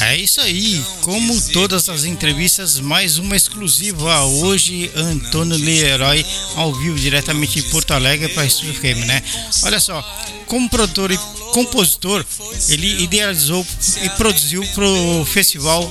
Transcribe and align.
É 0.00 0.16
isso 0.16 0.40
aí, 0.40 0.84
como 1.00 1.40
todas 1.52 1.88
as 1.88 2.04
entrevistas, 2.04 2.78
mais 2.78 3.18
uma 3.18 3.34
exclusiva 3.34 4.22
hoje, 4.24 4.90
Antônio 4.94 5.56
Leroy, 5.56 6.24
ao 6.56 6.74
vivo, 6.74 6.98
diretamente 6.98 7.58
em 7.58 7.62
Porto 7.70 7.92
Alegre 7.92 8.28
para 8.28 8.44
Estúdio 8.44 8.74
FM, 8.74 9.06
né? 9.06 9.22
Olha 9.62 9.80
só, 9.80 10.02
como 10.46 10.68
produtor 10.68 11.10
e 11.10 11.18
compositor, 11.52 12.24
ele 12.68 13.02
idealizou 13.02 13.64
e 14.02 14.08
produziu 14.10 14.66
para 14.74 14.84
o 14.86 15.24
festival 15.24 15.90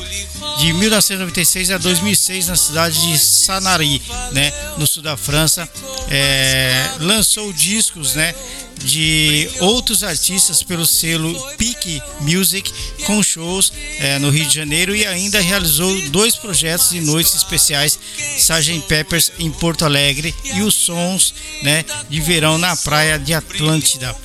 de 0.59 0.73
1996 0.73 1.71
a 1.71 1.77
2006 1.77 2.47
na 2.47 2.55
cidade 2.55 3.01
de 3.01 3.17
Sanary, 3.17 4.01
né, 4.31 4.53
no 4.77 4.85
sul 4.85 5.01
da 5.01 5.17
França. 5.17 5.67
É, 6.09 6.91
lançou 6.99 7.51
discos, 7.53 8.13
né, 8.13 8.35
de 8.83 9.49
outros 9.59 10.03
artistas 10.03 10.63
pelo 10.63 10.85
selo 10.85 11.33
Peak 11.57 12.01
Music 12.21 12.71
com 13.05 13.21
shows 13.21 13.71
é, 13.99 14.19
no 14.19 14.29
Rio 14.29 14.45
de 14.45 14.55
Janeiro 14.55 14.95
e 14.95 15.05
ainda 15.05 15.39
realizou 15.39 16.09
dois 16.09 16.35
projetos 16.35 16.89
de 16.89 17.01
noites 17.01 17.33
especiais 17.35 17.99
Sgt. 18.37 18.81
Peppers 18.87 19.31
em 19.39 19.51
Porto 19.51 19.85
Alegre 19.85 20.33
e 20.55 20.61
os 20.61 20.73
sons 20.73 21.33
né, 21.61 21.85
de 22.09 22.19
verão 22.19 22.57
na 22.57 22.75
praia 22.75 23.17
de 23.17 23.33
Atlântida 23.33 24.15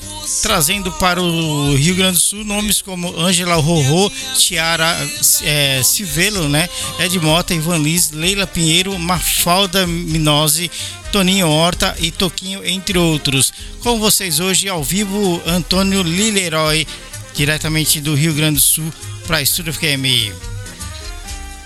trazendo 0.43 0.93
para 0.93 1.23
o 1.23 1.75
Rio 1.75 1.95
Grande 1.95 2.19
do 2.19 2.21
Sul 2.21 2.45
nomes 2.45 2.83
como 2.83 3.19
Angela 3.19 3.57
Rorô, 3.57 4.11
Tiara 4.37 4.97
é, 5.43 5.83
Civelo, 5.83 6.49
né, 6.49 6.69
Ed 7.01 7.19
Mota, 7.19 7.55
Ivan 7.55 7.79
Liz, 7.79 8.11
Leila 8.11 8.47
Pinheiro, 8.47 8.99
Mafalda 8.99 9.87
Minose, 9.87 10.71
Toninho 11.13 11.49
Horta 11.49 11.97
e 11.99 12.11
Toquinho, 12.11 12.65
entre 12.65 12.99
outros. 12.99 13.53
Com 13.83 13.99
vocês 13.99 14.41
hoje 14.41 14.69
ao 14.69 14.85
vivo, 14.85 15.43
Antônio 15.47 16.03
Lileroy, 16.03 16.87
diretamente 17.35 18.01
do 18.01 18.15
Rio 18.15 18.35
Grande 18.35 18.57
do 18.57 18.61
Sul 18.61 18.93
para 19.27 19.41
Estúdio 19.41 19.73
FM. 19.73 20.33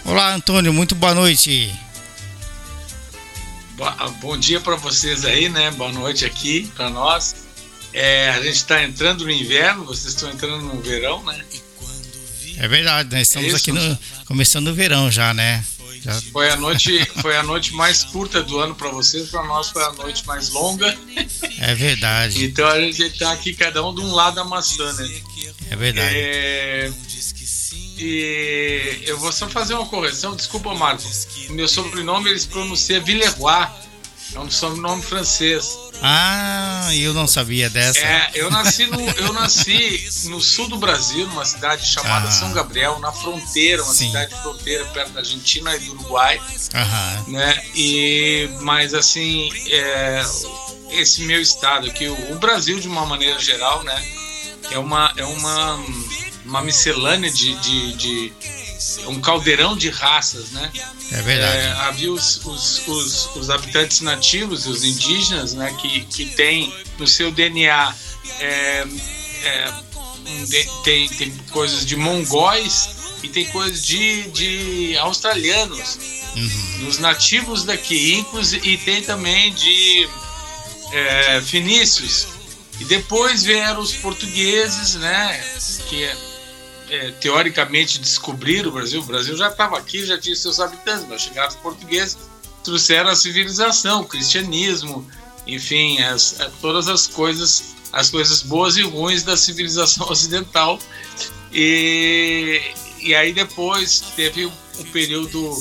Olá, 0.05 0.35
Antônio, 0.35 0.73
muito 0.73 0.95
boa 0.95 1.15
noite. 1.15 1.73
Bom 4.21 4.37
dia 4.37 4.61
para 4.61 4.77
vocês 4.77 5.25
aí, 5.25 5.49
né? 5.49 5.73
Boa 5.73 5.93
noite 5.93 6.25
aqui 6.25 6.71
para 6.77 6.89
nós. 6.89 7.35
É, 7.93 8.31
a 8.31 8.41
gente 8.41 8.57
está 8.57 8.83
entrando 8.83 9.25
no 9.25 9.31
inverno, 9.31 9.85
vocês 9.85 10.15
estão 10.15 10.31
entrando 10.31 10.63
no 10.63 10.81
verão, 10.81 11.23
né? 11.25 11.45
É 12.59 12.69
verdade, 12.69 13.11
né? 13.13 13.23
Estamos 13.23 13.53
é 13.53 13.57
aqui 13.57 13.73
no, 13.73 13.99
começando 14.25 14.69
o 14.69 14.75
verão 14.75 15.11
já, 15.11 15.35
né? 15.35 15.65
Já... 16.03 16.21
Foi 16.33 16.51
a 16.51 16.57
noite, 16.57 17.05
foi 17.21 17.37
a 17.37 17.43
noite 17.43 17.73
mais 17.75 18.03
curta 18.03 18.43
do 18.43 18.59
ano 18.59 18.75
para 18.75 18.89
vocês, 18.89 19.29
para 19.31 19.45
nós 19.45 19.71
foi 19.71 19.85
a 19.85 19.93
noite 19.93 20.27
mais 20.27 20.51
longa. 20.51 20.99
É 21.61 21.75
verdade. 21.75 22.45
então 22.45 22.67
a 22.69 22.81
gente 22.81 23.03
está 23.03 23.33
aqui 23.33 23.55
cada 23.55 23.87
um 23.87 23.95
de 23.95 24.01
um 24.01 24.13
lado 24.13 24.35
da 24.35 24.45
maçã, 24.45 24.93
né? 24.95 25.23
É 25.71 25.77
verdade. 25.77 26.15
É... 26.17 26.93
E 27.99 29.03
eu 29.07 29.17
vou 29.19 29.31
só 29.31 29.49
fazer 29.49 29.75
uma 29.75 29.87
correção, 29.87 30.35
desculpa, 30.35 30.75
Marco. 30.75 31.05
Meu 31.51 31.69
sobrenome 31.69 32.31
eles 32.31 32.45
pronunciam 32.45 33.03
Villeroy, 33.05 33.69
é 34.35 34.41
um 34.41 34.51
sobrenome 34.51 35.03
francês. 35.03 35.79
Ah, 36.03 36.89
eu 36.95 37.15
não 37.15 37.29
sabia 37.29 37.71
dessa. 37.71 38.01
É, 38.01 38.31
eu 38.35 38.51
nasci 38.51 38.87
no, 38.87 39.01
eu 39.11 39.33
nasci 39.33 40.09
no 40.25 40.41
sul 40.41 40.69
do 40.69 40.77
Brasil, 40.77 41.27
numa 41.29 41.45
cidade 41.45 41.87
chamada 41.87 42.29
ah. 42.29 42.31
São 42.31 42.53
Gabriel, 42.53 42.99
na 42.99 43.13
fronteira, 43.13 43.83
uma 43.85 43.95
Sim. 43.95 44.09
cidade 44.09 44.35
fronteira 44.43 44.85
perto 44.87 45.13
da 45.13 45.21
Argentina 45.21 45.75
e 45.77 45.79
do 45.81 45.93
Uruguai. 45.93 46.41
Aham. 46.75 47.25
Né? 47.29 47.65
E, 47.75 48.51
mas 48.61 48.95
assim, 48.95 49.49
é, 49.71 50.23
esse 50.91 51.23
meu 51.23 51.41
estado 51.41 51.87
aqui, 51.87 52.09
o, 52.09 52.33
o 52.33 52.39
Brasil 52.39 52.81
de 52.81 52.89
uma 52.89 53.07
maneira 53.07 53.39
geral, 53.39 53.85
né? 53.85 54.03
É 54.71 54.79
uma, 54.79 55.13
é 55.17 55.25
uma, 55.25 55.85
uma 56.45 56.63
miscelânea 56.63 57.31
de, 57.31 57.55
de, 57.57 57.93
de 57.93 58.33
um 59.07 59.21
caldeirão 59.21 59.77
de 59.77 59.91
raças, 59.91 60.51
né? 60.51 60.71
É 61.11 61.23
verdade. 61.23 61.57
É, 61.59 61.73
havia 61.73 62.13
os, 62.13 62.45
os, 62.45 62.87
os, 62.87 63.37
os, 63.37 63.51
habitantes 63.51 64.01
nativos, 64.01 64.67
os 64.67 64.85
indígenas, 64.85 65.55
né, 65.55 65.75
que, 65.81 66.01
que 66.05 66.27
têm 66.27 66.73
no 66.99 67.07
seu 67.07 67.31
DNA 67.31 67.95
é, 68.41 68.87
é, 69.45 69.73
tem, 70.85 71.09
tem 71.09 71.31
coisas 71.51 71.85
de 71.85 71.97
mongóis 71.97 72.89
e 73.23 73.29
tem 73.29 73.45
coisas 73.47 73.85
de, 73.85 74.23
de 74.31 74.97
australianos, 74.99 75.99
uhum. 76.35 76.79
nos 76.85 76.99
nativos 76.99 77.65
daqui, 77.65 78.15
inclusive, 78.15 78.69
e 78.69 78.77
tem 78.79 79.03
também 79.03 79.53
de 79.53 80.09
é, 80.93 81.41
fenícios. 81.43 82.27
E 82.81 82.85
depois 82.85 83.45
vieram 83.45 83.81
os 83.81 83.93
portugueses, 83.93 84.95
né, 84.97 85.41
que 85.89 86.32
é 86.93 87.11
teoricamente 87.13 87.99
descobrir 87.99 88.67
o 88.67 88.71
Brasil. 88.71 89.01
O 89.01 89.05
Brasil 89.05 89.35
já 89.35 89.49
estava 89.49 89.79
aqui, 89.79 90.05
já 90.05 90.19
tinha 90.19 90.37
seus 90.37 90.61
habitantes, 90.61 91.07
mas 91.09 91.23
chegaram 91.23 91.49
os 91.49 91.57
portugueses, 91.57 92.19
trouxeram 92.63 93.09
a 93.09 93.17
civilização, 93.17 94.03
o 94.03 94.05
cristianismo, 94.05 95.11
enfim, 95.47 96.01
as, 96.03 96.37
todas 96.61 96.89
as 96.89 97.07
coisas, 97.07 97.75
as 97.93 98.11
coisas 98.11 98.43
boas 98.43 98.77
e 98.77 98.83
ruins 98.83 99.23
da 99.23 99.39
civilização 99.39 100.07
ocidental. 100.13 100.79
E, 101.51 102.61
e 103.01 103.15
aí 103.15 103.33
depois 103.33 104.01
teve 104.15 104.45
o 104.45 104.53
um 104.79 104.85
período 104.85 105.57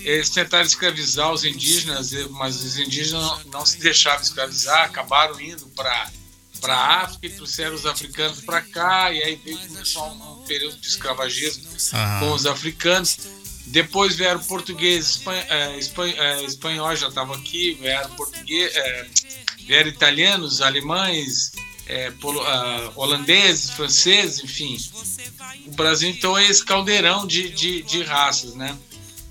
eles 0.00 0.30
tentaram 0.30 0.64
escravizar 0.64 1.32
os 1.32 1.44
indígenas, 1.44 2.12
mas 2.30 2.62
os 2.62 2.78
indígenas 2.78 3.22
não, 3.22 3.40
não 3.46 3.66
se 3.66 3.80
deixavam 3.80 4.22
escravizar, 4.22 4.84
acabaram 4.84 5.40
indo 5.40 5.66
para 5.74 6.12
para 6.60 6.74
a 6.74 7.02
África 7.02 7.26
e 7.26 7.30
trouxeram 7.30 7.74
os 7.74 7.86
africanos 7.86 8.40
para 8.40 8.60
cá, 8.60 9.12
e 9.12 9.22
aí 9.22 9.40
veio 9.44 9.58
começou 9.58 10.06
um, 10.08 10.44
período 10.46 10.76
de 10.76 10.86
escravagismo 10.86 11.66
com 12.20 12.32
os 12.32 12.46
africanos. 12.46 13.18
Depois 13.66 14.14
vieram 14.14 14.40
portugueses, 14.44 15.20
é, 15.26 15.78
é, 15.78 16.44
espanhóis 16.44 17.00
já 17.00 17.08
estavam 17.08 17.34
aqui, 17.34 17.74
vieram 17.74 18.10
português, 18.10 18.74
é, 18.74 19.06
vieram 19.66 19.88
italianos, 19.88 20.60
alemães, 20.60 21.52
polo, 22.20 22.40
uh, 22.40 22.92
holandeses, 22.94 23.70
franceses, 23.70 24.42
enfim. 24.42 24.76
O 25.66 25.72
Brasil 25.72 26.10
então 26.10 26.36
é 26.36 26.44
esse 26.44 26.64
caldeirão 26.64 27.26
de, 27.26 27.48
de, 27.50 27.82
de 27.82 28.02
raças, 28.02 28.54
né? 28.54 28.76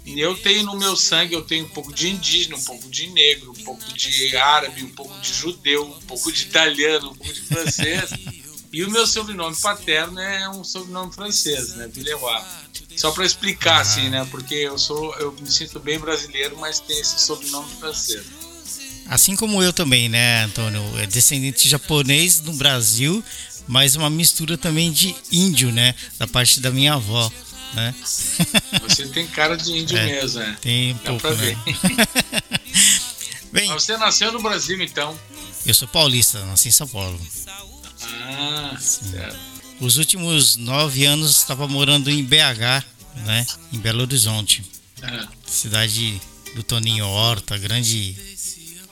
Eu 0.06 0.36
tenho 0.36 0.64
no 0.64 0.78
meu 0.78 0.96
sangue, 0.96 1.34
eu 1.34 1.42
tenho 1.42 1.66
um 1.66 1.70
pouco 1.70 1.92
de 1.92 2.10
indígena, 2.10 2.56
um 2.56 2.64
pouco 2.64 2.88
de 2.90 3.08
negro, 3.08 3.52
um 3.52 3.64
pouco 3.64 3.94
de 3.94 4.38
árabe, 4.38 4.84
um 4.84 4.90
pouco 4.90 5.20
de 5.20 5.34
judeu, 5.34 5.84
um 5.84 6.02
pouco 6.02 6.32
de 6.32 6.44
italiano, 6.44 7.10
um 7.10 7.16
pouco 7.16 7.34
de 7.34 7.42
francês. 7.42 8.12
e 8.72 8.84
o 8.84 8.92
meu 8.92 9.08
sobrenome 9.08 9.56
paterno 9.56 10.20
é 10.20 10.48
um 10.50 10.64
sobrenome 10.64 11.12
francês, 11.12 11.76
né? 11.76 11.88
Villeroy. 11.88 12.42
Só 12.96 13.12
para 13.12 13.26
explicar, 13.26 13.82
assim, 13.82 14.10
né? 14.10 14.26
Porque 14.30 14.54
eu 14.54 14.78
sou, 14.78 15.14
eu 15.16 15.32
me 15.32 15.52
sinto 15.52 15.80
bem 15.80 16.00
brasileiro, 16.00 16.56
mas 16.58 16.80
tem 16.80 17.00
esse 17.00 17.20
sobrenome 17.20 17.70
francês. 17.80 18.24
Assim 19.08 19.36
como 19.36 19.62
eu 19.62 19.74
também, 19.74 20.08
né, 20.08 20.44
Antônio? 20.44 20.82
É 21.00 21.06
descendente 21.06 21.68
japonês 21.68 22.42
no 22.42 22.54
Brasil, 22.54 23.24
mas 23.68 23.96
uma 23.96 24.10
mistura 24.10 24.58
também 24.58 24.92
de 24.92 25.16
índio, 25.32 25.72
né? 25.72 25.94
Da 26.18 26.28
parte 26.28 26.60
da 26.60 26.72
minha 26.72 26.94
avó 26.94 27.32
né? 27.75 27.96
Você 28.81 29.08
tem 29.08 29.27
cara 29.27 29.56
de 29.56 29.72
índio 29.72 29.98
é, 29.98 30.06
mesmo, 30.06 30.39
né? 30.39 30.57
Tem 30.62 30.94
um 30.94 30.98
Dá 30.98 31.04
pouco, 31.04 31.22
pra 31.22 31.36
né? 31.36 31.57
Bem, 33.51 33.69
Mas 33.69 33.83
você 33.83 33.98
nasceu 33.98 34.31
no 34.31 34.42
Brasil, 34.42 34.81
então? 34.81 35.18
Eu 35.66 35.74
sou 35.74 35.88
paulista, 35.88 36.44
nasci 36.45 36.68
em 36.68 36.72
São 36.72 36.88
Paulo. 36.88 37.19
Ah, 38.01 38.75
Sim. 38.80 39.12
certo. 39.12 39.39
Os 39.80 39.98
últimos 39.98 40.56
nove 40.56 41.06
anos 41.06 41.31
estava 41.31 41.68
morando 41.68 42.10
em 42.10 42.24
BH, 42.24 42.83
né? 43.25 43.45
Em 43.72 43.80
Belo 43.80 44.01
Horizonte. 44.01 44.63
Ah. 45.01 45.27
Cidade 45.45 46.22
do 46.56 46.63
Toninho 46.63 47.06
Horta, 47.06 47.57
grande 47.57 48.16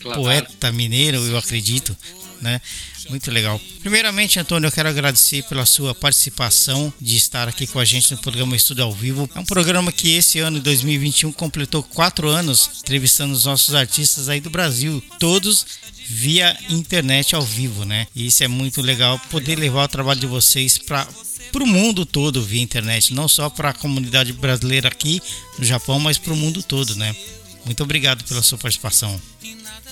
claro. 0.02 0.22
poeta 0.22 0.72
mineiro, 0.72 1.18
eu 1.18 1.38
acredito, 1.38 1.96
né? 2.44 2.62
Muito 3.10 3.32
legal. 3.32 3.60
Primeiramente, 3.82 4.40
Antônio, 4.40 4.68
eu 4.68 4.72
quero 4.72 4.90
agradecer 4.90 5.44
pela 5.44 5.66
sua 5.66 5.96
participação 5.96 6.94
de 7.02 7.18
estar 7.18 7.48
aqui 7.48 7.66
com 7.66 7.80
a 7.80 7.86
gente 7.86 8.12
no 8.12 8.18
programa 8.18 8.56
Estudo 8.56 8.84
ao 8.84 8.92
Vivo. 8.92 9.30
É 9.34 9.40
um 9.40 9.46
programa 9.46 9.92
que 9.92 10.16
esse 10.16 10.40
ano, 10.40 10.60
2021, 10.60 11.32
completou 11.32 11.82
quatro 11.82 12.30
anos 12.30 12.70
entrevistando 12.82 13.34
os 13.34 13.46
nossos 13.46 13.74
artistas 13.74 14.30
aí 14.30 14.40
do 14.40 14.50
Brasil, 14.50 15.04
todos 15.20 15.66
via 16.06 16.58
internet 16.70 17.34
ao 17.34 17.42
vivo, 17.42 17.86
né? 17.86 18.08
E 18.14 18.28
isso 18.28 18.44
é 18.44 18.48
muito 18.48 18.82
legal 18.82 19.18
poder 19.32 19.58
levar 19.58 19.86
o 19.86 19.88
trabalho 19.88 20.20
de 20.20 20.28
vocês 20.28 20.78
para 20.78 21.08
para 21.52 21.64
o 21.64 21.68
mundo 21.68 22.04
todo 22.04 22.42
via 22.42 22.64
internet, 22.64 23.14
não 23.14 23.28
só 23.28 23.48
para 23.48 23.70
a 23.70 23.74
comunidade 23.74 24.34
brasileira 24.34 24.88
aqui 24.88 25.22
no 25.60 25.64
Japão, 25.64 26.00
mas 26.00 26.18
para 26.18 26.34
o 26.34 26.36
mundo 26.36 26.64
todo, 26.64 26.96
né? 26.96 27.16
Muito 27.64 27.84
obrigado 27.84 28.24
pela 28.24 28.42
sua 28.42 28.58
participação. 28.58 29.22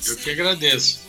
Eu 0.06 0.18
que 0.18 0.32
agradeço. 0.32 1.00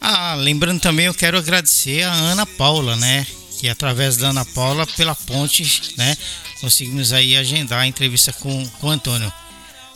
Ah, 0.00 0.34
lembrando 0.34 0.80
também, 0.80 1.06
eu 1.06 1.14
quero 1.14 1.38
agradecer 1.38 2.02
a 2.02 2.12
Ana 2.12 2.46
Paula, 2.46 2.96
né? 2.96 3.26
Que 3.58 3.68
através 3.68 4.16
da 4.16 4.28
Ana 4.28 4.44
Paula, 4.44 4.86
pela 4.86 5.14
ponte, 5.14 5.94
né? 5.96 6.16
Conseguimos 6.60 7.12
aí 7.12 7.36
agendar 7.36 7.80
a 7.80 7.86
entrevista 7.86 8.32
com, 8.32 8.66
com 8.68 8.86
o 8.86 8.90
Antônio. 8.90 9.32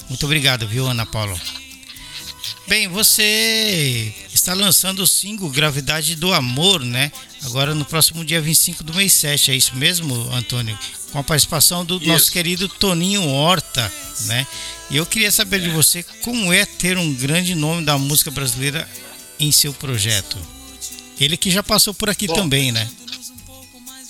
Muito 0.08 0.24
obrigado, 0.26 0.66
viu, 0.66 0.88
Ana 0.88 1.06
Paula? 1.06 1.38
Bem, 2.66 2.88
você 2.88 4.14
está 4.32 4.54
lançando 4.54 5.02
o 5.02 5.06
single 5.06 5.48
Gravidade 5.50 6.14
do 6.14 6.32
Amor, 6.32 6.84
né? 6.84 7.10
Agora 7.42 7.74
no 7.74 7.84
próximo 7.84 8.24
dia 8.24 8.40
25 8.40 8.84
do 8.84 8.94
mês 8.94 9.12
7, 9.14 9.50
é 9.50 9.56
isso 9.56 9.74
mesmo, 9.76 10.14
Antônio? 10.32 10.78
Com 11.10 11.18
a 11.18 11.24
participação 11.24 11.84
do 11.84 11.96
isso. 11.96 12.06
nosso 12.06 12.30
querido 12.30 12.68
Toninho 12.68 13.26
Horta, 13.26 13.92
né? 14.26 14.46
E 14.90 14.96
eu 14.96 15.06
queria 15.06 15.30
saber 15.30 15.60
de 15.60 15.68
você 15.68 16.02
como 16.22 16.52
é 16.52 16.64
ter 16.64 16.96
um 16.96 17.12
grande 17.14 17.54
nome 17.54 17.84
da 17.84 17.98
música 17.98 18.30
brasileira 18.30 18.88
em 19.40 19.50
seu 19.50 19.72
projeto. 19.72 20.38
Ele 21.18 21.36
que 21.36 21.50
já 21.50 21.62
passou 21.62 21.92
por 21.92 22.08
aqui 22.08 22.26
Bom, 22.26 22.34
também, 22.34 22.70
né? 22.70 22.88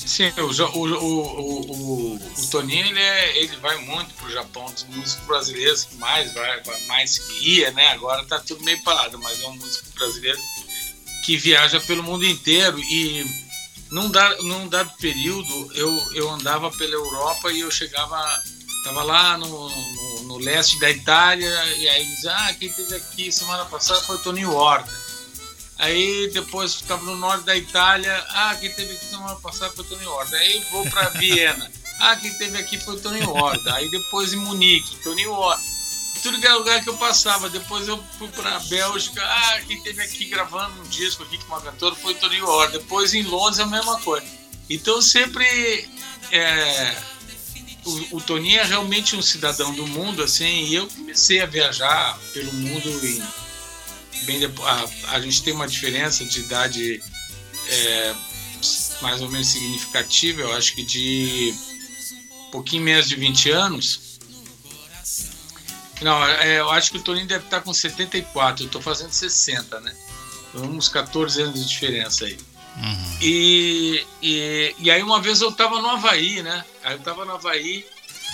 Sim, 0.06 0.32
o, 0.38 0.78
o, 0.78 0.94
o, 1.04 2.14
o, 2.16 2.46
Toninho 2.50 2.86
ele, 2.86 2.98
é, 2.98 3.38
ele 3.38 3.56
vai 3.58 3.78
muito 3.84 4.12
pro 4.14 4.30
Japão, 4.30 4.64
dos 4.72 4.84
músicos 4.84 5.24
brasileiros 5.24 5.84
que 5.84 5.94
mais 5.96 6.34
vai, 6.34 6.62
mais 6.88 7.18
que 7.18 7.58
ia, 7.58 7.70
né? 7.70 7.88
Agora 7.88 8.24
tá 8.24 8.40
tudo 8.40 8.64
meio 8.64 8.82
parado, 8.82 9.18
mas 9.18 9.40
é 9.40 9.46
um 9.46 9.54
músico 9.56 9.86
brasileiro 9.94 10.38
que 11.24 11.36
viaja 11.36 11.80
pelo 11.80 12.02
mundo 12.02 12.26
inteiro 12.26 12.78
e 12.80 13.24
num 13.90 14.10
dado, 14.10 14.42
num 14.42 14.68
dado 14.68 14.90
período 15.00 15.72
eu, 15.74 16.14
eu 16.14 16.30
andava 16.30 16.70
pela 16.72 16.94
Europa 16.94 17.52
e 17.52 17.60
eu 17.60 17.70
chegava, 17.70 18.18
tava 18.84 19.02
lá 19.02 19.36
no, 19.36 19.46
no, 19.46 20.22
no 20.22 20.38
leste 20.38 20.78
da 20.80 20.90
Itália 20.90 21.48
e 21.76 21.88
aí 21.88 22.04
dizia, 22.04 22.32
ah, 22.32 22.54
quem 22.54 22.72
teve 22.72 22.94
aqui 22.96 23.30
semana 23.30 23.64
passada 23.64 24.00
foi 24.00 24.16
o 24.16 24.20
Toninho 24.20 24.54
Horta. 24.54 24.90
Aí 25.80 26.30
depois 26.32 26.74
ficava 26.74 27.02
no 27.04 27.16
norte 27.16 27.44
da 27.44 27.56
Itália. 27.56 28.12
Ah, 28.28 28.54
quem 28.60 28.70
teve 28.70 28.92
aqui 28.92 29.06
semana 29.06 29.34
passada 29.36 29.72
foi 29.72 29.84
o 29.84 29.88
Tony 29.88 30.06
Horta. 30.06 30.36
Aí 30.36 30.62
vou 30.70 30.88
para 30.90 31.08
Viena. 31.10 31.70
Ah, 32.02 32.16
quem 32.16 32.32
teve 32.32 32.56
aqui 32.56 32.78
foi 32.78 32.94
o 32.96 32.98
Tony 32.98 33.22
Horta. 33.22 33.74
Aí 33.74 33.90
depois 33.90 34.32
em 34.32 34.38
Munique, 34.38 34.96
Tony 35.02 35.26
Horta. 35.26 35.62
Tudo 36.22 36.40
que 36.40 36.46
era 36.46 36.56
lugar 36.56 36.82
que 36.82 36.88
eu 36.88 36.96
passava. 36.96 37.50
Depois 37.50 37.86
eu 37.88 38.02
fui 38.18 38.28
para 38.28 38.58
Bélgica. 38.58 39.22
Ah, 39.22 39.60
quem 39.68 39.82
teve 39.82 40.00
aqui 40.02 40.24
gravando 40.24 40.80
um 40.80 40.88
disco 40.88 41.24
aqui 41.24 41.36
com 41.36 41.48
uma 41.48 41.60
cantora 41.60 41.94
foi 41.94 42.14
o 42.14 42.16
Tony 42.16 42.40
Horta. 42.40 42.78
Depois 42.78 43.12
em 43.12 43.22
Londres 43.22 43.60
a 43.60 43.66
mesma 43.66 44.00
coisa. 44.00 44.26
Então 44.70 45.02
sempre 45.02 45.44
é, 46.32 46.96
o, 47.84 48.16
o 48.16 48.20
Toninho 48.20 48.60
é 48.60 48.64
realmente 48.64 49.16
um 49.16 49.22
cidadão 49.22 49.72
do 49.74 49.86
mundo, 49.86 50.22
assim, 50.22 50.64
e 50.64 50.74
eu 50.74 50.86
comecei 50.88 51.40
a 51.40 51.46
viajar 51.46 52.18
pelo 52.32 52.52
mundo 52.52 52.88
em 53.06 53.22
bem 54.22 54.40
depois, 54.40 54.68
a, 54.68 55.14
a 55.16 55.20
gente 55.20 55.42
tem 55.42 55.52
uma 55.52 55.66
diferença 55.66 56.24
de 56.24 56.40
idade 56.40 57.02
é, 57.68 58.14
mais 59.00 59.20
ou 59.20 59.30
menos 59.30 59.48
significativa, 59.48 60.42
eu 60.42 60.52
acho 60.52 60.74
que 60.74 60.82
de 60.82 61.54
um 62.46 62.50
pouquinho 62.50 62.82
menos 62.82 63.08
de 63.08 63.16
20 63.16 63.50
anos. 63.50 64.18
Não, 66.02 66.24
é, 66.24 66.60
eu 66.60 66.70
acho 66.70 66.90
que 66.90 66.98
o 66.98 67.02
Toninho 67.02 67.26
deve 67.26 67.44
estar 67.44 67.60
com 67.60 67.72
74, 67.72 68.64
eu 68.64 68.66
estou 68.66 68.80
fazendo 68.80 69.12
60, 69.12 69.80
né? 69.80 69.94
Então, 70.48 70.64
uns 70.64 70.88
14 70.88 71.42
anos 71.42 71.60
de 71.60 71.68
diferença 71.68 72.24
aí. 72.24 72.38
Uhum. 72.76 73.18
E, 73.20 74.06
e, 74.22 74.74
e 74.78 74.90
aí 74.90 75.02
uma 75.02 75.20
vez 75.20 75.40
eu 75.40 75.50
estava 75.50 75.80
no 75.80 75.90
Havaí, 75.90 76.42
né? 76.42 76.64
Aí 76.82 76.94
eu 76.94 76.98
estava 76.98 77.24
no 77.24 77.32
Havaí 77.32 77.84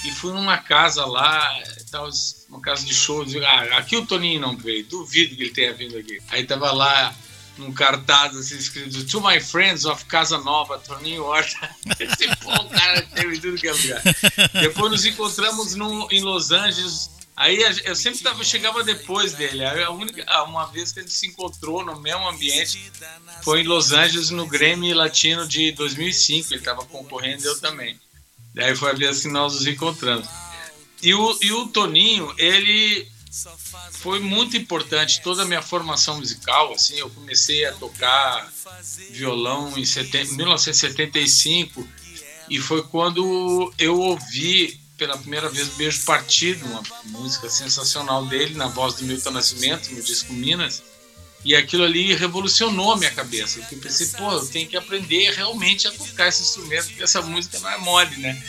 e 0.06 0.12
fui 0.12 0.32
numa 0.32 0.58
casa 0.58 1.04
lá, 1.04 1.52
tal, 1.90 2.08
uma 2.48 2.60
casa 2.60 2.84
de 2.84 2.94
show. 2.94 3.24
ah, 3.44 3.78
aqui 3.78 3.96
o 3.96 4.06
Toninho 4.06 4.40
não 4.40 4.56
veio, 4.56 4.86
duvido 4.86 5.34
que 5.34 5.42
ele 5.42 5.50
tenha 5.50 5.74
vindo 5.74 5.98
aqui. 5.98 6.20
Aí 6.28 6.44
tava 6.44 6.70
lá 6.72 7.14
num 7.58 7.72
cartaz 7.72 8.36
assim, 8.36 8.56
escrito 8.56 9.04
To 9.06 9.20
My 9.20 9.40
Friends 9.40 9.84
of 9.84 10.04
Casa 10.04 10.38
Nova, 10.38 10.78
Toninho 10.78 11.24
Horta. 11.24 11.70
Esse 11.98 12.28
pô, 12.36 12.50
cara 12.66 13.02
teve 13.02 13.38
tudo 13.40 13.56
que 13.56 13.66
é 13.66 13.72
lugar. 13.72 14.02
Depois 14.52 14.92
nos 14.92 15.04
encontramos 15.04 15.74
no, 15.74 16.08
em 16.10 16.22
Los 16.22 16.52
Angeles. 16.52 17.10
Aí 17.36 17.58
eu 17.84 17.94
sempre 17.94 18.20
tava, 18.20 18.42
chegava 18.42 18.82
depois 18.82 19.34
dele. 19.34 19.62
A 19.64 19.90
única, 19.90 20.24
uma 20.44 20.66
vez 20.66 20.92
que 20.92 21.00
gente 21.00 21.12
se 21.12 21.26
encontrou 21.26 21.84
no 21.84 22.00
mesmo 22.00 22.26
ambiente 22.28 22.90
foi 23.42 23.60
em 23.60 23.64
Los 23.64 23.92
Angeles, 23.92 24.30
no 24.30 24.46
Grammy 24.46 24.94
Latino 24.94 25.46
de 25.46 25.72
2005. 25.72 26.52
Ele 26.52 26.60
estava 26.60 26.84
concorrendo, 26.86 27.44
eu 27.44 27.60
também. 27.60 27.98
Daí 28.56 28.74
foi 28.74 28.90
a 28.90 28.94
vez 28.94 29.20
que 29.20 29.28
nós 29.28 29.52
nos 29.52 29.66
encontramos. 29.66 30.26
E 31.02 31.12
o, 31.14 31.38
e 31.42 31.52
o 31.52 31.68
Toninho, 31.68 32.34
ele 32.38 33.06
foi 33.90 34.18
muito 34.18 34.56
importante 34.56 35.20
toda 35.22 35.42
a 35.42 35.44
minha 35.44 35.60
formação 35.60 36.16
musical. 36.16 36.72
Assim, 36.72 36.96
eu 36.96 37.10
comecei 37.10 37.66
a 37.66 37.74
tocar 37.74 38.50
violão 39.10 39.74
em 39.76 39.84
1975 39.84 41.86
e 42.48 42.58
foi 42.58 42.82
quando 42.82 43.70
eu 43.78 44.00
ouvi 44.00 44.80
pela 44.96 45.18
primeira 45.18 45.50
vez 45.50 45.68
Beijo 45.74 46.02
Partido, 46.06 46.64
uma 46.64 46.82
música 47.04 47.50
sensacional 47.50 48.24
dele 48.24 48.54
na 48.54 48.68
voz 48.68 48.94
do 48.94 49.04
Milton 49.04 49.32
Nascimento 49.32 49.90
no 49.90 50.00
disco 50.00 50.32
Minas. 50.32 50.82
E 51.46 51.54
aquilo 51.54 51.84
ali 51.84 52.12
revolucionou 52.12 52.96
minha 52.96 53.12
cabeça. 53.12 53.64
Eu 53.70 53.78
pensei, 53.78 54.08
pô, 54.08 54.32
eu 54.32 54.44
tenho 54.48 54.68
que 54.68 54.76
aprender 54.76 55.30
realmente 55.30 55.86
a 55.86 55.92
tocar 55.92 56.26
esse 56.26 56.42
instrumento, 56.42 56.88
porque 56.88 57.04
essa 57.04 57.22
música 57.22 57.60
não 57.60 57.70
é 57.70 57.78
mole, 57.78 58.16
né? 58.16 58.42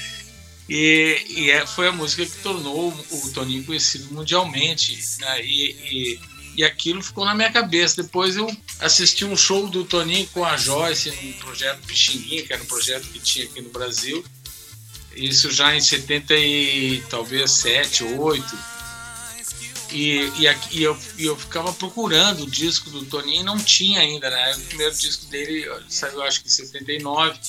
E, 0.67 1.23
e 1.29 1.51
é, 1.51 1.67
foi 1.67 1.89
a 1.89 1.91
música 1.91 2.25
que 2.25 2.37
tornou 2.39 2.91
o 3.11 3.31
Toninho 3.31 3.63
conhecido 3.65 4.11
mundialmente. 4.11 4.99
Né? 5.19 5.45
E, 5.45 5.71
e, 5.71 6.19
e, 6.57 6.63
aquilo 6.63 7.03
ficou 7.03 7.23
na 7.23 7.35
minha 7.35 7.51
cabeça. 7.51 8.01
Depois 8.01 8.35
eu 8.35 8.51
assisti 8.79 9.23
um 9.23 9.37
show 9.37 9.67
do 9.67 9.85
Toninho 9.85 10.25
com 10.33 10.43
a 10.43 10.57
Joyce 10.57 11.11
num 11.11 11.33
projeto 11.33 11.85
Pixinguinha, 11.85 12.47
que 12.47 12.51
era 12.51 12.63
um 12.63 12.65
projeto 12.65 13.07
que 13.09 13.19
tinha 13.19 13.45
aqui 13.45 13.61
no 13.61 13.69
Brasil. 13.69 14.25
Isso 15.15 15.51
já 15.51 15.75
em 15.75 15.81
70 15.81 16.33
e 16.35 17.03
talvez 17.11 17.51
7, 17.51 18.03
8 18.03 18.76
e, 19.91 20.31
e, 20.37 20.47
aqui, 20.47 20.79
e 20.79 20.83
eu, 20.83 20.97
e 21.17 21.25
eu 21.25 21.35
ficava 21.35 21.71
procurando 21.73 22.43
o 22.43 22.49
disco 22.49 22.89
do 22.89 23.05
Toninho 23.05 23.41
e 23.41 23.43
não 23.43 23.57
tinha 23.57 24.01
ainda, 24.01 24.29
né? 24.29 24.55
O 24.55 24.61
primeiro 24.61 24.95
disco 24.95 25.25
dele 25.27 25.69
saiu 25.87 26.21
acho 26.21 26.41
que 26.41 26.47
em 26.47 26.51
79. 26.51 27.39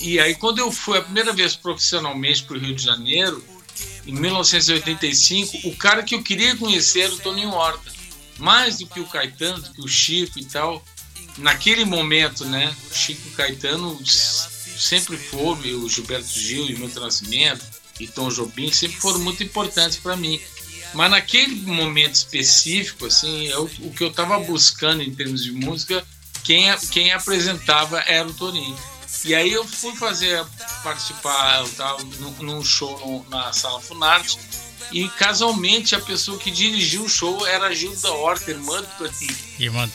E 0.00 0.18
aí 0.18 0.34
quando 0.34 0.58
eu 0.58 0.72
fui 0.72 0.98
a 0.98 1.02
primeira 1.02 1.32
vez 1.32 1.54
profissionalmente 1.54 2.44
para 2.44 2.56
o 2.56 2.60
Rio 2.60 2.74
de 2.74 2.82
Janeiro, 2.82 3.44
em 4.06 4.12
1985, 4.12 5.68
o 5.68 5.76
cara 5.76 6.02
que 6.02 6.14
eu 6.14 6.22
queria 6.22 6.56
conhecer 6.56 7.02
era 7.02 7.14
o 7.14 7.18
Toninho 7.18 7.50
Horta. 7.50 7.92
Mais 8.38 8.78
do 8.78 8.86
que 8.86 9.00
o 9.00 9.06
Caetano, 9.06 9.62
do 9.62 9.70
que 9.72 9.80
o 9.80 9.88
Chico 9.88 10.38
e 10.38 10.44
tal. 10.44 10.84
Naquele 11.38 11.84
momento, 11.84 12.44
né? 12.44 12.74
O 12.90 12.94
Chico 12.94 13.28
e 13.28 13.30
o 13.30 13.34
Caetano 13.34 13.98
sempre 14.04 15.16
foram, 15.16 15.64
e 15.64 15.74
o 15.74 15.88
Gilberto 15.88 16.28
Gil 16.28 16.66
e 16.66 16.74
o 16.74 16.78
Milton 16.80 17.00
Nascimento 17.00 17.64
e 18.00 18.06
Tom 18.06 18.28
Jobim 18.28 18.72
sempre 18.72 18.96
foram 18.96 19.20
muito 19.20 19.42
importantes 19.42 19.98
para 19.98 20.16
mim. 20.16 20.40
Mas 20.94 21.10
naquele 21.10 21.56
momento 21.56 22.14
específico, 22.14 23.06
assim, 23.06 23.46
eu, 23.48 23.64
o 23.80 23.90
que 23.90 24.04
eu 24.04 24.08
estava 24.08 24.38
buscando 24.38 25.02
em 25.02 25.14
termos 25.14 25.42
de 25.42 25.52
música, 25.52 26.04
quem, 26.44 26.66
quem 26.92 27.12
apresentava 27.12 28.00
era 28.00 28.26
o 28.28 28.32
Toninho. 28.32 28.76
E 29.24 29.34
aí 29.34 29.52
eu 29.52 29.66
fui 29.66 29.94
fazer, 29.96 30.44
participar, 30.82 31.60
eu 31.60 31.68
tava 31.70 32.02
num 32.40 32.62
show 32.64 32.98
no, 33.00 33.28
na 33.30 33.52
Sala 33.52 33.80
Funarte, 33.80 34.38
e 34.92 35.08
casualmente 35.08 35.94
a 35.94 36.00
pessoa 36.00 36.38
que 36.38 36.50
dirigiu 36.50 37.04
o 37.04 37.08
show 37.08 37.46
era 37.46 37.68
a 37.68 37.74
Gilda 37.74 38.12
Horta, 38.12 38.50
irmã 38.50 38.80
do 38.80 38.86
Toninho. 38.98 39.36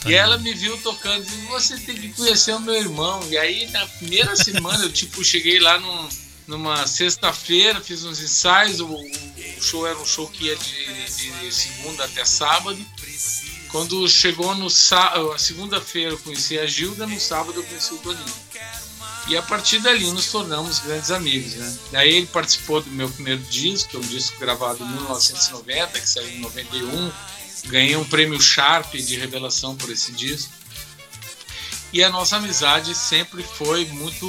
E 0.10 0.15
ela 0.15 0.38
me 0.38 0.53
viu 0.53 0.77
tocando 0.79 1.22
e 1.22 1.25
disse, 1.25 1.46
você 1.48 1.77
tem 1.77 1.96
que 1.96 2.10
conhecer 2.10 2.53
o 2.53 2.60
meu 2.60 2.75
irmão. 2.75 3.22
E 3.29 3.38
aí 3.38 3.70
na 3.72 3.86
primeira 3.86 4.36
semana 4.36 4.84
eu 4.84 4.91
tipo 4.91 5.24
cheguei 5.24 5.60
lá 5.60 5.79
num, 5.79 6.10
numa 6.50 6.88
sexta-feira, 6.88 7.79
fiz 7.79 8.03
uns 8.03 8.20
ensaios, 8.20 8.79
o, 8.79 8.88
o, 8.88 9.62
show 9.62 9.86
era 9.86 9.98
um 10.00 10.06
show 10.06 10.27
que 10.27 10.46
ia 10.46 10.56
de, 10.56 11.39
de 11.41 11.53
segunda 11.53 12.03
até 12.03 12.25
sábado. 12.25 12.84
Quando 13.70 14.08
chegou 14.10 14.56
no 14.56 14.68
sábado, 14.68 15.38
segunda-feira 15.38 16.12
eu 16.12 16.18
conheci 16.18 16.58
a 16.58 16.65
Gilda, 16.65 17.06
no 17.06 17.20
sábado 17.20 17.60
eu 17.60 17.63
conheci 17.63 17.94
o 17.94 17.98
Toninho. 18.00 18.34
E 19.27 19.38
a 19.38 19.44
partir 19.44 19.77
dali 19.79 20.10
nos 20.12 20.32
tornamos 20.32 20.79
grandes 20.79 21.12
amigos, 21.12 21.53
né? 21.53 21.77
Daí 21.91 22.15
ele 22.15 22.25
participou 22.25 22.82
do 22.82 22.89
meu 22.89 23.08
primeiro 23.10 23.44
disco, 23.44 23.89
que 23.89 23.96
é 23.96 24.00
um 24.00 24.01
disco 24.01 24.39
gravado 24.39 24.84
em 24.84 24.88
1990, 24.88 26.00
que 26.00 26.10
saiu 26.10 26.29
em 26.29 26.39
91. 26.39 27.12
Ganhei 27.65 27.96
um 27.96 28.06
prêmio 28.06 28.41
Sharp 28.41 28.96
de 28.96 29.15
revelação 29.18 29.75
por 29.75 29.91
esse 29.91 30.12
disco. 30.13 30.51
E 31.91 32.03
a 32.03 32.10
nossa 32.10 32.38
amizade 32.38 32.93
sempre 32.93 33.41
foi 33.41 33.86
muito 33.86 34.27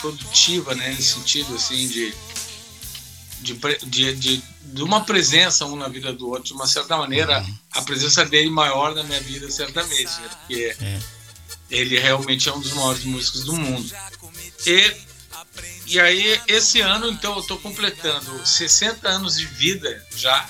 produtiva, 0.00 0.74
né? 0.74 0.90
Nesse 0.90 1.14
sentido, 1.14 1.54
assim, 1.56 1.88
de, 1.88 2.14
de, 3.40 3.54
de, 3.84 4.14
de, 4.14 4.42
de 4.62 4.82
uma 4.82 5.04
presença 5.04 5.64
um 5.66 5.74
na 5.74 5.88
vida 5.88 6.12
do 6.12 6.28
outro. 6.28 6.44
De 6.44 6.52
uma 6.52 6.66
certa 6.68 6.96
maneira, 6.96 7.40
uhum. 7.40 7.54
a 7.72 7.82
presença 7.82 8.24
dele 8.24 8.50
maior 8.50 8.94
na 8.94 9.02
minha 9.02 9.20
vida, 9.20 9.50
certamente, 9.50 10.20
né? 10.20 10.28
Porque 10.38 10.76
é. 10.80 11.00
ele 11.68 11.98
realmente 11.98 12.48
é 12.48 12.52
um 12.52 12.60
dos 12.60 12.72
maiores 12.72 13.04
músicos 13.04 13.42
do 13.42 13.54
mundo. 13.54 13.92
E, 14.64 14.96
e 15.86 15.98
aí, 15.98 16.40
esse 16.46 16.80
ano, 16.80 17.10
então, 17.10 17.34
eu 17.34 17.40
estou 17.40 17.58
completando 17.58 18.46
60 18.46 19.08
anos 19.08 19.36
de 19.36 19.46
vida 19.46 20.06
já 20.14 20.48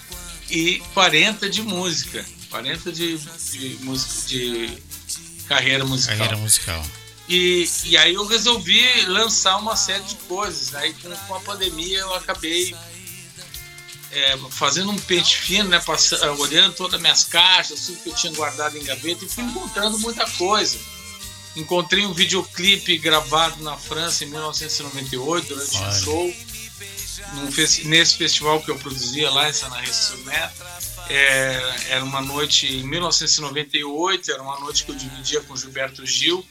e 0.51 0.83
40 0.93 1.49
de 1.49 1.63
música. 1.63 2.25
40 2.51 2.93
de, 2.93 3.19
de 3.19 3.79
música 3.85 4.27
de 4.27 4.88
carreira 5.49 5.85
musical. 5.85 6.17
Carreira 6.17 6.37
musical. 6.37 6.85
E, 7.29 7.69
e 7.85 7.97
aí 7.97 8.15
eu 8.15 8.27
resolvi 8.27 8.83
lançar 9.07 9.57
uma 9.59 9.77
série 9.77 10.05
de 10.05 10.17
coisas. 10.17 10.75
Aí 10.75 10.95
com, 10.95 11.11
com 11.11 11.35
a 11.35 11.41
pandemia 11.41 11.99
eu 11.99 12.15
acabei 12.15 12.75
é, 14.11 14.39
fazendo 14.51 14.91
um 14.91 14.99
pente 14.99 15.37
fino, 15.37 15.69
né, 15.69 15.81
passando, 15.81 16.41
olhando 16.41 16.75
todas 16.75 16.95
as 16.95 17.01
minhas 17.01 17.25
caixas, 17.25 17.87
tudo 17.87 17.99
que 17.99 18.09
eu 18.09 18.15
tinha 18.15 18.33
guardado 18.33 18.77
em 18.79 18.85
gaveta 18.85 19.25
e 19.25 19.29
fui 19.29 19.45
encontrando 19.45 19.99
muita 19.99 20.29
coisa. 20.31 20.79
Encontrei 21.57 22.07
um 22.07 22.13
videoclipe 22.13 22.97
gravado 22.99 23.63
na 23.63 23.77
França 23.77 24.25
em 24.25 24.29
1998 24.29 25.49
durante 25.49 25.77
Olha. 25.77 25.89
um 25.89 26.03
show 26.03 26.35
num, 27.35 27.89
nesse 27.91 28.17
festival 28.17 28.63
que 28.63 28.71
eu 28.71 28.79
produzia 28.79 29.31
lá 29.31 29.49
em 29.49 29.53
Sanaré-sur-Mer. 29.53 30.51
É, 31.09 31.77
era 31.91 32.05
uma 32.05 32.21
noite 32.21 32.67
em 32.67 32.83
1998, 32.87 34.31
era 34.31 34.43
uma 34.43 34.61
noite 34.61 34.85
que 34.85 34.91
eu 34.91 34.95
dividia 34.95 35.41
com 35.41 35.57
Gilberto 35.57 36.05
Gil. 36.05 36.45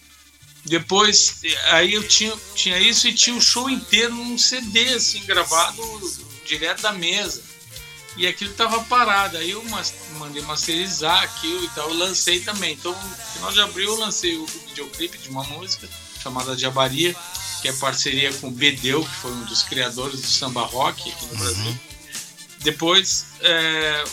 Depois, 0.66 1.42
aí 1.72 1.94
eu 1.94 2.06
tinha, 2.08 2.34
tinha 2.54 2.78
isso 2.78 3.08
e 3.08 3.14
tinha 3.14 3.36
o 3.36 3.42
show 3.42 3.70
inteiro 3.70 4.14
num 4.14 4.38
CD, 4.38 4.94
assim, 4.94 5.24
gravado 5.26 5.82
direto 6.46 6.82
da 6.82 6.92
mesa. 6.92 7.42
E 8.18 8.26
aquilo 8.26 8.54
tava 8.54 8.84
parado. 8.86 9.38
Aí 9.38 9.52
eu 9.52 9.64
mandei 10.18 10.42
masterizar 10.42 11.24
aquilo 11.24 11.64
e 11.64 11.70
tal, 11.70 11.90
eu 11.90 11.98
lancei 11.98 12.40
também. 12.40 12.74
Então, 12.74 12.92
no 12.92 13.16
final 13.34 13.52
de 13.52 13.62
abril, 13.62 13.92
eu 13.92 14.00
lancei 14.00 14.36
o 14.36 14.46
videoclipe 14.46 15.18
de 15.20 15.30
uma 15.30 15.44
música 15.44 15.88
chamada 16.22 16.58
Jabaria, 16.58 17.16
que 17.62 17.68
é 17.68 17.74
parceria 17.74 18.34
com 18.34 18.48
o 18.48 18.52
Bedeu, 18.52 19.04
que 19.04 19.16
foi 19.16 19.32
um 19.32 19.44
dos 19.46 19.64
criadores 19.64 20.20
do 20.20 20.28
samba 20.28 20.64
rock 20.64 21.10
aqui 21.10 21.26
no 21.28 21.32
uhum. 21.32 21.38
Brasil. 21.38 21.80
Depois, 22.60 23.26
é, 23.42 24.04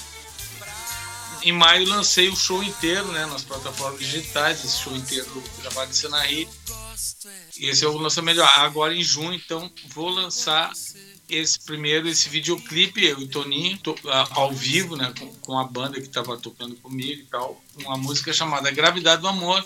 em 1.44 1.52
maio 1.52 1.86
lancei 1.86 2.28
o 2.28 2.36
show 2.36 2.62
inteiro, 2.62 3.06
né, 3.12 3.26
nas 3.26 3.42
plataformas 3.42 4.00
digitais, 4.00 4.64
esse 4.64 4.78
show 4.78 4.96
inteiro 4.96 5.42
gravado 5.60 5.90
em 5.90 5.94
Senaí. 5.94 6.48
Esse 7.58 7.84
é 7.84 7.88
o 7.88 7.98
lançamento. 7.98 8.42
Agora 8.42 8.94
em 8.94 9.02
junho, 9.02 9.34
então, 9.34 9.70
vou 9.88 10.08
lançar 10.08 10.72
esse 11.28 11.60
primeiro, 11.60 12.08
esse 12.08 12.28
videoclipe, 12.28 13.04
eu 13.04 13.20
e 13.20 13.28
Toninho, 13.28 13.78
to, 13.78 13.94
ao 14.30 14.52
vivo, 14.52 14.96
né, 14.96 15.12
com, 15.18 15.34
com 15.36 15.58
a 15.58 15.64
banda 15.64 16.00
que 16.00 16.06
estava 16.06 16.36
tocando 16.38 16.76
comigo 16.76 17.20
e 17.20 17.26
tal, 17.26 17.62
uma 17.76 17.96
música 17.96 18.32
chamada 18.32 18.70
Gravidade 18.70 19.20
do 19.20 19.28
Amor, 19.28 19.62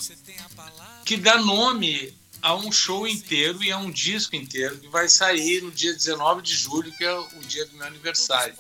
que 1.05 1.17
dá 1.17 1.39
nome 1.39 2.13
a 2.41 2.55
um 2.55 2.71
show 2.71 3.07
inteiro 3.07 3.63
e 3.63 3.71
a 3.71 3.79
um 3.79 3.91
disco 3.91 4.37
inteiro 4.37 4.79
que 4.79 4.89
vai 4.89 5.09
sair 5.09 5.63
no 5.63 5.71
dia 5.71 5.93
19 5.93 6.43
de 6.43 6.55
julho, 6.55 6.93
que 6.97 7.05
é 7.05 7.13
o 7.19 7.41
dia 7.41 7.67
do 7.67 7.77
meu 7.77 7.87
aniversário. 7.87 8.55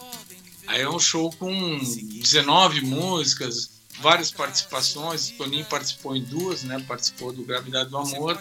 Aí 0.68 0.82
é 0.82 0.88
um 0.88 1.00
show 1.00 1.30
com 1.32 1.78
19 1.78 2.82
músicas, 2.82 3.70
várias 4.00 4.30
participações. 4.30 5.30
O 5.30 5.32
Toninho 5.38 5.64
participou 5.64 6.14
em 6.14 6.22
duas, 6.22 6.62
né? 6.62 6.78
Participou 6.86 7.32
do 7.32 7.42
Gravidade 7.42 7.88
do 7.88 7.96
Amor 7.96 8.38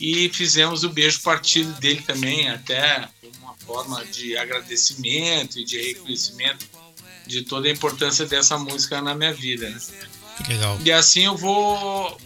e 0.00 0.30
fizemos 0.30 0.84
o 0.84 0.88
beijo 0.88 1.20
partido 1.20 1.70
dele 1.74 2.00
também, 2.00 2.48
até 2.48 3.06
uma 3.40 3.54
forma 3.54 4.02
de 4.06 4.38
agradecimento 4.38 5.58
e 5.58 5.64
de 5.64 5.78
reconhecimento 5.78 6.66
de 7.26 7.42
toda 7.42 7.68
a 7.68 7.70
importância 7.70 8.24
dessa 8.24 8.56
música 8.56 9.02
na 9.02 9.14
minha 9.14 9.34
vida. 9.34 9.68
Né? 9.68 9.78
Legal. 10.48 10.78
E 10.82 10.90
assim 10.90 11.24
eu 11.24 11.36
vou. 11.36 12.18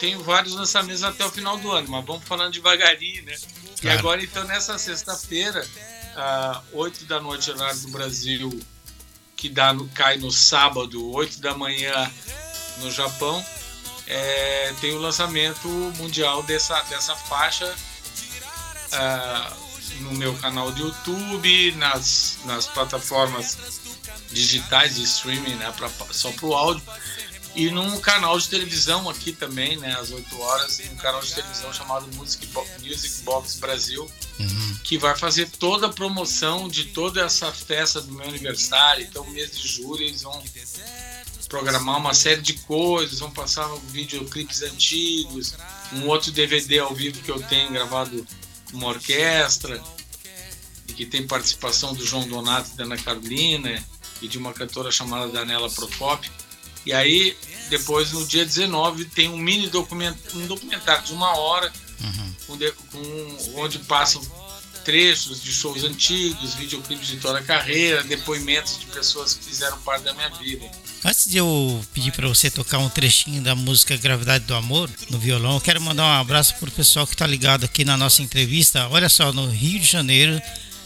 Tenho 0.00 0.20
vários 0.22 0.54
lançamentos 0.54 1.04
até 1.04 1.24
o 1.24 1.30
final 1.30 1.56
do 1.58 1.70
ano, 1.70 1.88
mas 1.88 2.04
vamos 2.04 2.24
falando 2.24 2.52
devagarinho, 2.52 3.24
né? 3.24 3.36
Claro. 3.80 3.96
E 3.96 3.98
agora, 3.98 4.22
então, 4.22 4.44
nessa 4.44 4.76
sexta-feira, 4.78 5.66
uh, 6.16 6.76
8 6.76 7.04
da 7.04 7.20
noite, 7.20 7.50
horário 7.50 7.78
do 7.80 7.88
Brasil, 7.88 8.60
que 9.36 9.48
dá 9.48 9.72
no, 9.72 9.86
cai 9.88 10.16
no 10.16 10.32
sábado, 10.32 11.12
8 11.12 11.40
da 11.40 11.54
manhã, 11.54 12.10
no 12.78 12.90
Japão, 12.90 13.44
é, 14.06 14.72
tem 14.80 14.92
o 14.94 14.98
lançamento 14.98 15.68
mundial 15.98 16.42
dessa, 16.42 16.80
dessa 16.82 17.14
faixa 17.14 17.66
uh, 18.92 20.02
no 20.02 20.12
meu 20.12 20.34
canal 20.34 20.70
do 20.72 20.80
YouTube, 20.80 21.72
nas, 21.72 22.38
nas 22.44 22.66
plataformas 22.66 23.58
digitais 24.30 24.96
de 24.96 25.02
streaming, 25.02 25.54
né, 25.56 25.72
pra, 25.76 25.88
só 26.12 26.30
para 26.32 26.46
o 26.46 26.54
áudio, 26.54 26.82
e 27.56 27.70
num 27.70 27.98
canal 28.00 28.38
de 28.38 28.48
televisão 28.48 29.08
aqui 29.08 29.32
também, 29.32 29.78
né, 29.78 29.96
às 29.98 30.10
8 30.10 30.38
horas, 30.38 30.78
um 30.92 30.96
canal 30.96 31.22
de 31.22 31.34
televisão 31.34 31.72
chamado 31.72 32.06
Music 32.14 32.46
Box, 32.48 32.70
Music 32.82 33.22
Box 33.22 33.58
Brasil, 33.58 34.10
uhum. 34.38 34.78
que 34.84 34.98
vai 34.98 35.16
fazer 35.16 35.48
toda 35.48 35.86
a 35.86 35.92
promoção 35.92 36.68
de 36.68 36.84
toda 36.84 37.22
essa 37.22 37.50
festa 37.50 38.02
do 38.02 38.12
meu 38.12 38.28
aniversário. 38.28 39.04
Então, 39.04 39.24
mês 39.30 39.56
de 39.56 39.66
julho, 39.66 40.02
eles 40.02 40.20
vão 40.20 40.44
programar 41.48 41.96
uma 41.96 42.12
série 42.12 42.42
de 42.42 42.52
coisas, 42.52 43.20
vão 43.20 43.30
passar 43.30 43.66
videoclipes 43.86 44.60
antigos, 44.60 45.54
um 45.94 46.06
outro 46.08 46.30
DVD 46.30 46.80
ao 46.80 46.94
vivo 46.94 47.22
que 47.22 47.30
eu 47.30 47.40
tenho 47.42 47.72
gravado 47.72 48.26
com 48.70 48.76
uma 48.76 48.88
orquestra, 48.88 49.82
e 50.88 50.92
que 50.92 51.06
tem 51.06 51.26
participação 51.26 51.94
do 51.94 52.04
João 52.04 52.28
Donato 52.28 52.70
e 52.74 52.76
da 52.76 52.84
Ana 52.84 52.98
Carolina, 52.98 53.82
e 54.20 54.28
de 54.28 54.36
uma 54.36 54.52
cantora 54.52 54.90
chamada 54.90 55.28
Daniela 55.28 55.70
Procopio. 55.70 56.30
E 56.86 56.92
aí, 56.92 57.36
depois, 57.68 58.12
no 58.12 58.24
dia 58.24 58.44
19, 58.44 59.06
tem 59.06 59.28
um 59.28 59.36
mini 59.36 59.68
documento, 59.68 60.38
um 60.38 60.46
documentário 60.46 61.04
de 61.04 61.12
uma 61.12 61.36
hora, 61.36 61.72
uhum. 62.00 62.32
com, 62.46 62.58
com, 62.92 63.60
onde 63.60 63.80
passam 63.80 64.22
trechos 64.84 65.42
de 65.42 65.52
shows 65.52 65.82
antigos, 65.82 66.54
videoclipes 66.54 67.08
de 67.08 67.16
toda 67.16 67.40
a 67.40 67.42
carreira, 67.42 68.04
depoimentos 68.04 68.78
de 68.78 68.86
pessoas 68.86 69.34
que 69.34 69.44
fizeram 69.44 69.76
parte 69.80 70.04
da 70.04 70.14
minha 70.14 70.28
vida. 70.28 70.64
Antes 71.04 71.28
de 71.28 71.38
eu 71.38 71.84
pedir 71.92 72.12
para 72.12 72.28
você 72.28 72.48
tocar 72.48 72.78
um 72.78 72.88
trechinho 72.88 73.42
da 73.42 73.56
música 73.56 73.96
Gravidade 73.96 74.44
do 74.44 74.54
Amor 74.54 74.88
no 75.10 75.18
violão, 75.18 75.54
eu 75.54 75.60
quero 75.60 75.80
mandar 75.80 76.04
um 76.04 76.20
abraço 76.20 76.54
para 76.60 76.68
o 76.68 76.72
pessoal 76.72 77.04
que 77.04 77.14
está 77.14 77.26
ligado 77.26 77.64
aqui 77.64 77.84
na 77.84 77.96
nossa 77.96 78.22
entrevista. 78.22 78.86
Olha 78.88 79.08
só, 79.08 79.32
no 79.32 79.48
Rio 79.48 79.80
de 79.80 79.86
Janeiro, 79.86 80.40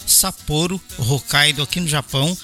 Sapporo, 0.06 0.80
Hokkaido, 0.96 1.62
aqui 1.62 1.78
no 1.78 1.86
Japão, 1.86 2.36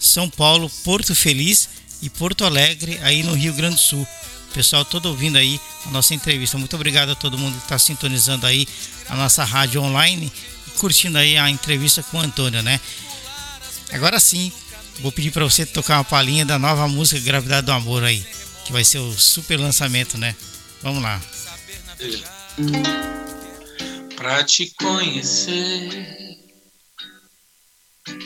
São 0.00 0.28
Paulo, 0.28 0.68
Porto 0.82 1.14
Feliz 1.14 1.68
e 2.02 2.10
Porto 2.10 2.44
Alegre, 2.44 2.98
aí 3.02 3.22
no 3.22 3.34
Rio 3.34 3.54
Grande 3.54 3.76
do 3.76 3.80
Sul. 3.80 4.06
Pessoal, 4.52 4.84
todo 4.84 5.06
ouvindo 5.06 5.36
aí 5.36 5.60
a 5.86 5.90
nossa 5.90 6.14
entrevista. 6.14 6.56
Muito 6.56 6.74
obrigado 6.76 7.10
a 7.10 7.14
todo 7.14 7.36
mundo 7.36 7.56
que 7.58 7.64
está 7.64 7.78
sintonizando 7.78 8.46
aí 8.46 8.66
a 9.08 9.14
nossa 9.14 9.44
rádio 9.44 9.82
online 9.82 10.32
e 10.66 10.70
curtindo 10.78 11.18
aí 11.18 11.36
a 11.36 11.50
entrevista 11.50 12.02
com 12.02 12.16
o 12.18 12.20
Antônio, 12.20 12.62
né? 12.62 12.80
Agora 13.92 14.18
sim, 14.18 14.50
vou 15.00 15.12
pedir 15.12 15.30
para 15.30 15.44
você 15.44 15.66
tocar 15.66 15.98
uma 15.98 16.04
palhinha 16.04 16.44
da 16.44 16.58
nova 16.58 16.88
música 16.88 17.20
Gravidade 17.20 17.66
do 17.66 17.72
Amor 17.72 18.02
aí, 18.02 18.24
que 18.64 18.72
vai 18.72 18.84
ser 18.84 18.98
o 18.98 19.12
super 19.12 19.58
lançamento, 19.58 20.16
né? 20.16 20.34
Vamos 20.82 21.02
lá. 21.02 21.20
Pra 24.16 24.42
te 24.42 24.72
conhecer, 24.78 26.38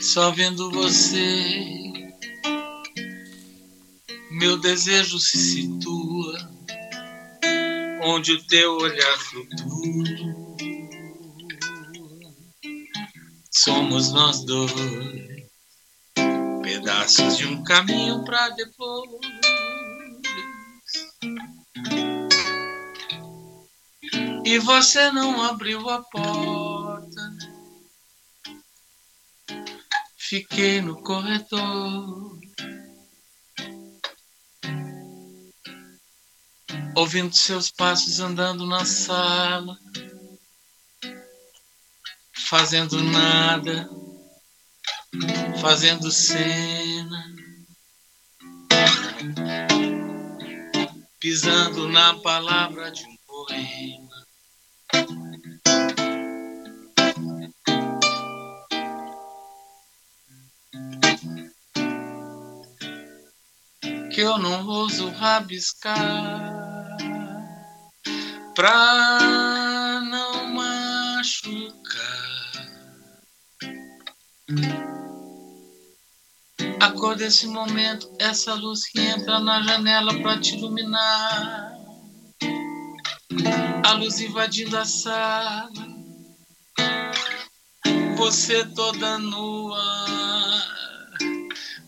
só 0.01 0.31
vendo 0.31 0.71
você 0.71 2.10
meu 4.31 4.57
desejo 4.57 5.19
se 5.19 5.37
situa 5.37 6.37
onde 8.03 8.33
o 8.33 8.47
teu 8.47 8.77
olhar 8.77 9.17
flutua. 9.17 10.41
Somos 13.51 14.11
nós 14.11 14.43
dois, 14.45 14.71
pedaços 16.63 17.37
de 17.37 17.45
um 17.45 17.63
caminho 17.63 18.23
para 18.23 18.49
depois. 18.49 19.21
E 24.45 24.57
você 24.59 25.11
não 25.11 25.43
abriu 25.43 25.87
a 25.89 26.01
porta. 26.01 27.21
Fiquei 30.17 30.81
no 30.81 31.01
corredor. 31.03 32.40
Ouvindo 36.95 37.35
seus 37.35 37.69
passos 37.71 38.19
andando 38.19 38.65
na 38.65 38.85
sala, 38.85 39.77
fazendo 42.33 43.01
nada, 43.01 43.89
fazendo 45.61 46.11
cena, 46.11 47.25
pisando 51.19 51.87
na 51.87 52.15
palavra 52.19 52.91
de 52.91 53.05
um 53.05 53.17
poema. 53.25 54.21
Que 64.13 64.19
eu 64.19 64.37
não 64.37 64.67
ouso 64.67 65.09
rabiscar 65.09 66.50
pra 68.61 70.01
não 70.01 70.53
machucar. 70.53 71.81
A 76.79 76.91
cor 76.91 77.15
desse 77.15 77.47
momento, 77.47 78.07
essa 78.19 78.53
luz 78.53 78.87
que 78.87 78.99
entra 79.01 79.39
na 79.39 79.63
janela 79.63 80.13
para 80.21 80.39
te 80.39 80.55
iluminar. 80.57 81.73
A 83.83 83.93
luz 83.93 84.19
invadindo 84.19 84.77
a 84.77 84.85
sala. 84.85 85.71
Você 88.15 88.63
toda 88.75 89.17
nua. 89.17 89.81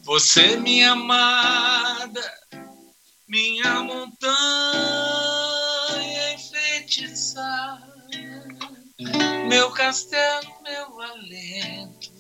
Você, 0.06 0.58
minha 0.58 0.94
amada, 0.94 2.34
minha 3.28 3.84
montanha 3.84 4.93
meu 9.54 9.70
castelo, 9.70 10.52
meu 10.64 11.00
alento 11.02 12.12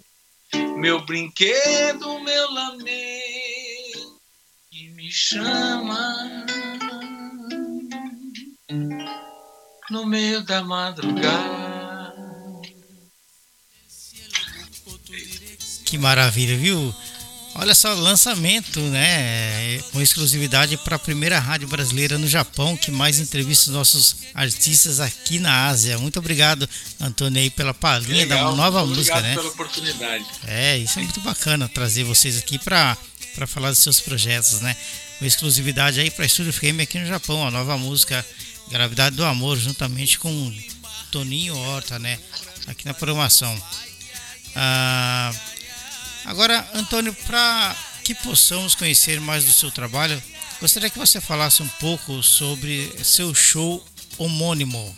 meu 0.77 1.03
brinquedo, 1.03 2.19
meu 2.19 2.51
lamento 2.51 4.21
que 4.69 4.89
me 4.89 5.09
chama 5.11 6.45
no 9.89 10.05
meio 10.05 10.43
da 10.43 10.63
madrugada. 10.63 12.13
Que 15.85 15.97
maravilha, 15.97 16.55
viu? 16.55 16.93
Olha 17.55 17.75
só, 17.75 17.93
lançamento, 17.93 18.79
né? 18.79 19.79
Com 19.91 20.01
exclusividade 20.01 20.75
para 20.77 20.95
a 20.95 20.99
primeira 20.99 21.37
rádio 21.37 21.67
brasileira 21.67 22.17
no 22.17 22.27
Japão, 22.27 22.75
que 22.75 22.89
mais 22.89 23.19
entrevista 23.19 23.69
os 23.69 23.75
nossos 23.75 24.15
artistas 24.33 24.99
aqui 24.99 25.37
na 25.37 25.67
Ásia. 25.67 25.99
Muito 25.99 26.17
obrigado, 26.17 26.67
Antônio, 26.99 27.39
aí, 27.39 27.51
pela 27.51 27.73
palhinha 27.73 28.25
da 28.25 28.51
nova 28.51 28.83
muito 28.83 28.97
música, 28.97 29.21
né? 29.21 29.35
pela 29.35 29.49
oportunidade. 29.49 30.25
É, 30.47 30.79
isso 30.79 30.97
é 30.97 31.03
muito 31.03 31.21
bacana 31.21 31.69
trazer 31.69 32.03
vocês 32.03 32.37
aqui 32.37 32.57
para 32.57 32.97
falar 33.45 33.69
dos 33.69 33.79
seus 33.79 33.99
projetos, 33.99 34.61
né? 34.61 34.75
Com 35.19 35.25
exclusividade 35.25 35.99
aí 35.99 36.09
para 36.09 36.25
Estúdio 36.25 36.51
FM 36.51 36.81
aqui 36.81 36.97
no 36.97 37.05
Japão, 37.05 37.45
a 37.45 37.51
nova 37.51 37.77
música 37.77 38.25
Gravidade 38.71 39.15
do 39.15 39.23
Amor, 39.23 39.59
juntamente 39.59 40.17
com 40.17 40.53
Toninho 41.11 41.55
Horta, 41.55 41.99
né? 41.99 42.17
Aqui 42.65 42.83
na 42.85 42.95
programação. 42.95 43.55
Ah. 44.55 45.31
Agora, 46.25 46.67
Antônio, 46.73 47.13
para 47.25 47.75
que 48.03 48.15
possamos 48.15 48.75
conhecer 48.75 49.19
mais 49.19 49.45
do 49.45 49.51
seu 49.51 49.71
trabalho, 49.71 50.21
gostaria 50.59 50.89
que 50.89 50.99
você 50.99 51.19
falasse 51.19 51.61
um 51.61 51.67
pouco 51.67 52.21
sobre 52.23 52.91
seu 53.03 53.33
show 53.33 53.83
homônimo. 54.17 54.95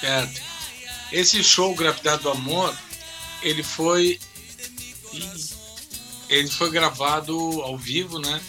Certo. 0.00 0.40
Esse 1.12 1.44
show 1.44 1.74
Gravidade 1.74 2.22
do 2.22 2.30
Amor, 2.30 2.76
ele 3.42 3.62
foi 3.62 4.18
ele 6.28 6.48
foi 6.48 6.70
gravado 6.70 7.34
ao 7.62 7.76
vivo, 7.76 8.18
né? 8.18 8.40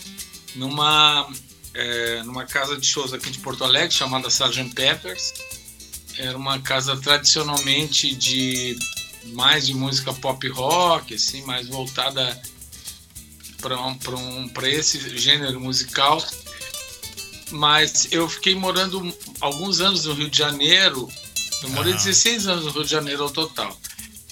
Numa 0.56 1.30
é, 1.74 2.24
numa 2.24 2.46
casa 2.46 2.78
de 2.78 2.86
shows 2.86 3.14
aqui 3.14 3.30
de 3.30 3.40
Porto 3.40 3.64
Alegre 3.64 3.92
chamada 3.92 4.30
Sgt. 4.30 4.74
Peppers. 4.74 5.34
Era 6.18 6.38
uma 6.38 6.60
casa 6.60 6.96
tradicionalmente 6.98 8.16
de 8.16 8.78
mais 9.28 9.66
de 9.66 9.74
música 9.74 10.14
pop 10.14 10.48
rock, 10.50 11.14
assim, 11.14 11.42
mais 11.44 11.68
voltada 11.68 12.42
para 13.62 13.80
um, 13.80 13.92
um, 13.92 14.52
esse 14.66 15.18
gênero 15.18 15.60
musical. 15.60 16.24
Mas 17.52 18.08
eu 18.12 18.28
fiquei 18.28 18.56
morando 18.56 19.16
alguns 19.40 19.80
anos 19.80 20.06
no 20.06 20.14
Rio 20.14 20.30
de 20.30 20.38
Janeiro, 20.38 21.10
eu 21.62 21.70
morei 21.70 21.94
16 21.94 22.48
anos 22.48 22.66
no 22.66 22.72
Rio 22.72 22.84
de 22.84 22.92
Janeiro 22.92 23.24
ao 23.24 23.30
total. 23.30 23.78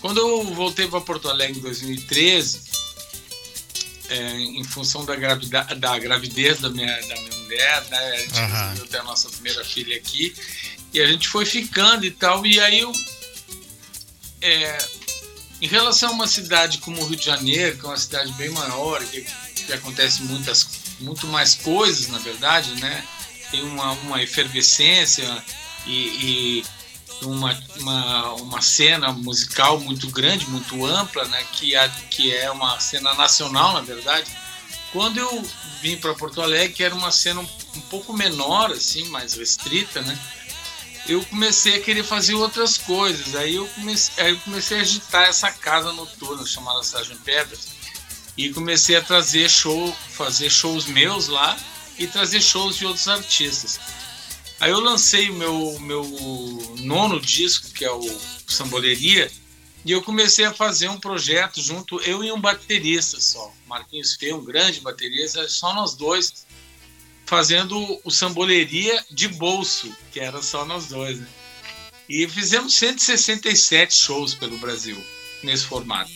Quando 0.01 0.19
eu 0.19 0.43
voltei 0.55 0.87
para 0.87 0.99
Porto 0.99 1.29
Alegre 1.29 1.59
em 1.59 1.61
2013, 1.61 2.61
é, 4.09 4.39
em 4.39 4.63
função 4.63 5.05
da, 5.05 5.15
gravida, 5.15 5.63
da 5.63 5.97
gravidez 5.97 6.59
da 6.59 6.69
minha, 6.69 6.87
da 6.87 7.15
minha 7.15 7.35
mulher, 7.43 7.85
né? 7.89 7.97
A 7.97 8.17
gente 8.17 8.81
uhum. 8.81 8.87
ter 8.87 8.97
a 8.97 9.03
nossa 9.03 9.29
primeira 9.29 9.63
filha 9.63 9.95
aqui. 9.95 10.33
E 10.93 10.99
a 10.99 11.07
gente 11.07 11.27
foi 11.27 11.45
ficando 11.45 12.05
e 12.05 12.11
tal. 12.11 12.45
E 12.45 12.59
aí 12.59 12.79
eu 12.79 12.91
é, 14.41 14.77
em 15.61 15.67
relação 15.67 16.09
a 16.09 16.13
uma 16.13 16.27
cidade 16.27 16.79
como 16.79 17.01
o 17.01 17.05
Rio 17.05 17.17
de 17.17 17.25
Janeiro, 17.25 17.77
que 17.77 17.85
é 17.85 17.89
uma 17.89 17.97
cidade 17.97 18.31
bem 18.33 18.49
maior, 18.49 19.03
que, 19.05 19.25
que 19.65 19.73
acontece 19.73 20.23
muitas, 20.23 20.67
muito 20.99 21.27
mais 21.27 21.55
coisas, 21.55 22.07
na 22.07 22.17
verdade, 22.17 22.73
né? 22.81 23.03
Tem 23.51 23.61
uma, 23.63 23.91
uma 23.91 24.23
efervescência 24.23 25.43
e, 25.85 26.63
e 27.21 27.25
uma, 27.25 27.57
uma, 27.79 28.33
uma 28.35 28.61
cena 28.61 29.11
musical 29.11 29.79
muito 29.79 30.09
grande, 30.09 30.47
muito 30.47 30.85
ampla, 30.85 31.25
né? 31.25 31.45
Que, 31.53 31.75
é, 31.75 31.89
que 32.09 32.35
é 32.35 32.49
uma 32.49 32.79
cena 32.79 33.13
nacional, 33.13 33.73
na 33.73 33.81
verdade. 33.81 34.31
Quando 34.91 35.19
eu 35.19 35.43
vim 35.81 35.95
para 35.97 36.13
Porto 36.15 36.41
Alegre, 36.41 36.73
que 36.73 36.83
era 36.83 36.93
uma 36.95 37.11
cena 37.11 37.39
um, 37.39 37.47
um 37.75 37.81
pouco 37.81 38.13
menor, 38.13 38.71
assim, 38.71 39.05
mais 39.09 39.35
restrita, 39.35 40.01
né? 40.01 40.17
Eu 41.07 41.23
comecei 41.25 41.75
a 41.75 41.81
querer 41.81 42.03
fazer 42.03 42.35
outras 42.35 42.77
coisas. 42.77 43.35
Aí 43.35 43.55
eu 43.55 43.67
comecei, 43.67 44.23
aí 44.23 44.31
eu 44.31 44.39
comecei 44.39 44.77
a 44.77 44.81
agitar 44.81 45.27
essa 45.27 45.51
casa 45.51 45.91
noturna 45.93 46.45
chamada 46.45 46.81
Sgt. 46.81 47.15
Pedras 47.23 47.81
e 48.37 48.49
comecei 48.53 48.95
a 48.95 49.01
trazer 49.01 49.49
show, 49.49 49.95
fazer 50.09 50.49
shows 50.49 50.85
meus 50.85 51.27
lá 51.27 51.57
e 51.97 52.07
trazer 52.07 52.41
shows 52.41 52.77
de 52.77 52.85
outros 52.85 53.07
artistas. 53.07 53.79
Aí 54.59 54.71
eu 54.71 54.79
lancei 54.79 55.29
o 55.29 55.33
meu, 55.33 55.79
meu 55.79 56.03
nono 56.79 57.19
disco, 57.19 57.71
que 57.71 57.83
é 57.83 57.91
o 57.91 58.19
Samboleria, 58.47 59.31
e 59.83 59.91
eu 59.91 60.01
comecei 60.03 60.45
a 60.45 60.53
fazer 60.53 60.87
um 60.89 60.99
projeto 60.99 61.59
junto, 61.59 61.99
eu 62.01 62.23
e 62.23 62.31
um 62.31 62.39
baterista 62.39 63.19
só, 63.19 63.51
Marquinhos 63.67 64.15
Fê, 64.15 64.31
um 64.31 64.43
grande 64.43 64.79
baterista, 64.79 65.49
só 65.49 65.73
nós 65.73 65.95
dois, 65.95 66.45
fazendo 67.31 67.97
o 68.03 68.11
Samboleria 68.11 69.05
de 69.09 69.29
bolso, 69.29 69.89
que 70.11 70.19
era 70.19 70.41
só 70.41 70.65
nós 70.65 70.87
dois, 70.87 71.17
né? 71.17 71.27
E 72.09 72.27
fizemos 72.27 72.73
167 72.73 73.95
shows 73.95 74.35
pelo 74.35 74.57
Brasil 74.57 75.01
nesse 75.41 75.63
formato. 75.63 76.11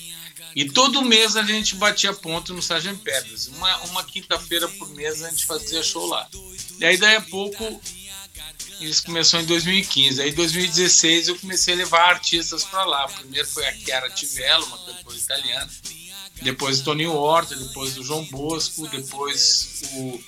E 0.54 0.66
todo 0.66 1.06
mês 1.06 1.38
a 1.38 1.44
gente 1.44 1.76
batia 1.76 2.12
ponto 2.12 2.54
no 2.54 2.62
Sargent 2.62 3.00
Pedras. 3.00 3.48
Uma, 3.48 3.78
uma 3.84 4.04
quinta-feira 4.04 4.68
por 4.68 4.90
mês 4.90 5.24
a 5.24 5.30
gente 5.30 5.46
fazia 5.46 5.82
show 5.82 6.06
lá. 6.06 6.28
E 6.80 6.84
aí 6.86 6.98
daí 6.98 7.16
a 7.16 7.22
pouco 7.22 7.82
isso 8.82 9.06
começou 9.06 9.40
em 9.40 9.46
2015. 9.46 10.22
Aí 10.22 10.32
em 10.32 10.34
2016 10.34 11.30
eu 11.30 11.40
comecei 11.40 11.76
a 11.76 11.78
levar 11.78 12.10
artistas 12.10 12.66
para 12.66 12.84
lá. 12.84 13.08
Primeiro 13.08 13.48
foi 13.48 13.66
a 13.66 13.74
Chiara 13.74 14.10
Tivello, 14.10 14.66
uma 14.66 14.80
cantora 14.80 15.16
italiana. 15.16 15.72
Depois 16.42 16.82
o 16.82 16.84
Toninho 16.84 17.14
Horta, 17.14 17.56
depois 17.56 17.98
o 17.98 18.04
João 18.04 18.26
Bosco, 18.26 18.86
depois 18.90 19.82
o 19.94 20.22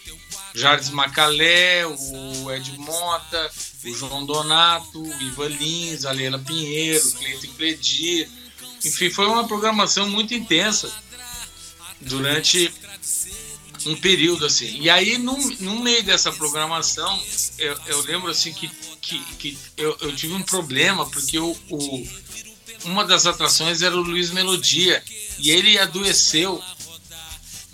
Jardim 0.57 0.91
Macalé, 0.93 1.85
o 1.85 2.51
Ed 2.51 2.77
Mota, 2.79 3.51
o 3.85 3.93
João 3.93 4.25
Donato, 4.25 5.01
o 5.01 5.21
Ivan 5.21 5.49
Lins, 5.49 6.03
a 6.03 6.11
Leila 6.11 6.39
Pinheiro, 6.39 7.11
Cleiton 7.11 7.53
Cledir. 7.55 8.27
Enfim, 8.83 9.11
foi 9.11 9.27
uma 9.27 9.47
programação 9.47 10.09
muito 10.09 10.33
intensa 10.33 10.91
durante 12.01 12.73
um 13.85 13.95
período 13.97 14.47
assim. 14.47 14.81
E 14.81 14.89
aí, 14.89 15.19
no, 15.19 15.37
no 15.59 15.79
meio 15.79 16.03
dessa 16.03 16.31
programação, 16.31 17.21
eu, 17.59 17.77
eu 17.85 18.01
lembro 18.01 18.31
assim 18.31 18.51
que, 18.51 18.67
que, 18.99 19.19
que 19.35 19.57
eu, 19.77 19.95
eu, 20.01 20.15
tive 20.15 20.33
um 20.33 20.41
problema, 20.41 21.07
porque 21.07 21.37
o, 21.37 21.55
o, 21.69 22.07
uma 22.85 23.05
das 23.05 23.27
atrações 23.27 23.83
era 23.83 23.95
o 23.95 24.01
Luiz 24.01 24.31
Melodia, 24.31 25.03
e 25.37 25.51
ele 25.51 25.77
adoeceu 25.77 26.61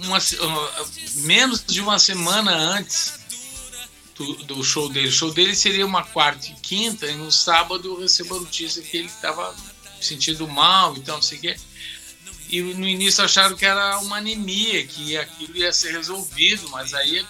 uma, 0.07 0.19
menos 1.15 1.63
de 1.65 1.81
uma 1.81 1.99
semana 1.99 2.51
antes 2.51 3.13
do, 4.15 4.35
do, 4.43 4.63
show 4.63 4.89
dele. 4.89 5.07
O 5.07 5.11
show 5.11 5.33
dele 5.33 5.55
seria 5.55 5.85
uma 5.85 6.03
quarta 6.03 6.47
e 6.47 6.53
quinta, 6.55 7.07
e 7.07 7.15
no 7.15 7.31
sábado 7.31 7.89
eu 7.89 7.99
recebo 7.99 8.35
a 8.37 8.39
notícia 8.39 8.81
que 8.81 8.97
ele 8.97 9.07
estava 9.07 9.55
sentindo 10.01 10.47
mal, 10.47 10.95
então 10.97 11.15
não 11.15 11.21
sei 11.21 11.37
o 11.37 11.41
quê. 11.41 11.55
E 12.49 12.61
no 12.61 12.87
início 12.87 13.23
acharam 13.23 13.55
que 13.55 13.65
era 13.65 13.99
uma 13.99 14.17
anemia, 14.17 14.85
que 14.85 15.17
aquilo 15.17 15.57
ia 15.57 15.73
ser 15.73 15.93
resolvido, 15.93 16.69
mas 16.69 16.93
aí 16.93 17.25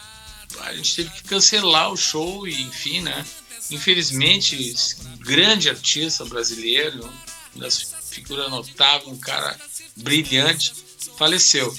a 0.60 0.74
gente 0.74 0.96
teve 0.96 1.10
que 1.12 1.24
cancelar 1.24 1.92
o 1.92 1.98
show 1.98 2.48
e 2.48 2.62
enfim, 2.62 3.02
né? 3.02 3.26
Infelizmente, 3.72 4.76
grande 5.20 5.70
artista 5.70 6.26
brasileiro, 6.26 7.10
uma 7.56 7.64
das 7.64 7.94
figuras 8.10 8.50
notáveis, 8.50 9.08
um 9.08 9.18
cara 9.18 9.58
brilhante, 9.96 10.74
faleceu. 11.18 11.74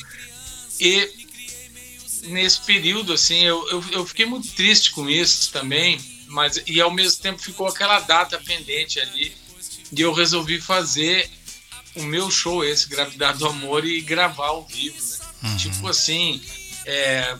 E 0.80 1.24
nesse 2.24 2.60
período, 2.60 3.12
assim, 3.12 3.42
eu, 3.42 3.68
eu, 3.68 3.84
eu, 3.92 4.06
fiquei 4.06 4.26
muito 4.26 4.48
triste 4.52 4.90
com 4.92 5.08
isso 5.08 5.52
também, 5.52 6.00
mas 6.28 6.60
e 6.66 6.80
ao 6.80 6.90
mesmo 6.90 7.20
tempo 7.22 7.40
ficou 7.40 7.66
aquela 7.66 8.00
data 8.00 8.38
pendente 8.38 9.00
ali, 9.00 9.32
e 9.92 10.00
eu 10.00 10.12
resolvi 10.12 10.60
fazer 10.60 11.30
o 11.96 12.02
meu 12.02 12.30
show, 12.30 12.64
esse 12.64 12.88
Gravidade 12.88 13.38
do 13.38 13.46
Amor, 13.46 13.84
e 13.84 14.00
gravar 14.00 14.48
ao 14.48 14.66
vivo, 14.66 14.96
né? 15.42 15.50
Uhum. 15.50 15.56
Tipo 15.56 15.88
assim, 15.88 16.42
é, 16.87 17.37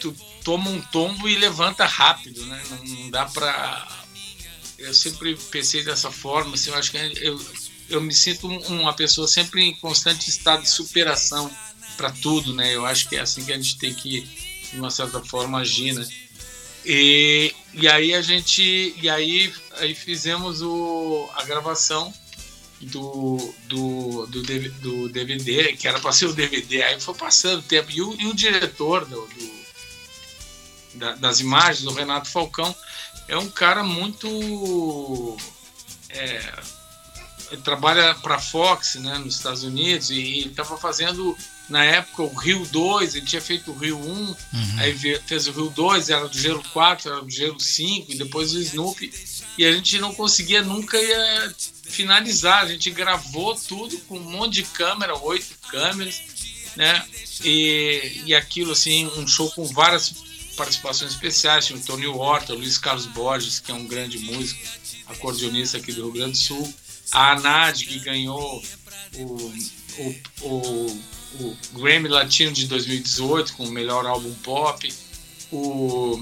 tu 0.00 0.14
toma 0.42 0.70
um 0.70 0.80
tombo 0.80 1.28
e 1.28 1.36
levanta 1.36 1.84
rápido, 1.84 2.44
né? 2.46 2.62
Não, 2.70 2.84
não 2.84 3.10
dá 3.10 3.26
pra. 3.26 3.86
eu 4.78 4.94
sempre 4.94 5.36
pensei 5.50 5.84
dessa 5.84 6.10
forma, 6.10 6.54
assim, 6.54 6.70
eu 6.70 6.76
acho 6.76 6.90
que 6.90 6.96
eu, 6.96 7.40
eu 7.88 8.00
me 8.00 8.14
sinto 8.14 8.48
uma 8.48 8.92
pessoa 8.94 9.28
sempre 9.28 9.62
em 9.62 9.74
constante 9.76 10.28
estado 10.28 10.62
de 10.62 10.70
superação 10.70 11.50
para 11.96 12.10
tudo, 12.10 12.54
né? 12.54 12.74
Eu 12.74 12.84
acho 12.84 13.08
que 13.08 13.16
é 13.16 13.20
assim 13.20 13.44
que 13.44 13.52
a 13.52 13.56
gente 13.56 13.78
tem 13.78 13.94
que, 13.94 14.22
de 14.72 14.78
uma 14.78 14.90
certa 14.90 15.20
forma, 15.20 15.60
agir, 15.60 15.94
né? 15.94 16.06
E, 16.84 17.54
e 17.74 17.88
aí 17.88 18.14
a 18.14 18.22
gente, 18.22 18.94
e 19.00 19.08
aí, 19.08 19.52
aí 19.78 19.94
fizemos 19.94 20.62
o, 20.62 21.28
a 21.34 21.42
gravação 21.44 22.12
do, 22.80 23.54
do, 23.64 24.26
do, 24.26 24.68
do 24.68 25.08
DVD, 25.08 25.72
que 25.72 25.88
era 25.88 25.98
para 25.98 26.12
ser 26.12 26.26
o 26.26 26.32
DVD, 26.32 26.82
aí 26.82 27.00
foi 27.00 27.14
passando 27.14 27.60
o 27.60 27.62
tempo. 27.62 27.90
E 27.90 28.00
o, 28.00 28.14
e 28.20 28.26
o 28.26 28.34
diretor 28.34 29.04
do, 29.04 29.26
do 29.26 29.56
da, 30.94 31.14
das 31.14 31.40
imagens, 31.40 31.86
o 31.86 31.92
Renato 31.92 32.28
Falcão, 32.28 32.74
é 33.28 33.36
um 33.36 33.48
cara 33.48 33.82
muito. 33.82 35.36
É, 36.10 36.54
ele 37.50 37.62
trabalha 37.62 38.14
para 38.16 38.36
a 38.36 38.40
Fox 38.40 38.96
né, 38.96 39.18
nos 39.18 39.36
Estados 39.36 39.62
Unidos 39.62 40.10
e 40.10 40.48
estava 40.48 40.76
fazendo 40.76 41.36
na 41.68 41.84
época 41.84 42.22
o 42.22 42.34
Rio 42.34 42.64
2, 42.66 43.14
ele 43.14 43.26
tinha 43.26 43.40
feito 43.40 43.72
o 43.72 43.76
Rio 43.76 43.98
1, 43.98 44.02
uhum. 44.02 44.36
aí 44.78 44.96
fez 45.26 45.48
o 45.48 45.52
Rio 45.52 45.70
2, 45.70 46.10
era 46.10 46.28
do 46.28 46.38
Gelo 46.38 46.62
4, 46.72 47.10
era 47.10 47.20
do 47.22 47.30
Gelo 47.30 47.60
5 47.60 48.12
e 48.12 48.18
depois 48.18 48.52
o 48.54 48.60
Snoopy. 48.60 49.12
E 49.58 49.64
a 49.64 49.72
gente 49.72 49.98
não 49.98 50.14
conseguia 50.14 50.62
nunca 50.62 50.96
ia 50.96 51.54
finalizar, 51.84 52.64
a 52.64 52.68
gente 52.68 52.90
gravou 52.90 53.54
tudo 53.54 53.98
com 54.00 54.18
um 54.18 54.30
monte 54.30 54.54
de 54.54 54.62
câmera, 54.64 55.16
oito 55.18 55.56
câmeras, 55.68 56.20
né? 56.76 57.04
E, 57.44 58.22
e 58.26 58.34
aquilo 58.34 58.72
assim, 58.72 59.06
um 59.16 59.26
show 59.26 59.50
com 59.50 59.64
várias 59.66 60.14
participações 60.56 61.12
especiais, 61.12 61.66
tinha 61.66 61.78
o 61.78 61.82
Tony 61.82 62.06
Horta, 62.06 62.54
o 62.54 62.56
Luiz 62.56 62.78
Carlos 62.78 63.06
Borges, 63.06 63.58
que 63.58 63.70
é 63.70 63.74
um 63.74 63.86
grande 63.86 64.18
músico, 64.18 64.60
acordeonista 65.06 65.78
aqui 65.78 65.92
do 65.92 66.02
Rio 66.02 66.12
Grande 66.12 66.32
do 66.32 66.38
Sul, 66.38 66.74
a 67.12 67.32
Anad, 67.32 67.84
que 67.84 67.98
ganhou 68.00 68.62
o, 69.14 69.22
o, 69.98 70.14
o, 70.42 71.02
o 71.40 71.56
Grammy 71.72 72.08
Latino 72.08 72.52
de 72.52 72.66
2018 72.66 73.54
com 73.54 73.64
o 73.64 73.70
melhor 73.70 74.06
álbum 74.06 74.32
pop, 74.36 74.92
o 75.52 76.18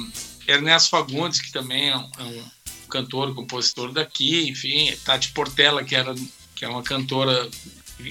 Ernesto 0.47 0.91
Fagundes, 0.91 1.41
que 1.41 1.53
também 1.53 1.91
é 1.91 1.97
um, 1.97 2.11
é 2.19 2.23
um 2.23 2.45
cantor, 2.89 3.35
compositor 3.35 3.93
daqui, 3.93 4.49
enfim, 4.49 4.95
Tati 5.05 5.33
Portela, 5.33 5.85
que 5.85 5.95
era 5.95 6.15
que 6.55 6.65
é 6.65 6.69
uma 6.69 6.83
cantora 6.83 7.49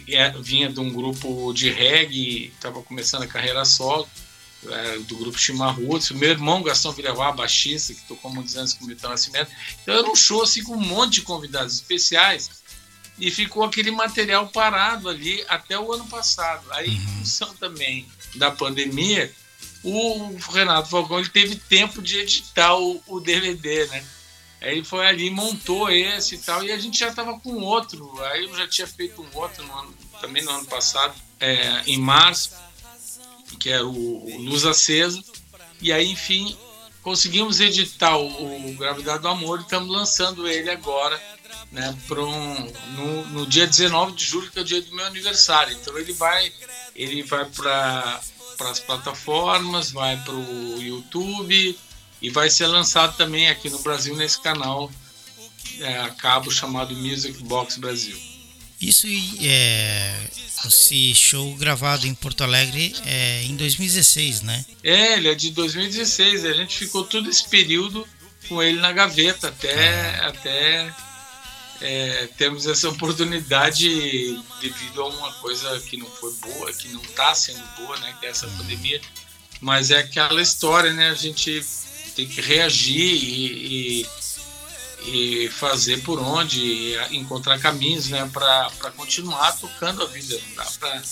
é, 0.10 0.29
vinha 0.32 0.69
de 0.69 0.79
um 0.79 0.91
grupo 0.91 1.53
de 1.53 1.69
reggae, 1.69 2.47
estava 2.47 2.82
começando 2.82 3.23
a 3.23 3.27
carreira 3.27 3.63
solo 3.63 4.08
é, 4.67 4.99
do 4.99 5.15
grupo 5.17 5.38
Chimarruts, 5.38 6.12
o 6.12 6.15
meu 6.15 6.29
irmão 6.29 6.63
Gastão 6.63 6.91
Villavá, 6.91 7.32
baixista, 7.32 7.93
que 7.93 8.01
tocou 8.08 8.32
muitos 8.32 8.56
anos 8.56 8.73
com 8.73 8.86
o 8.86 8.88
Milton 8.88 9.10
Nascimento. 9.10 9.51
Então 9.82 9.95
era 9.95 10.10
um 10.10 10.15
show 10.15 10.41
assim, 10.41 10.63
com 10.63 10.73
um 10.73 10.82
monte 10.82 11.15
de 11.15 11.21
convidados 11.21 11.75
especiais 11.75 12.62
e 13.17 13.30
ficou 13.30 13.63
aquele 13.63 13.91
material 13.91 14.47
parado 14.47 15.10
ali 15.10 15.43
até 15.47 15.78
o 15.78 15.91
ano 15.93 16.06
passado. 16.08 16.65
Aí, 16.71 16.89
em 16.89 16.99
uhum. 16.99 17.17
função 17.19 17.54
também 17.56 18.08
da 18.36 18.52
pandemia, 18.52 19.32
o 19.84 20.36
Renato 20.52 20.89
Falcão 20.89 21.19
ele 21.19 21.30
teve 21.30 21.56
tempo 21.56 22.02
de 22.02 22.17
editar 22.17 22.76
o, 22.76 23.02
o 23.08 23.19
DVD, 23.19 23.86
né? 23.88 24.06
Aí 24.62 24.78
ele 24.78 24.86
foi 24.86 25.06
ali, 25.06 25.30
montou 25.30 25.91
esse 25.91 26.36
e 26.36 26.38
tal, 26.38 26.63
e 26.63 26.71
a 26.71 26.78
gente 26.78 26.97
já 26.97 27.10
estava 27.10 27.38
com 27.39 27.62
outro. 27.62 28.13
Aí 28.23 28.45
eu 28.45 28.56
já 28.56 28.67
tinha 28.67 28.88
feito 28.88 29.21
um 29.21 29.38
outro 29.38 29.65
no 29.65 29.78
ano, 29.78 29.93
também 30.21 30.41
no 30.41 30.52
ano 30.52 30.65
passado, 30.65 31.13
é, 31.39 31.84
em 31.86 31.97
março 31.97 32.52
que 33.58 33.69
é 33.69 33.82
o, 33.82 33.89
o 33.89 34.38
Luz 34.38 34.65
Acesa. 34.65 35.23
E 35.82 35.91
aí, 35.91 36.10
enfim, 36.10 36.58
conseguimos 37.02 37.60
editar 37.60 38.17
o, 38.17 38.69
o 38.69 38.73
Gravidade 38.76 39.21
do 39.21 39.28
Amor 39.28 39.60
e 39.60 39.63
estamos 39.63 39.89
lançando 39.89 40.47
ele 40.47 40.69
agora, 40.69 41.21
né, 41.74 41.94
um, 42.12 42.72
no, 42.94 43.26
no, 43.30 43.48
dia 43.48 43.66
19 43.66 44.14
de 44.14 44.24
julho, 44.24 44.50
que 44.50 44.60
é 44.60 44.62
o 44.62 44.66
dia 44.66 44.82
do 44.82 44.96
meu 44.96 45.06
aniversário. 45.06 45.76
Então 45.76 45.98
ele 45.98 46.14
vai, 46.14 46.54
ele 46.96 47.24
vai 47.24 47.46
para 47.46 48.22
as 48.70 48.80
plataformas, 48.80 49.92
vai 49.92 50.16
para 50.18 50.36
o 50.36 50.82
YouTube 50.82 51.78
e 52.22 52.30
vai 52.30 52.50
ser 52.50 52.68
lançado 52.68 53.18
também 53.18 53.50
aqui 53.50 53.70
no 53.70 53.80
Brasil 53.80 54.16
nesse 54.16 54.40
canal 54.40 54.90
é, 55.80 56.00
a 56.02 56.12
cabo 56.12 56.52
chamado 56.52 56.96
Music 56.96 57.44
Box 57.44 57.78
Brasil. 57.78 58.18
Isso 58.80 59.08
é 59.42 60.28
esse 60.66 61.16
show 61.16 61.56
gravado 61.56 62.06
em 62.06 62.14
Porto 62.14 62.44
Alegre 62.44 62.94
é, 63.06 63.44
em 63.44 63.56
2016, 63.56 64.42
né? 64.42 64.64
É, 64.84 65.18
ele 65.18 65.30
é 65.30 65.36
de 65.36 65.52
2016. 65.52 66.46
A 66.46 66.54
gente 66.54 66.78
ficou 66.78 67.04
todo 67.04 67.30
esse 67.30 67.48
período 67.48 68.08
com 68.48 68.62
ele 68.62 68.80
na 68.80 68.92
gaveta 68.92 69.48
até, 69.48 70.20
ah. 70.20 70.28
até 70.28 70.94
é, 71.82 72.28
termos 72.38 72.66
essa 72.66 72.90
oportunidade 72.90 74.42
devido 74.62 75.02
a 75.02 75.08
uma 75.08 75.34
coisa 75.34 75.80
que 75.82 75.98
não 75.98 76.08
foi 76.08 76.34
boa, 76.36 76.74
que 76.74 76.88
não 76.90 77.02
está 77.02 77.34
sendo 77.36 77.64
boa, 77.78 77.98
né? 78.00 78.16
Que 78.20 78.28
é 78.28 78.30
essa 78.30 78.48
pandemia. 78.48 79.02
Mas 79.60 79.92
é 79.92 80.00
aquela 80.00 80.42
história, 80.42 80.92
né? 80.94 81.10
A 81.10 81.16
gente 81.16 81.66
tem 82.16 82.28
que 82.28 82.42
reagir 82.42 83.02
e, 83.02 84.02
e 84.02 84.24
e 85.06 85.50
fazer 85.50 86.02
por 86.02 86.20
onde, 86.20 86.96
encontrar 87.12 87.60
caminhos 87.60 88.08
né, 88.08 88.30
para 88.32 88.92
continuar 88.96 89.52
tocando 89.54 90.04
a 90.04 90.06
vida. 90.06 90.40
Não 90.48 90.56
dá 90.56 90.72
pra, 90.80 90.96
né? 90.96 91.04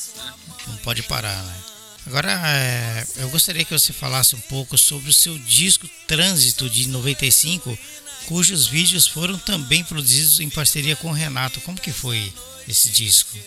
Não 0.67 0.78
pode 0.78 1.04
parar, 1.04 1.43
né? 1.43 1.56
Agora, 2.08 2.32
é, 2.32 3.06
eu 3.17 3.30
gostaria 3.30 3.63
que 3.63 3.78
você 3.78 3.93
falasse 3.93 4.36
um 4.36 4.41
pouco 4.41 4.78
sobre 4.78 5.10
o 5.10 5.13
seu 5.13 5.38
disco 5.38 5.88
Trânsito 6.08 6.69
de 6.69 6.88
95, 6.88 7.78
cujos 8.31 8.65
vídeos 8.65 9.05
foram 9.05 9.37
também 9.37 9.83
produzidos 9.83 10.39
em 10.39 10.49
parceria 10.49 10.95
com 10.95 11.09
o 11.09 11.13
Renato. 11.13 11.59
Como 11.59 11.77
que 11.77 11.91
foi 11.91 12.31
esse 12.65 12.87
disco? 12.89 13.37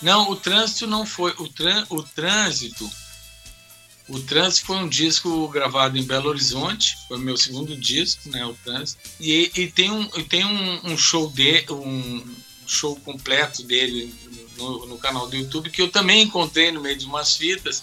Não, 0.00 0.30
o 0.30 0.36
Trânsito 0.36 0.86
não 0.86 1.04
foi. 1.04 1.34
O, 1.38 1.48
trân, 1.48 1.84
o 1.88 2.00
Trânsito 2.00 2.88
o 4.08 4.20
Trânsito 4.20 4.66
foi 4.66 4.76
um 4.76 4.88
disco 4.88 5.48
gravado 5.48 5.98
em 5.98 6.04
Belo 6.04 6.28
Horizonte, 6.28 6.96
foi 7.08 7.18
meu 7.18 7.36
segundo 7.36 7.76
disco, 7.76 8.30
né, 8.30 8.46
o 8.46 8.54
Trânsito. 8.54 9.00
E, 9.20 9.50
e 9.54 9.66
tem 9.66 9.90
um, 9.90 10.06
tem 10.24 10.44
um, 10.44 10.92
um 10.92 10.96
show 10.96 11.28
de 11.28 11.66
um 11.70 12.24
show 12.68 12.94
completo 12.96 13.64
dele 13.64 14.14
no, 14.56 14.86
no, 14.86 14.98
canal 14.98 15.26
do 15.26 15.36
YouTube 15.36 15.70
que 15.70 15.82
eu 15.82 15.90
também 15.90 16.22
encontrei 16.22 16.70
no 16.70 16.80
meio 16.80 16.96
de 16.96 17.06
umas 17.06 17.36
fitas, 17.36 17.82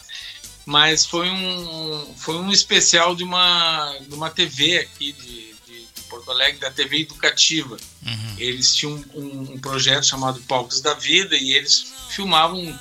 mas 0.65 1.05
foi 1.05 1.29
um 1.29 2.13
foi 2.17 2.37
um 2.37 2.51
especial 2.51 3.15
de 3.15 3.23
uma 3.23 3.97
de 3.99 4.13
uma 4.13 4.29
TV 4.29 4.79
aqui 4.79 5.13
de, 5.13 5.55
de 5.65 5.87
Porto 6.09 6.31
Alegre, 6.31 6.59
da 6.59 6.71
TV 6.71 7.01
educativa. 7.01 7.77
Uhum. 8.05 8.35
Eles 8.37 8.75
tinham 8.75 9.03
um, 9.13 9.53
um 9.53 9.59
projeto 9.59 10.05
chamado 10.05 10.41
Palcos 10.41 10.81
da 10.81 10.93
Vida 10.93 11.35
e 11.35 11.53
eles 11.53 11.93
filmavam 12.09 12.77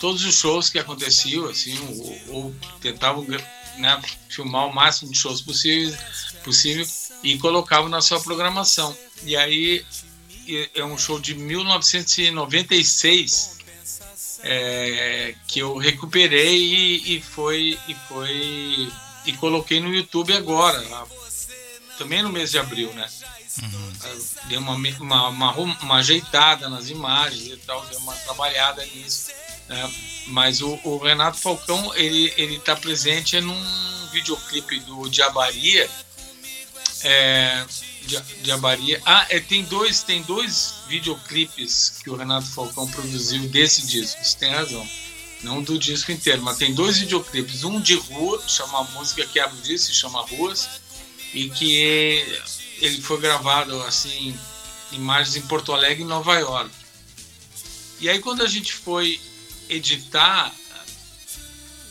todos 0.00 0.24
os 0.24 0.34
shows 0.34 0.68
que 0.68 0.78
aconteciam, 0.78 1.46
assim, 1.46 1.78
ou, 2.28 2.34
ou 2.34 2.54
tentavam 2.80 3.24
né, 3.78 4.02
filmar 4.28 4.66
o 4.66 4.74
máximo 4.74 5.10
de 5.10 5.18
shows 5.18 5.40
possível, 5.40 5.96
possível 6.42 6.86
e 7.22 7.38
colocavam 7.38 7.88
na 7.88 8.02
sua 8.02 8.20
programação. 8.20 8.94
E 9.22 9.36
aí 9.36 9.86
é 10.74 10.84
um 10.84 10.98
show 10.98 11.18
de 11.18 11.34
1996 11.34 13.54
é, 14.46 15.34
que 15.48 15.58
eu 15.58 15.76
recuperei 15.76 16.54
e, 16.54 17.16
e, 17.16 17.22
foi 17.22 17.78
e 17.88 17.94
foi 18.06 18.92
e 19.24 19.32
coloquei 19.38 19.80
no 19.80 19.92
YouTube 19.92 20.34
agora, 20.34 20.84
também 21.96 22.22
no 22.22 22.28
mês 22.28 22.50
de 22.50 22.58
abril, 22.58 22.92
né? 22.92 23.08
Uhum. 23.62 23.92
Dei 24.44 24.58
uma, 24.58 24.74
uma, 24.74 25.28
uma, 25.28 25.52
uma 25.52 25.96
ajeitada 25.96 26.68
nas 26.68 26.90
imagens 26.90 27.46
e 27.46 27.56
tal, 27.56 27.86
dei 27.86 27.96
uma 27.98 28.14
trabalhada 28.16 28.84
nisso. 28.84 29.30
É, 29.70 29.90
mas 30.26 30.60
o, 30.60 30.78
o, 30.84 30.98
Renato 30.98 31.38
Falcão 31.38 31.94
ele 31.94 32.34
ele 32.36 32.56
está 32.56 32.76
presente 32.76 33.40
num 33.40 34.08
videoclipe 34.12 34.80
do 34.80 35.08
Diabaria. 35.08 35.88
É, 37.02 37.64
Diabaria. 38.42 39.00
Ah, 39.04 39.26
é, 39.30 39.40
tem 39.40 39.64
dois 39.64 40.02
tem 40.02 40.22
dois 40.22 40.74
videoclipes 40.88 41.94
que 42.02 42.10
o 42.10 42.16
Renato 42.16 42.46
Falcão 42.46 42.86
produziu 42.88 43.48
desse 43.48 43.86
disco. 43.86 44.22
Você 44.22 44.36
tem 44.38 44.50
razão. 44.50 44.86
Não 45.42 45.62
do 45.62 45.78
disco 45.78 46.10
inteiro, 46.10 46.42
mas 46.42 46.56
tem 46.56 46.74
dois 46.74 46.98
videoclipes. 46.98 47.64
Um 47.64 47.80
de 47.80 47.94
rua, 47.94 48.42
chama 48.48 48.80
a 48.80 48.84
música 48.84 49.26
que 49.26 49.38
abre 49.38 49.58
o 49.58 49.62
disco, 49.62 49.92
chama 49.92 50.22
Ruas, 50.22 50.80
e 51.34 51.50
que 51.50 52.24
ele 52.78 53.00
foi 53.02 53.20
gravado 53.20 53.80
assim, 53.82 54.38
imagens 54.90 55.36
em 55.36 55.42
Porto 55.42 55.72
Alegre 55.72 56.02
e 56.02 56.06
Nova 56.06 56.34
York. 56.38 56.70
E 58.00 58.08
aí 58.08 58.18
quando 58.20 58.42
a 58.42 58.48
gente 58.48 58.72
foi 58.72 59.20
editar 59.68 60.52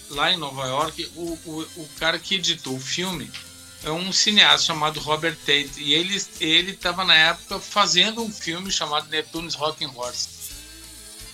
lá 0.10 0.32
em 0.32 0.38
Nova 0.38 0.65
York, 0.67 1.12
o, 1.15 1.39
o, 1.45 1.67
o 1.78 1.89
cara 1.99 2.17
que 2.19 2.36
editou 2.36 2.76
o 2.76 2.80
filme 2.80 3.26
é 3.26 3.52
um 3.91 4.12
cineasta 4.13 4.67
chamado 4.67 5.00
Robert 5.00 5.36
Tate 5.36 5.74
e 5.78 5.93
ele 5.93 6.22
ele 6.39 6.72
estava 6.72 7.04
na 7.04 7.15
época 7.15 7.60
fazendo 7.60 8.24
um 8.24 8.32
filme 8.32 8.72
chamado 8.72 9.10
Neptune's 9.10 9.56
Rocking 9.56 9.91
Horse. 9.93 10.30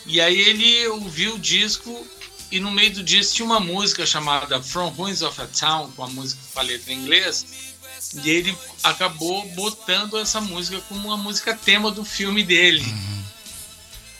E 0.05 0.19
aí 0.19 0.39
ele 0.39 0.87
ouviu 0.87 1.35
o 1.35 1.39
disco 1.39 2.07
e 2.51 2.59
no 2.59 2.71
meio 2.71 2.91
do 2.93 3.03
disco 3.03 3.35
tinha 3.35 3.45
uma 3.45 3.59
música 3.59 4.05
chamada 4.05 4.61
From 4.61 4.89
Ruins 4.89 5.21
of 5.21 5.39
a 5.39 5.47
Town, 5.47 5.91
com 5.91 6.03
a 6.03 6.07
música 6.07 6.41
com 6.51 6.59
a 6.59 6.63
letra 6.63 6.91
em 6.91 6.97
inglês. 6.97 7.45
E 8.23 8.29
ele 8.29 8.57
acabou 8.83 9.45
botando 9.49 10.17
essa 10.17 10.41
música 10.41 10.81
como 10.87 11.09
uma 11.09 11.17
música 11.17 11.55
tema 11.55 11.91
do 11.91 12.03
filme 12.03 12.41
dele. 12.41 12.81
Uhum. 12.81 13.23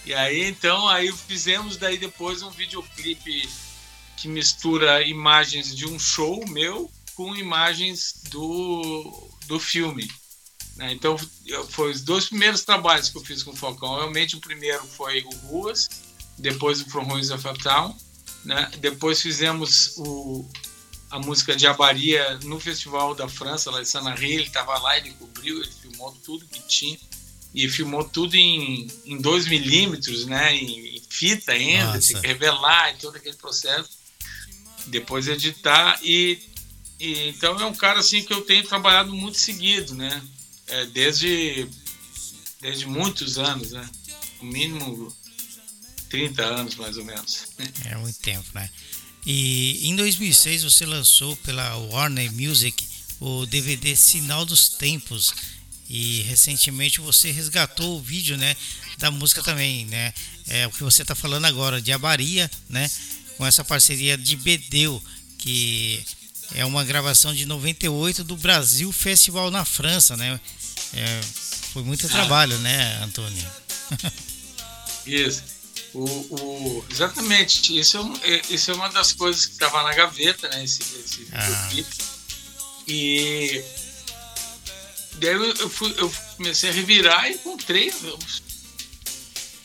E 0.05 0.13
aí 0.13 0.43
então 0.43 0.87
aí 0.87 1.11
fizemos 1.11 1.77
daí 1.77 1.97
depois 1.97 2.43
um 2.43 2.51
videoclipe 2.51 3.49
que 4.17 4.27
mistura 4.27 5.01
imagens 5.03 5.75
de 5.75 5.87
um 5.87 5.97
show 5.97 6.43
meu 6.49 6.91
com 7.19 7.35
imagens 7.35 8.13
do, 8.31 9.29
do 9.45 9.59
filme. 9.59 10.09
Né? 10.77 10.93
Então 10.93 11.17
foi 11.67 11.91
os 11.91 11.99
dois 11.99 12.29
primeiros 12.29 12.63
trabalhos 12.63 13.09
que 13.09 13.17
eu 13.17 13.21
fiz 13.25 13.43
com 13.43 13.51
o 13.51 13.55
Falcão. 13.57 13.95
Realmente 13.95 14.37
o 14.37 14.39
primeiro 14.39 14.85
foi 14.85 15.21
o 15.23 15.29
Ruas, 15.47 15.89
depois 16.37 16.79
o 16.79 16.89
From 16.89 17.03
Ruins 17.03 17.29
of 17.29 17.45
a 17.45 17.53
Town. 17.55 17.93
Né? 18.45 18.71
Depois 18.79 19.21
fizemos 19.21 19.97
o, 19.97 20.49
a 21.11 21.19
música 21.19 21.57
de 21.57 21.67
Abaria 21.67 22.39
no 22.45 22.57
Festival 22.57 23.13
da 23.13 23.27
França, 23.27 23.69
lá 23.69 23.81
em 23.81 23.85
Sanaré, 23.85 24.25
ele 24.25 24.43
estava 24.43 24.79
lá, 24.79 24.97
ele 24.97 25.11
cobriu, 25.11 25.61
ele 25.61 25.73
filmou 25.73 26.17
tudo 26.23 26.45
que 26.45 26.61
tinha 26.69 26.97
e 27.53 27.67
filmou 27.67 28.05
tudo 28.05 28.35
em, 28.35 28.87
em 29.03 29.17
2 29.17 29.45
milímetros, 29.49 30.25
né, 30.25 30.55
em, 30.55 31.03
fita 31.09 31.51
ainda, 31.51 31.99
tem 31.99 32.21
que 32.21 32.27
revelar 32.27 32.93
e 32.93 32.97
todo 32.99 33.17
aquele 33.17 33.35
processo, 33.35 33.89
depois 34.87 35.27
editar 35.27 35.99
e, 36.01 36.39
e, 36.99 37.29
então 37.29 37.59
é 37.59 37.65
um 37.65 37.73
cara 37.73 37.99
assim 37.99 38.23
que 38.23 38.33
eu 38.33 38.41
tenho 38.41 38.67
trabalhado 38.67 39.13
muito 39.13 39.39
seguido, 39.39 39.93
né, 39.95 40.21
é, 40.67 40.85
desde 40.87 41.67
desde 42.61 42.85
muitos 42.85 43.37
anos, 43.37 43.71
né, 43.71 43.89
no 44.41 44.51
mínimo 44.51 45.15
30 46.09 46.43
anos 46.43 46.75
mais 46.75 46.97
ou 46.97 47.05
menos. 47.05 47.47
É 47.85 47.95
muito 47.95 48.19
tempo, 48.19 48.45
né? 48.53 48.69
E 49.25 49.87
em 49.87 49.95
2006 49.95 50.63
você 50.63 50.85
lançou 50.85 51.35
pela 51.37 51.75
Warner 51.75 52.31
Music 52.33 52.87
o 53.19 53.45
DVD 53.45 53.95
Sinal 53.95 54.45
dos 54.45 54.69
Tempos 54.69 55.33
e 55.89 56.21
recentemente 56.21 57.01
você 57.01 57.31
resgatou 57.31 57.97
o 57.97 58.01
vídeo, 58.01 58.37
né, 58.37 58.55
da 58.97 59.09
música 59.09 59.41
também, 59.41 59.85
né? 59.85 60.13
É 60.47 60.67
o 60.67 60.71
que 60.71 60.83
você 60.83 61.01
está 61.01 61.15
falando 61.15 61.45
agora 61.45 61.81
de 61.81 61.91
Abaria, 61.91 62.49
né? 62.67 62.89
Com 63.37 63.45
essa 63.45 63.63
parceria 63.63 64.17
de 64.17 64.35
Bedeu, 64.35 65.01
que 65.37 66.03
é 66.55 66.65
uma 66.65 66.83
gravação 66.83 67.33
de 67.33 67.45
98 67.45 68.23
do 68.23 68.35
Brasil 68.35 68.91
Festival 68.91 69.51
na 69.51 69.65
França, 69.65 70.17
né? 70.17 70.39
É, 70.93 71.21
foi 71.73 71.83
muito 71.83 72.05
ah. 72.07 72.09
trabalho, 72.09 72.57
né, 72.59 73.03
Antônio? 73.03 73.45
Isso. 75.05 75.43
O, 75.93 76.03
o, 76.03 76.85
exatamente, 76.89 77.77
isso 77.77 77.97
é, 78.21 78.35
é, 78.35 78.41
isso 78.51 78.69
é 78.69 78.75
uma 78.75 78.89
das 78.89 79.11
coisas 79.11 79.47
que 79.47 79.53
estava 79.53 79.81
na 79.81 79.91
gaveta, 79.91 80.47
né? 80.47 80.63
Esse, 80.63 80.83
esse 80.83 81.27
ah. 81.33 81.69
E 82.87 83.63
daí 85.15 85.33
eu, 85.33 85.45
eu, 85.45 85.69
fui, 85.69 85.93
eu, 85.97 86.13
comecei 86.37 86.69
a 86.69 86.73
revirar 86.73 87.27
e 87.27 87.33
encontrei 87.33 87.91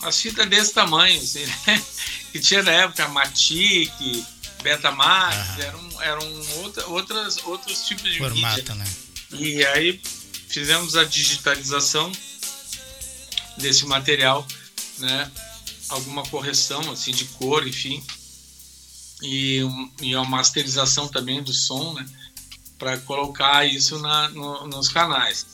umas 0.00 0.18
fitas 0.18 0.48
desse 0.48 0.72
tamanho, 0.72 1.20
assim, 1.20 1.44
né? 1.44 1.82
Que 2.32 2.40
tinha 2.40 2.64
na 2.64 2.72
época 2.72 3.06
Matic, 3.08 3.92
Betamax, 4.64 5.36
ah. 5.36 5.56
eram, 5.60 6.02
eram 6.02 6.42
outra, 6.62 6.86
outras, 6.88 7.38
outros 7.44 7.86
tipos 7.86 8.10
de 8.10 8.18
Formato, 8.18 8.56
mídia. 8.56 8.74
né? 8.74 8.84
E 9.32 9.64
aí 9.66 10.00
fizemos 10.48 10.96
a 10.96 11.04
digitalização 11.04 12.10
desse 13.58 13.86
material, 13.86 14.46
né? 14.98 15.30
alguma 15.88 16.22
correção 16.24 16.90
assim 16.90 17.12
de 17.12 17.26
cor, 17.26 17.66
enfim, 17.66 18.02
e, 19.22 19.60
e 20.00 20.16
uma 20.16 20.24
masterização 20.24 21.08
também 21.08 21.42
do 21.42 21.52
som, 21.52 21.92
né, 21.94 22.06
para 22.78 22.98
colocar 22.98 23.66
isso 23.66 23.98
na, 23.98 24.28
no, 24.30 24.66
nos 24.66 24.88
canais. 24.88 25.46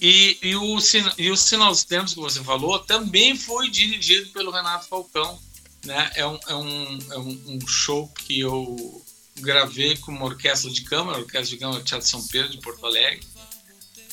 E, 0.00 0.38
e, 0.42 0.56
o, 0.56 0.78
e 1.18 1.30
o 1.30 1.36
Sinal 1.36 1.70
dos 1.70 1.84
Tempos 1.84 2.14
que 2.14 2.20
você 2.20 2.42
falou 2.42 2.78
também 2.78 3.36
foi 3.36 3.68
dirigido 3.68 4.30
pelo 4.30 4.50
Renato 4.50 4.88
Falcão. 4.88 5.38
Né? 5.84 6.10
É, 6.14 6.26
um, 6.26 6.38
é, 6.46 6.54
um, 6.54 6.98
é 7.10 7.18
um, 7.18 7.66
show 7.66 8.08
que 8.08 8.40
eu 8.40 9.04
gravei 9.40 9.96
com 9.96 10.12
uma 10.12 10.26
orquestra 10.26 10.70
de 10.70 10.82
câmara, 10.82 11.18
a 11.18 11.20
Orquestra 11.20 11.56
de 11.56 11.56
Câmara 11.56 11.82
Teatro 11.82 12.06
São 12.06 12.26
Pedro 12.26 12.50
de 12.50 12.58
Porto 12.58 12.84
Alegre. 12.84 13.26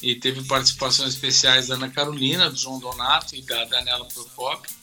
E 0.01 0.15
teve 0.15 0.43
participações 0.43 1.13
especiais 1.13 1.67
da 1.67 1.75
Ana 1.75 1.89
Carolina, 1.89 2.49
do 2.49 2.56
João 2.56 2.80
Donato 2.80 3.36
e 3.36 3.41
da 3.41 3.65
Daniela 3.65 4.06
Procopio 4.06 4.77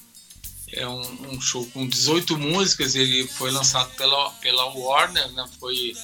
é 0.76 0.86
um, 0.86 1.32
um, 1.32 1.40
show 1.40 1.64
com 1.66 1.86
18 1.86 2.36
músicas, 2.36 2.94
ele 2.94 3.26
foi 3.26 3.50
lançado 3.50 3.90
pela, 3.96 4.30
pela 4.32 4.64
Warner, 4.66 5.30
né? 5.32 5.48
Foi 5.58 5.94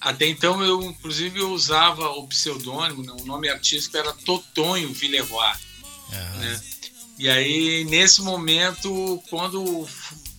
até 0.00 0.26
então 0.26 0.62
eu 0.62 0.82
inclusive 0.82 1.38
eu 1.38 1.52
usava 1.52 2.10
o 2.10 2.26
pseudônimo, 2.26 3.04
né? 3.04 3.12
o 3.20 3.24
nome 3.24 3.48
artístico 3.48 3.96
era 3.96 4.12
Totonho 4.12 4.92
Villeroy, 4.92 5.52
uhum. 6.10 6.38
né? 6.38 6.62
E 7.22 7.30
aí 7.30 7.84
nesse 7.84 8.20
momento, 8.20 9.22
quando 9.30 9.88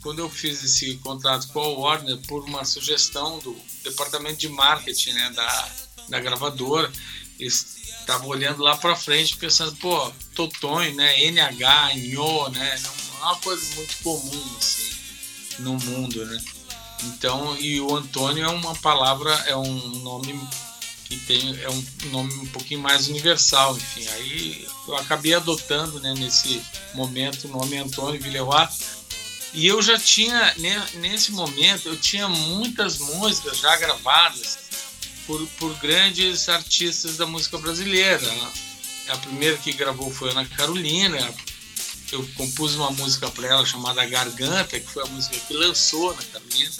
quando 0.01 0.19
eu 0.19 0.29
fiz 0.29 0.61
esse 0.65 0.95
contrato 0.97 1.47
com 1.47 1.61
a 1.61 1.67
Warner 1.69 2.17
por 2.27 2.43
uma 2.43 2.65
sugestão 2.65 3.39
do 3.39 3.55
departamento 3.85 4.35
de 4.35 4.49
marketing, 4.49 5.13
né, 5.13 5.29
da, 5.33 5.71
da 6.09 6.19
gravadora, 6.19 6.91
eles 7.39 7.77
estavam 8.01 8.27
olhando 8.27 8.61
lá 8.61 8.75
para 8.75 8.97
frente 8.97 9.37
pensando, 9.37 9.73
pô, 9.77 10.11
Totonho, 10.35 10.93
né, 10.93 11.23
NH, 11.23 11.95
Nho, 11.95 12.49
né, 12.49 12.77
não 12.83 12.91
é 13.21 13.31
uma 13.31 13.39
coisa 13.39 13.75
muito 13.75 14.03
comum 14.03 14.55
assim 14.57 14.91
no 15.59 15.75
mundo, 15.75 16.25
né? 16.25 16.43
Então, 17.03 17.57
e 17.59 17.79
o 17.79 17.95
Antônio 17.95 18.43
é 18.43 18.49
uma 18.49 18.75
palavra, 18.75 19.31
é 19.47 19.55
um 19.55 19.87
nome 19.99 20.37
que 21.17 21.25
tem 21.25 21.61
é 21.61 21.69
um 21.69 21.85
nome 22.11 22.33
um 22.35 22.45
pouquinho 22.47 22.81
mais 22.81 23.07
universal, 23.07 23.77
enfim. 23.77 24.07
Aí 24.07 24.67
eu 24.87 24.95
acabei 24.97 25.33
adotando, 25.33 25.99
né, 25.99 26.13
nesse 26.17 26.61
momento 26.93 27.47
o 27.47 27.51
nome 27.51 27.77
Antônio 27.77 28.21
Villeroy. 28.21 28.67
E 29.53 29.67
eu 29.67 29.81
já 29.81 29.99
tinha 29.99 30.55
nesse 30.95 31.31
momento 31.31 31.89
eu 31.89 31.97
tinha 31.97 32.27
muitas 32.27 32.97
músicas 32.97 33.59
já 33.59 33.75
gravadas 33.77 34.57
por, 35.27 35.45
por 35.59 35.73
grandes 35.75 36.49
artistas 36.49 37.17
da 37.17 37.25
música 37.25 37.57
brasileira. 37.57 38.27
A 39.09 39.17
primeira 39.17 39.57
que 39.57 39.73
gravou 39.73 40.11
foi 40.11 40.31
Ana 40.31 40.45
Carolina, 40.45 41.33
eu 42.11 42.27
compus 42.35 42.75
uma 42.75 42.91
música 42.91 43.29
para 43.29 43.47
ela 43.47 43.65
chamada 43.65 44.05
Garganta, 44.05 44.79
que 44.79 44.89
foi 44.89 45.03
a 45.03 45.07
música 45.07 45.37
que 45.39 45.53
lançou 45.53 46.15
na 46.15 46.23
Carolina. 46.23 46.71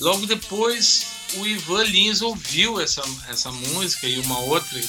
Logo 0.00 0.26
depois, 0.26 1.06
o 1.34 1.46
Ivan 1.46 1.84
Lins 1.84 2.22
ouviu 2.22 2.80
essa, 2.80 3.02
essa 3.28 3.50
música 3.50 4.06
e 4.06 4.18
uma 4.20 4.38
outra 4.40 4.80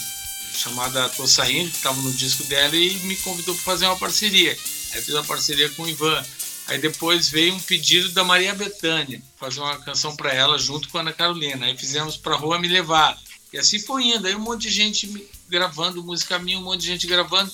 chamada 0.54 1.10
Tô 1.10 1.28
Saindo, 1.28 1.70
que 1.70 1.78
estava 1.78 2.02
no 2.02 2.12
disco 2.12 2.44
dela, 2.46 2.76
e 2.76 2.94
me 3.02 3.16
convidou 3.18 3.54
para 3.56 3.64
fazer 3.64 3.86
uma 3.86 3.98
parceria. 3.98 4.58
Aí 4.94 5.02
fiz 5.02 5.14
uma 5.14 5.24
parceria 5.24 5.70
com 5.70 5.84
o 5.84 5.90
Ivan. 5.90 6.26
Aí 6.68 6.78
depois 6.80 7.30
veio 7.30 7.54
um 7.54 7.60
pedido 7.60 8.10
da 8.10 8.24
Maria 8.24 8.54
Bethânia, 8.54 9.22
fazer 9.38 9.60
uma 9.62 9.78
canção 9.80 10.16
para 10.16 10.34
ela 10.34 10.58
junto 10.58 10.90
com 10.90 10.98
a 10.98 11.02
Ana 11.02 11.14
Carolina. 11.14 11.66
Aí 11.66 11.78
fizemos 11.78 12.18
para 12.18 12.36
Rua 12.36 12.60
Me 12.60 12.68
Levar. 12.68 13.18
E 13.54 13.58
assim 13.58 13.80
foi 13.80 14.04
indo. 14.04 14.28
Aí 14.28 14.36
um 14.36 14.40
monte 14.40 14.64
de 14.64 14.72
gente 14.72 15.28
gravando 15.48 16.04
música 16.04 16.38
minha, 16.40 16.60
um 16.60 16.64
monte 16.64 16.82
de 16.82 16.88
gente 16.88 17.08
gravando. 17.08 17.52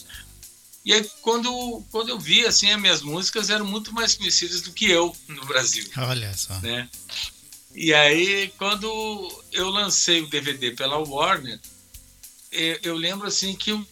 E 0.85 0.91
aí, 0.91 1.09
quando, 1.21 1.81
quando 1.91 2.09
eu 2.09 2.19
vi, 2.19 2.45
assim, 2.45 2.69
as 2.69 2.81
minhas 2.81 3.01
músicas 3.01 3.49
eram 3.49 3.65
muito 3.65 3.93
mais 3.93 4.15
conhecidas 4.15 4.61
do 4.61 4.73
que 4.73 4.89
eu 4.89 5.15
no 5.29 5.45
Brasil. 5.45 5.85
Olha 5.95 6.35
só. 6.35 6.59
Né? 6.59 6.89
E 7.75 7.93
aí, 7.93 8.53
quando 8.57 8.87
eu 9.51 9.69
lancei 9.69 10.21
o 10.21 10.29
DVD 10.29 10.71
pela 10.71 10.97
Warner, 10.97 11.59
eu, 12.51 12.79
eu 12.83 12.95
lembro, 12.95 13.27
assim, 13.27 13.55
que 13.55 13.71
eu, 13.71 13.85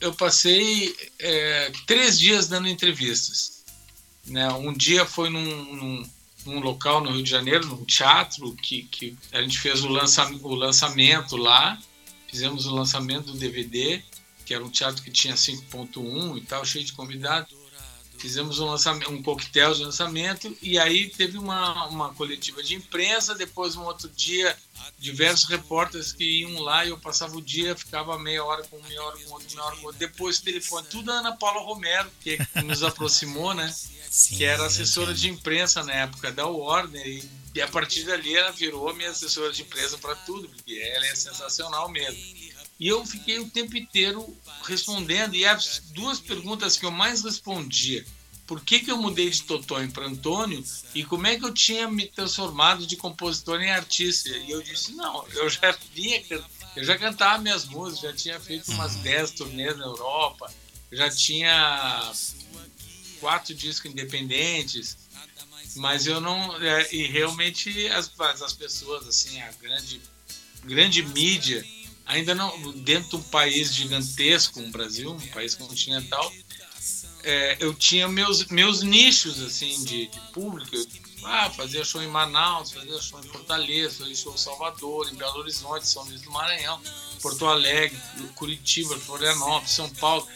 eu 0.00 0.14
passei 0.14 0.94
é, 1.18 1.72
três 1.86 2.18
dias 2.18 2.46
dando 2.46 2.68
entrevistas. 2.68 3.64
Né? 4.26 4.48
Um 4.52 4.72
dia 4.72 5.04
foi 5.04 5.28
num, 5.28 5.74
num, 5.74 6.10
num, 6.46 6.60
local 6.60 7.00
no 7.00 7.10
Rio 7.10 7.22
de 7.22 7.30
Janeiro, 7.30 7.66
num 7.66 7.84
teatro, 7.84 8.54
que, 8.54 8.84
que 8.84 9.16
a 9.32 9.42
gente 9.42 9.58
fez 9.58 9.82
o, 9.82 9.88
lança, 9.88 10.24
o 10.42 10.54
lançamento 10.54 11.36
lá, 11.36 11.78
fizemos 12.28 12.66
o 12.66 12.74
lançamento 12.74 13.32
do 13.32 13.38
DVD, 13.38 14.02
que 14.44 14.54
era 14.54 14.64
um 14.64 14.70
teatro 14.70 15.02
que 15.02 15.10
tinha 15.10 15.34
5.1 15.34 16.38
e 16.38 16.40
tal, 16.42 16.64
cheio 16.64 16.84
de 16.84 16.92
convidados. 16.92 17.65
Fizemos 18.18 18.58
um, 18.58 18.66
lançamento, 18.66 19.10
um 19.10 19.22
coquetel 19.22 19.74
de 19.74 19.84
lançamento 19.84 20.56
e 20.62 20.78
aí 20.78 21.08
teve 21.10 21.38
uma, 21.38 21.86
uma 21.86 22.14
coletiva 22.14 22.62
de 22.62 22.74
imprensa. 22.74 23.34
Depois, 23.34 23.76
um 23.76 23.82
outro 23.82 24.08
dia, 24.08 24.56
diversos 24.98 25.48
repórteres 25.48 26.12
que 26.12 26.40
iam 26.40 26.60
lá 26.60 26.84
e 26.84 26.90
eu 26.90 26.98
passava 26.98 27.36
o 27.36 27.42
dia, 27.42 27.76
ficava 27.76 28.18
meia 28.18 28.42
hora 28.44 28.62
com 28.64 28.76
um, 28.76 28.82
meia 28.82 29.02
hora 29.02 29.18
com 29.18 29.34
outro, 29.34 29.48
meia 29.54 29.64
hora 29.64 29.76
com 29.76 29.86
outro. 29.86 29.98
Depois, 29.98 30.40
telefone, 30.40 30.86
tudo 30.88 31.10
a 31.10 31.16
Ana 31.16 31.36
Paula 31.36 31.60
Romero, 31.60 32.10
que 32.20 32.38
nos 32.64 32.82
aproximou, 32.82 33.54
né? 33.54 33.72
Sim, 34.08 34.36
que 34.36 34.44
era 34.44 34.64
assessora 34.64 35.12
de 35.12 35.28
imprensa 35.28 35.82
na 35.84 35.92
época 35.92 36.32
da 36.32 36.46
Warner. 36.46 37.06
E, 37.06 37.28
e 37.54 37.60
a 37.60 37.68
partir 37.68 38.04
dali 38.04 38.34
ela 38.34 38.50
virou 38.52 38.94
minha 38.94 39.10
assessora 39.10 39.52
de 39.52 39.62
imprensa 39.62 39.98
para 39.98 40.14
tudo, 40.14 40.48
porque 40.48 40.74
ela 40.74 41.06
é 41.06 41.14
sensacional 41.14 41.88
mesmo. 41.88 42.16
E 42.78 42.88
eu 42.88 43.04
fiquei 43.06 43.38
o 43.38 43.48
tempo 43.48 43.76
inteiro 43.76 44.36
respondendo. 44.64 45.34
E 45.34 45.44
as 45.44 45.82
duas 45.94 46.20
perguntas 46.20 46.76
que 46.76 46.84
eu 46.84 46.90
mais 46.90 47.22
respondia: 47.22 48.04
por 48.46 48.60
que, 48.60 48.80
que 48.80 48.90
eu 48.90 48.96
mudei 48.96 49.28
de 49.28 49.42
Totonho 49.42 49.90
para 49.90 50.06
Antônio 50.06 50.62
e 50.94 51.04
como 51.04 51.26
é 51.26 51.36
que 51.36 51.44
eu 51.44 51.52
tinha 51.52 51.88
me 51.88 52.06
transformado 52.06 52.86
de 52.86 52.96
compositor 52.96 53.60
em 53.60 53.70
artista? 53.70 54.28
E 54.28 54.50
eu 54.50 54.62
disse: 54.62 54.92
não, 54.92 55.26
eu 55.28 55.48
já 55.50 55.76
vinha 55.92 56.22
Eu 56.76 56.84
já 56.84 56.96
cantava 56.96 57.42
minhas 57.42 57.64
músicas, 57.64 58.00
já 58.00 58.12
tinha 58.12 58.40
feito 58.40 58.70
umas 58.70 58.94
10 58.96 59.30
uhum. 59.30 59.36
turnês 59.36 59.76
na 59.76 59.86
Europa, 59.86 60.52
já 60.92 61.10
tinha 61.10 62.12
quatro 63.18 63.54
discos 63.54 63.90
independentes, 63.90 64.96
mas 65.76 66.06
eu 66.06 66.20
não. 66.20 66.62
É, 66.62 66.94
e 66.94 67.06
realmente 67.06 67.88
as, 67.88 68.12
as 68.20 68.52
pessoas, 68.52 69.06
assim, 69.08 69.40
a 69.40 69.50
grande, 69.52 70.00
grande 70.64 71.02
mídia, 71.02 71.64
ainda 72.06 72.34
não. 72.34 72.72
Dentro 72.72 73.10
de 73.10 73.16
um 73.16 73.22
país 73.22 73.74
gigantesco, 73.74 74.60
um 74.60 74.70
Brasil, 74.70 75.10
um 75.10 75.26
país 75.28 75.54
continental, 75.54 76.32
é, 77.22 77.56
eu 77.58 77.74
tinha 77.74 78.08
meus, 78.08 78.46
meus 78.46 78.82
nichos, 78.82 79.42
assim, 79.42 79.84
de, 79.84 80.06
de 80.06 80.20
público. 80.32 80.74
Eu, 80.74 80.86
ah, 81.24 81.50
fazia 81.50 81.84
show 81.84 82.00
em 82.00 82.06
Manaus, 82.06 82.70
fazia 82.70 83.00
show 83.00 83.18
em 83.18 83.28
Fortaleza, 83.28 83.98
fazia 83.98 84.14
show 84.14 84.32
em 84.32 84.38
Salvador, 84.38 85.10
em 85.12 85.16
Belo 85.16 85.40
Horizonte, 85.40 85.86
São 85.86 86.04
Luís 86.04 86.22
do 86.22 86.30
Maranhão, 86.30 86.80
Porto 87.20 87.46
Alegre, 87.46 87.98
Curitiba, 88.36 88.96
Florianópolis, 88.96 89.72
São 89.72 89.90
Paulo. 89.90 90.26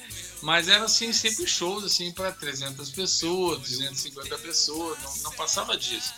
Mas 0.43 0.69
era 0.69 0.87
assim, 0.87 1.13
sempre 1.13 1.47
shows 1.47 1.85
assim 1.85 2.11
para 2.13 2.33
300 2.33 2.91
pessoas, 2.91 3.61
250 3.61 4.39
pessoas, 4.39 4.99
não, 5.03 5.17
não 5.25 5.33
passava 5.33 5.77
disso. 5.77 6.13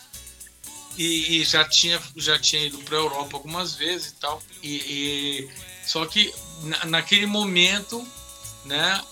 E, 0.96 1.40
e, 1.40 1.44
já 1.44 1.64
tinha 1.64 2.00
já 2.16 2.38
tinha 2.38 2.66
ido 2.66 2.78
para 2.78 2.96
a 2.96 3.00
Europa 3.00 3.37
algumas 3.37 3.74
vezes 3.74 4.11
e 4.11 4.14
tal. 4.16 4.42
E, 4.62 4.76
e 4.76 5.50
só 5.87 6.05
que 6.07 6.33
na, 6.62 6.85
naquele 6.87 7.26
momento, 7.26 8.07
né, 8.64 9.02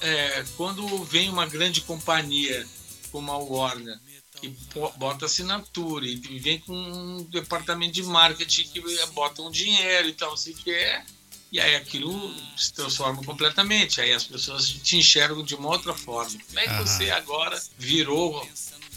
é, 0.00 0.44
quando 0.56 1.04
vem 1.04 1.28
uma 1.28 1.46
grande 1.46 1.82
companhia 1.82 2.66
como 3.10 3.30
a 3.32 3.38
Warner 3.38 3.98
que 4.40 4.54
bota 4.96 5.26
assinatura 5.26 6.06
e 6.06 6.38
vem 6.38 6.60
com 6.60 6.72
um 6.72 7.24
departamento 7.24 7.92
de 7.92 8.04
marketing 8.04 8.68
que 8.68 8.80
bota 9.12 9.42
um 9.42 9.50
dinheiro 9.50 10.08
e 10.08 10.12
tal, 10.12 10.32
assim 10.32 10.52
que 10.52 10.70
é 10.70 11.04
e 11.50 11.58
aí 11.58 11.76
aquilo 11.76 12.34
se 12.56 12.72
transforma 12.74 13.24
completamente. 13.24 14.00
Aí 14.00 14.12
as 14.12 14.24
pessoas 14.24 14.68
te 14.68 14.96
enxergam 14.96 15.42
de 15.42 15.54
uma 15.54 15.68
outra 15.70 15.94
forma. 15.94 16.38
Como 16.46 16.58
é 16.58 16.66
que 16.66 16.82
você 16.82 17.10
agora 17.10 17.58
virou 17.78 18.46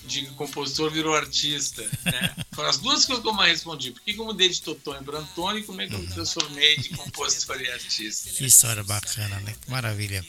de 0.06 0.26
compositor 0.32 0.92
virou 0.92 1.16
artista, 1.16 1.82
né? 2.06 2.36
Foram 2.52 2.70
as 2.70 2.78
duas 2.78 3.06
coisas 3.06 3.24
que 3.24 3.30
eu 3.30 3.34
mais 3.34 3.52
respondi. 3.52 3.92
Por 3.92 4.02
que 4.02 4.12
eu 4.12 4.26
mudei 4.26 4.50
de 4.50 4.62
Totonho 4.62 5.04
para 5.04 5.20
Antônio 5.20 5.60
e 5.60 5.64
como 5.64 5.82
é 5.82 5.88
que 5.88 5.94
eu 5.94 6.00
me 6.00 6.08
transformei 6.08 6.78
de 6.78 6.90
compositor 6.90 7.62
e 7.62 7.70
artista? 7.70 8.30
Que 8.30 8.46
história 8.46 8.84
bacana, 8.84 9.40
né? 9.42 9.56
Que 9.62 9.72
maravilha. 9.72 10.26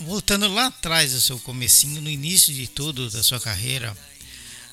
Voltando 0.00 0.48
lá 0.48 0.66
atrás 0.66 1.12
do 1.12 1.20
seu 1.20 1.38
comecinho, 1.40 2.00
no 2.00 2.08
início 2.08 2.54
de 2.54 2.66
tudo 2.66 3.10
da 3.10 3.22
sua 3.22 3.38
carreira, 3.38 3.96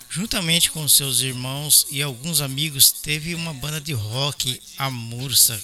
juntamente 0.09 0.71
com 0.71 0.87
seus 0.87 1.19
irmãos 1.19 1.85
e 1.91 2.01
alguns 2.01 2.39
amigos, 2.39 2.91
teve 2.91 3.35
uma 3.35 3.53
banda 3.53 3.81
de 3.81 3.93
rock, 3.93 4.61
a 4.77 4.89
Mursa, 4.89 5.61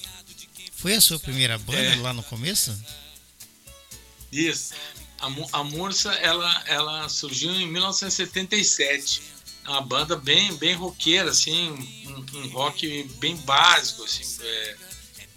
foi 0.84 0.96
a 0.96 1.02
sua 1.02 1.18
primeira 1.18 1.58
banda 1.58 1.80
é. 1.80 1.96
lá 1.96 2.12
no 2.12 2.22
começo? 2.24 2.78
Isso. 4.30 4.74
A, 5.24 5.60
a 5.60 5.64
Mursa, 5.64 6.14
ela, 6.16 6.64
ela 6.66 7.08
surgiu 7.08 7.52
em 7.52 7.72
1977. 7.72 9.24
É 9.64 9.70
uma 9.70 9.82
banda 9.82 10.18
bem, 10.18 10.54
bem 10.56 10.76
roqueira, 10.76 11.32
assim, 11.32 11.72
um, 12.08 12.40
um 12.40 12.50
rock 12.50 13.04
bem 13.20 13.38
básico, 13.38 14.04
assim, 14.04 14.24
é, 14.44 14.76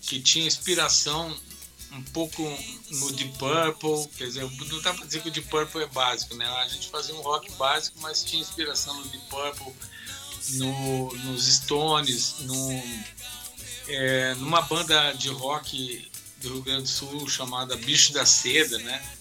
que 0.03 0.21
tinha 0.21 0.45
inspiração 0.45 1.37
um 1.93 2.03
pouco 2.03 2.43
no 2.91 3.13
Deep 3.13 3.39
Purple, 3.39 4.09
quer 4.17 4.27
dizer, 4.27 4.43
não 4.43 4.83
dá 4.83 4.93
para 4.93 5.07
dizer 5.07 5.23
que 5.23 5.29
o 5.29 5.31
Deep 5.31 5.49
Purple 5.49 5.83
é 5.83 5.87
básico, 5.87 6.35
né? 6.35 6.45
A 6.45 6.69
gente 6.69 6.89
fazia 6.89 7.15
um 7.15 7.21
rock 7.21 7.51
básico, 7.53 7.99
mas 8.01 8.25
tinha 8.25 8.43
inspiração 8.43 8.95
no 8.95 9.05
Deep 9.05 9.25
Purple, 9.29 9.73
no, 10.55 11.15
nos 11.25 11.47
Stones, 11.47 12.41
no, 12.41 12.83
é, 13.89 14.35
numa 14.35 14.63
banda 14.63 15.13
de 15.13 15.29
rock 15.29 16.11
do 16.43 16.55
Rio 16.55 16.63
Grande 16.63 16.83
do 16.83 16.89
Sul 16.89 17.29
chamada 17.29 17.77
Bicho 17.77 18.13
da 18.13 18.27
Seda, 18.27 18.79
né? 18.79 19.16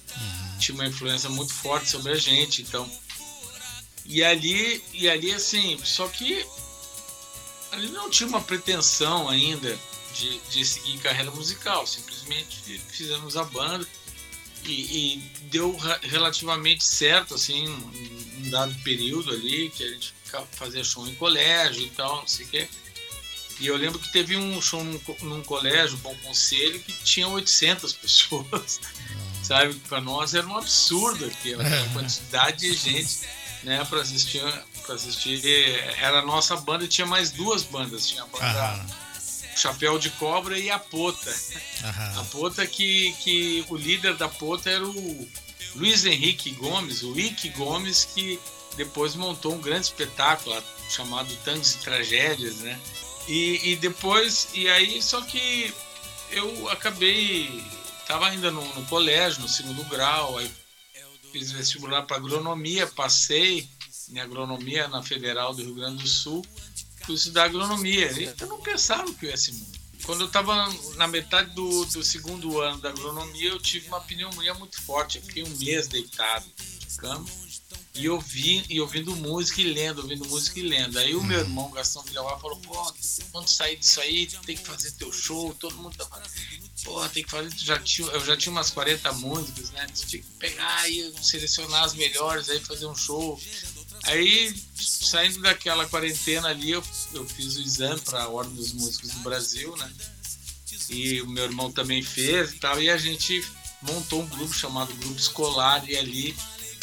Tinha 0.59 0.75
uma 0.75 0.87
influência 0.87 1.29
muito 1.29 1.53
forte 1.53 1.89
sobre 1.89 2.11
a 2.11 2.15
gente, 2.15 2.61
então. 2.61 2.89
E 4.05 4.23
ali, 4.23 4.83
e 4.93 5.09
ali 5.09 5.33
assim, 5.33 5.79
só 5.83 6.07
que 6.07 6.45
ali 7.71 7.89
não 7.89 8.09
tinha 8.09 8.29
uma 8.29 8.41
pretensão 8.41 9.27
ainda 9.27 9.77
de, 10.13 10.39
de 10.49 10.65
seguir 10.65 10.99
carreira 10.99 11.31
musical, 11.31 11.85
simplesmente 11.85 12.79
fizemos 12.89 13.35
a 13.35 13.43
banda 13.43 13.85
e, 14.63 14.71
e 14.71 15.17
deu 15.49 15.75
relativamente 16.03 16.83
certo, 16.83 17.35
assim, 17.35 17.67
um, 17.67 18.45
um 18.45 18.49
dado 18.49 18.73
período 18.83 19.31
ali, 19.31 19.69
que 19.69 19.83
a 19.83 19.89
gente 19.89 20.13
fazia 20.51 20.83
show 20.83 21.07
em 21.07 21.15
colégio 21.15 21.83
e 21.83 21.89
tal, 21.91 22.17
não 22.17 22.27
sei 22.27 22.45
o 22.45 22.49
quê. 22.49 22.67
E 23.59 23.67
eu 23.67 23.77
lembro 23.77 23.99
que 23.99 24.11
teve 24.11 24.35
um 24.35 24.61
show 24.61 24.83
num, 24.83 24.99
num 25.21 25.41
colégio, 25.43 25.97
Bom 25.97 26.15
Conselho, 26.23 26.79
que 26.79 26.91
tinha 27.03 27.27
800 27.27 27.93
pessoas. 27.93 28.81
Sabe? 29.45 29.75
Para 29.87 30.01
nós 30.01 30.33
era 30.33 30.45
um 30.47 30.57
absurdo 30.57 31.25
aqui, 31.25 31.53
a 31.53 31.93
quantidade 31.93 32.59
de 32.59 32.73
gente 32.73 33.19
né, 33.63 33.83
para 33.85 34.01
assistir, 34.01 34.41
para 34.85 34.95
assistir. 34.95 35.43
Era 35.99 36.19
a 36.19 36.25
nossa 36.25 36.55
banda 36.57 36.85
e 36.85 36.87
tinha 36.87 37.07
mais 37.07 37.31
duas 37.31 37.63
bandas. 37.63 38.07
Tinha 38.07 38.23
a 38.23 38.27
banda 38.27 38.85
Chapéu 39.55 39.97
de 39.97 40.09
Cobra 40.11 40.59
e 40.59 40.69
a 40.69 40.77
Pota. 40.77 41.33
A 42.17 42.23
Pota 42.25 42.65
que, 42.67 43.13
que 43.21 43.65
o 43.69 43.75
líder 43.75 44.15
da 44.15 44.27
Pota 44.27 44.69
era 44.69 44.85
o 44.85 45.29
Luiz 45.75 46.05
Henrique 46.05 46.51
Gomes, 46.51 47.03
o 47.03 47.17
Ike 47.17 47.49
Gomes, 47.49 48.05
que 48.13 48.39
depois 48.75 49.15
montou 49.15 49.53
um 49.53 49.61
grande 49.61 49.85
espetáculo 49.85 50.61
chamado 50.89 51.33
Tangos 51.43 51.75
e 51.75 51.77
Tragédias, 51.79 52.57
né? 52.57 52.79
E, 53.27 53.71
e 53.71 53.75
depois, 53.77 54.49
e 54.53 54.69
aí, 54.69 55.01
só 55.01 55.21
que 55.21 55.73
eu 56.31 56.69
acabei, 56.69 57.63
estava 58.05 58.27
ainda 58.27 58.51
no, 58.51 58.63
no, 58.75 58.85
colégio, 58.85 59.41
no 59.41 59.49
segundo 59.49 59.83
grau, 59.85 60.37
aí 60.37 60.49
fiz 61.31 61.51
vestibular 61.51 62.03
para 62.03 62.17
agronomia, 62.17 62.85
passei 62.85 63.67
em 64.09 64.19
agronomia 64.19 64.87
na 64.87 65.01
Federal 65.01 65.53
do 65.55 65.63
Rio 65.63 65.73
Grande 65.73 66.03
do 66.03 66.07
Sul, 66.07 66.45
fui 67.03 67.15
estudar 67.15 67.45
agronomia. 67.45 68.11
E 68.11 68.33
eu 68.39 68.47
não 68.47 68.61
pensava 68.61 69.11
que 69.11 69.25
eu 69.25 69.31
ia 69.31 69.37
ser 69.37 69.53
muito. 69.53 69.85
Quando 70.03 70.21
eu 70.21 70.27
estava 70.27 70.71
na 70.97 71.07
metade 71.07 71.55
do, 71.55 71.83
do 71.85 72.03
segundo 72.03 72.61
ano 72.61 72.79
da 72.79 72.89
agronomia, 72.89 73.49
eu 73.49 73.59
tive 73.59 73.87
uma 73.87 73.99
pneumonia 73.99 74.53
muito 74.53 74.79
forte. 74.83 75.17
Eu 75.17 75.23
fiquei 75.23 75.43
um 75.43 75.57
mês 75.57 75.87
deitado 75.87 76.45
de 76.55 76.97
cama 76.97 77.25
e 77.95 78.07
ouvi, 78.07 78.63
e 78.69 78.79
ouvindo 78.79 79.15
música 79.15 79.61
e 79.61 79.73
lendo, 79.73 80.03
ouvindo 80.03 80.27
música 80.27 80.59
e 80.59 80.63
lendo. 80.63 80.99
Aí 80.99 81.15
o 81.15 81.23
meu 81.23 81.39
irmão 81.39 81.71
Gastão 81.71 82.03
Villar 82.03 82.39
falou, 82.39 82.57
pô, 82.57 82.93
quando 83.31 83.47
sair 83.47 83.77
disso 83.77 83.99
aí, 83.99 84.27
tem 84.45 84.55
que 84.55 84.63
fazer 84.63 84.91
teu 84.91 85.11
show, 85.11 85.55
todo 85.55 85.75
mundo 85.77 85.97
tá 85.97 86.05
Pô, 86.85 87.09
tem 87.09 87.23
que 87.23 87.31
fazer, 87.31 87.49
já 87.57 87.79
tinha, 87.79 88.07
eu 88.09 88.23
já 88.23 88.37
tinha 88.37 88.51
umas 88.51 88.69
40 88.69 89.11
músicas, 89.13 89.71
né? 89.71 89.87
Tinha 89.87 90.21
que 90.21 90.29
pegar 90.37 90.87
e 90.87 91.11
selecionar 91.19 91.83
as 91.83 91.95
melhores, 91.95 92.47
aí 92.47 92.59
fazer 92.59 92.85
um 92.85 92.95
show. 92.95 93.41
Aí, 94.03 94.55
saindo 94.75 95.41
daquela 95.41 95.87
quarentena 95.87 96.49
ali, 96.49 96.69
eu, 96.69 96.83
eu 97.11 97.27
fiz 97.27 97.57
o 97.57 97.61
exame 97.61 97.99
para 98.01 98.23
a 98.23 98.29
Ordem 98.29 98.53
dos 98.53 98.71
Músicos 98.73 99.09
do 99.09 99.19
Brasil, 99.21 99.75
né? 99.77 99.91
E 100.87 101.21
o 101.23 101.27
meu 101.27 101.45
irmão 101.45 101.71
também 101.71 102.03
fez 102.03 102.51
e 102.51 102.57
tal, 102.57 102.79
e 102.79 102.87
a 102.87 102.97
gente 102.97 103.43
montou 103.81 104.21
um 104.21 104.27
grupo 104.27 104.53
chamado 104.53 104.93
Grupo 104.93 105.19
Escolar, 105.19 105.89
e 105.89 105.97
ali 105.97 106.37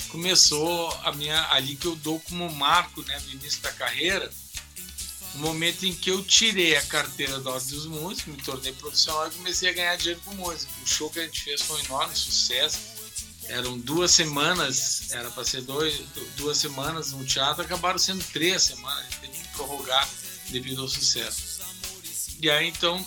começou 0.08 0.90
a 1.04 1.12
minha 1.12 1.48
ali 1.52 1.76
que 1.76 1.86
eu 1.86 1.94
dou 1.94 2.18
como 2.20 2.52
marco 2.52 3.02
né, 3.02 3.18
no 3.20 3.30
início 3.30 3.62
da 3.62 3.72
carreira 3.72 4.30
o 5.34 5.38
momento 5.38 5.86
em 5.86 5.94
que 5.94 6.10
eu 6.10 6.22
tirei 6.22 6.76
a 6.76 6.82
carteira 6.82 7.36
Ordem 7.36 7.68
dos 7.68 7.86
Músicos, 7.86 8.34
me 8.34 8.42
tornei 8.42 8.72
profissional 8.72 9.28
e 9.28 9.30
comecei 9.32 9.70
a 9.70 9.72
ganhar 9.72 9.96
dinheiro 9.96 10.20
com 10.24 10.34
música. 10.34 10.70
O 10.82 10.86
show 10.86 11.10
que 11.10 11.20
a 11.20 11.24
gente 11.24 11.42
fez 11.42 11.62
foi 11.62 11.80
um 11.80 11.84
enorme 11.84 12.14
sucesso. 12.14 12.78
Eram 13.48 13.78
duas 13.78 14.12
semanas, 14.12 15.10
era 15.10 15.30
para 15.30 15.44
ser 15.44 15.62
dois, 15.62 16.00
duas 16.36 16.58
semanas 16.58 17.12
no 17.12 17.24
teatro, 17.24 17.62
acabaram 17.62 17.98
sendo 17.98 18.22
três 18.32 18.62
semanas, 18.62 19.00
a 19.00 19.10
gente 19.10 19.20
teve 19.20 19.38
que 19.38 19.48
prorrogar 19.48 20.08
devido 20.50 20.82
ao 20.82 20.88
sucesso. 20.88 21.60
E 22.40 22.48
aí 22.48 22.68
então, 22.68 23.04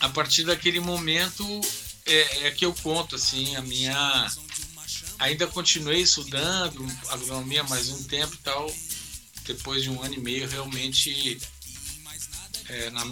a 0.00 0.08
partir 0.08 0.44
daquele 0.44 0.80
momento 0.80 1.44
é, 2.06 2.46
é 2.46 2.50
que 2.50 2.64
eu 2.64 2.74
conto 2.82 3.16
assim 3.16 3.56
a 3.56 3.62
minha 3.62 4.30
ainda 5.18 5.46
continuei 5.46 6.00
estudando 6.00 6.86
agronomia 7.08 7.64
mais 7.64 7.88
um 7.88 8.02
tempo 8.04 8.34
e 8.34 8.38
tal. 8.38 8.70
Depois 9.46 9.82
de 9.82 9.90
um 9.90 10.02
ano 10.02 10.14
e 10.14 10.20
meio, 10.20 10.48
realmente, 10.48 11.40
é, 12.68 12.90
na 12.90 13.04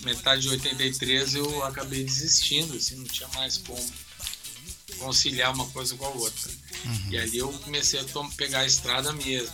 metade 0.00 0.42
de 0.42 0.48
83, 0.50 1.34
eu 1.34 1.64
acabei 1.64 2.04
desistindo, 2.04 2.76
assim, 2.76 2.96
não 2.96 3.04
tinha 3.04 3.28
mais 3.28 3.58
como 3.58 3.84
conciliar 4.98 5.52
uma 5.52 5.66
coisa 5.70 5.96
com 5.96 6.04
a 6.04 6.10
outra. 6.10 6.50
Uhum. 6.84 7.08
E 7.10 7.18
ali 7.18 7.38
eu 7.38 7.52
comecei 7.64 7.98
a 8.00 8.04
pegar 8.36 8.60
a 8.60 8.66
estrada 8.66 9.12
mesmo. 9.12 9.52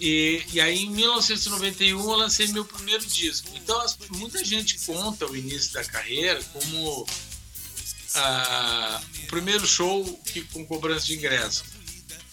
E, 0.00 0.44
e 0.52 0.60
aí, 0.60 0.84
em 0.84 0.90
1991, 0.90 1.98
eu 1.98 2.16
lancei 2.16 2.48
meu 2.48 2.64
primeiro 2.64 3.04
disco. 3.06 3.48
Então, 3.54 3.80
as, 3.80 3.96
muita 4.10 4.44
gente 4.44 4.78
conta 4.80 5.26
o 5.26 5.36
início 5.36 5.72
da 5.72 5.84
carreira 5.84 6.42
como 6.52 7.06
ah, 8.14 9.00
o 9.22 9.26
primeiro 9.26 9.66
show 9.66 10.04
que, 10.24 10.42
com 10.42 10.66
cobrança 10.66 11.06
de 11.06 11.14
ingresso. 11.14 11.64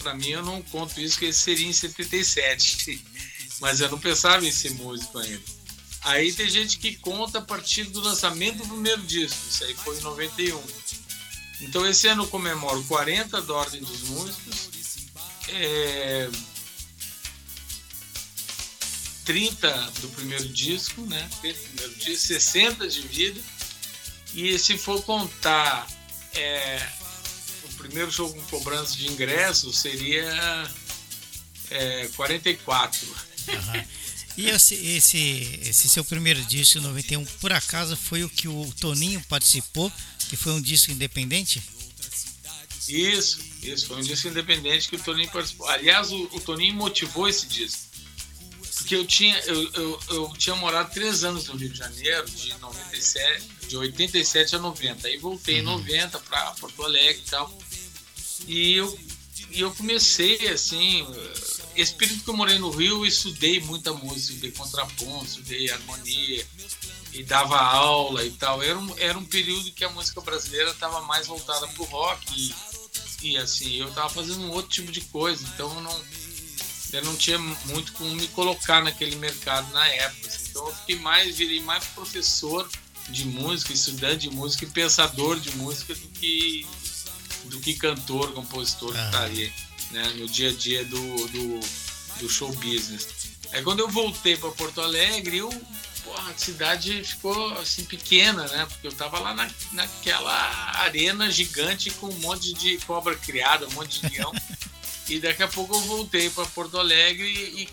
Para 0.02 0.16
mim, 0.16 0.30
eu 0.30 0.44
não 0.44 0.62
conto 0.64 1.00
isso, 1.00 1.20
que 1.20 1.32
seria 1.32 1.68
em 1.68 1.74
77. 1.74 3.04
Mas 3.62 3.80
eu 3.80 3.90
não 3.90 4.00
pensava 4.00 4.46
em 4.46 4.52
ser 4.52 4.72
músico 4.72 5.20
ainda. 5.20 5.42
Aí 6.02 6.34
tem 6.34 6.50
gente 6.50 6.80
que 6.80 6.96
conta 6.96 7.38
a 7.38 7.42
partir 7.42 7.84
do 7.84 8.02
lançamento 8.02 8.58
do 8.58 8.68
primeiro 8.68 9.04
disco, 9.04 9.38
isso 9.48 9.64
aí 9.64 9.76
foi 9.76 9.98
em 9.98 10.02
91. 10.02 10.62
Então 11.62 11.88
esse 11.88 12.08
ano 12.08 12.24
eu 12.24 12.28
comemoro 12.28 12.84
40 12.86 13.40
da 13.44 13.54
Ordem 13.54 13.82
dos 13.82 14.02
Músicos, 14.10 14.70
é, 15.50 16.28
30 19.26 19.92
do 20.02 20.10
primeiro 20.10 20.50
disco, 20.50 21.02
né? 21.02 21.30
Primeiro 21.40 21.96
disco, 21.96 22.28
60 22.28 22.88
de 22.88 23.02
vida. 23.02 23.40
E 24.34 24.58
se 24.58 24.78
for 24.80 25.04
contar 25.04 25.88
é, 26.34 26.82
primeiro 27.82 28.12
show 28.12 28.32
com 28.32 28.42
cobrança 28.44 28.96
de 28.96 29.08
ingresso, 29.08 29.72
seria 29.74 30.72
é, 31.70 32.10
44. 32.16 33.08
Uhum. 33.08 33.86
E 34.38 34.50
esse, 34.50 34.76
esse, 34.76 35.60
esse 35.64 35.90
seu 35.90 36.06
primeiro 36.06 36.42
disco, 36.46 36.80
91, 36.80 37.26
por 37.40 37.52
acaso 37.52 37.98
foi 37.98 38.24
o 38.24 38.30
que 38.30 38.48
o 38.48 38.74
Toninho 38.80 39.22
participou, 39.28 39.92
que 40.30 40.38
foi 40.38 40.54
um 40.54 40.62
disco 40.62 40.92
independente? 40.92 41.62
Isso, 42.88 43.40
isso, 43.62 43.88
foi 43.88 43.98
um 43.98 44.02
disco 44.02 44.28
independente 44.28 44.90
que 44.90 44.96
o 44.96 45.00
Toninho 45.00 45.30
participou. 45.30 45.68
Aliás, 45.68 46.12
o, 46.12 46.24
o 46.34 46.40
Toninho 46.40 46.76
motivou 46.76 47.28
esse 47.28 47.46
disco. 47.46 47.92
Porque 48.76 48.96
eu 48.96 49.06
tinha, 49.06 49.38
eu, 49.42 49.74
eu, 49.74 50.00
eu, 50.10 50.34
tinha 50.38 50.56
morado 50.56 50.92
três 50.92 51.24
anos 51.24 51.48
no 51.48 51.56
Rio 51.56 51.70
de 51.70 51.78
Janeiro, 51.78 52.30
de 52.30 52.54
97, 52.58 53.48
de 53.68 53.78
87 53.78 54.56
a 54.56 54.60
90. 54.60 55.08
Aí 55.08 55.18
voltei 55.18 55.60
em 55.60 55.62
90 55.62 56.20
para 56.20 56.52
Porto 56.52 56.84
Alegre 56.84 57.22
e 57.26 57.30
tal. 57.30 57.62
E 58.48 58.74
eu, 58.74 59.00
e 59.52 59.62
eu 59.62 59.72
comecei 59.74 60.48
assim, 60.50 61.06
esse 61.76 61.94
período 61.94 62.24
que 62.24 62.30
eu 62.30 62.38
morei 62.38 62.60
no 62.60 62.70
Rio, 62.70 62.98
eu 62.98 63.06
estudei 63.06 63.60
muita 63.60 63.94
música, 63.94 64.34
estudei 64.34 64.52
contraponto, 64.52 65.26
estudei 65.26 65.70
harmonia 65.70 66.46
e 67.14 67.24
dava 67.24 67.60
aula 67.60 68.26
e 68.26 68.32
tal. 68.32 68.62
Era 68.62 68.78
um, 68.78 68.98
era 68.98 69.18
um 69.18 69.26
período 69.26 69.72
que 69.72 69.84
a 69.84 69.90
música 69.90 70.22
brasileira 70.22 70.72
estava 70.72 71.02
mais 71.02 71.28
voltada 71.28 71.68
para 71.68 71.82
o 71.82 71.86
rock 71.86 72.26
e, 72.36 73.30
e 73.30 73.38
assim, 73.38 73.76
eu 73.76 73.90
estava 73.90 74.10
fazendo 74.10 74.42
um 74.42 74.52
outro 74.52 74.72
tipo 74.72 74.92
de 74.92 75.02
coisa, 75.02 75.44
então 75.54 75.74
eu 75.76 75.82
não 75.82 76.02
eu 76.94 77.06
não 77.06 77.16
tinha 77.16 77.38
muito 77.38 77.94
como 77.94 78.14
me 78.16 78.28
colocar 78.30 78.84
naquele 78.84 79.16
mercado 79.16 79.72
na 79.72 79.88
época. 79.88 80.28
Assim. 80.28 80.50
Então 80.50 80.68
eu 80.68 80.76
fiquei 80.76 80.98
mais, 80.98 81.38
virei 81.38 81.62
mais 81.62 81.86
professor 81.86 82.70
de 83.10 83.26
música, 83.26 83.74
estudante 83.74 84.30
de 84.30 84.36
música 84.36 84.66
e 84.66 84.70
pensador 84.70 85.40
de 85.40 85.56
música 85.56 85.96
do 85.96 86.08
que, 86.10 86.68
do 87.46 87.60
que 87.60 87.74
cantor, 87.76 88.34
compositor 88.34 88.94
ah. 88.96 89.00
que 89.00 89.06
estaria 89.06 89.54
né, 89.92 90.14
no 90.18 90.28
dia 90.28 90.50
a 90.50 90.54
dia 90.54 90.86
do, 90.86 91.28
do, 91.28 91.60
do 92.20 92.30
show 92.30 92.52
business. 92.54 93.08
Aí 93.52 93.62
quando 93.64 93.80
eu 93.80 93.90
voltei 93.90 94.38
para 94.38 94.50
Porto 94.52 94.82
Alegre, 94.82 95.38
eu, 95.38 95.50
porra, 96.04 96.32
a 96.32 96.38
cidade 96.38 97.04
ficou 97.04 97.54
assim 97.60 97.84
pequena, 97.84 98.48
né? 98.48 98.66
Porque 98.66 98.88
eu 98.88 98.94
tava 98.94 99.20
lá 99.20 99.34
na, 99.34 99.50
naquela 99.74 100.34
arena 100.80 101.30
gigante 101.30 101.90
com 101.92 102.08
um 102.08 102.20
monte 102.20 102.54
de 102.54 102.78
cobra 102.80 103.16
criada, 103.16 103.68
um 103.68 103.72
monte 103.72 104.02
de 104.02 104.16
leão. 104.16 104.32
E 105.12 105.20
daqui 105.20 105.44
a 105.44 105.48
pouco 105.50 105.76
eu 105.76 105.82
voltei 105.82 106.30
para 106.30 106.46
Porto 106.46 106.80
Alegre 106.80 107.28
e, 107.28 107.68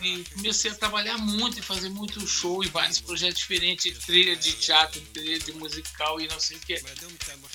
e, 0.00 0.24
comecei 0.32 0.70
a 0.70 0.74
trabalhar 0.76 1.18
muito 1.18 1.58
e 1.58 1.62
fazer 1.62 1.88
muito 1.88 2.24
show 2.24 2.62
e 2.62 2.68
vários 2.68 3.00
projetos 3.00 3.40
diferentes, 3.40 3.98
trilha 4.06 4.36
de 4.36 4.52
teatro, 4.52 5.00
trilha 5.12 5.40
de 5.40 5.52
musical 5.54 6.20
e 6.20 6.28
não 6.28 6.38
sei 6.38 6.56
o 6.56 6.60
que. 6.60 6.80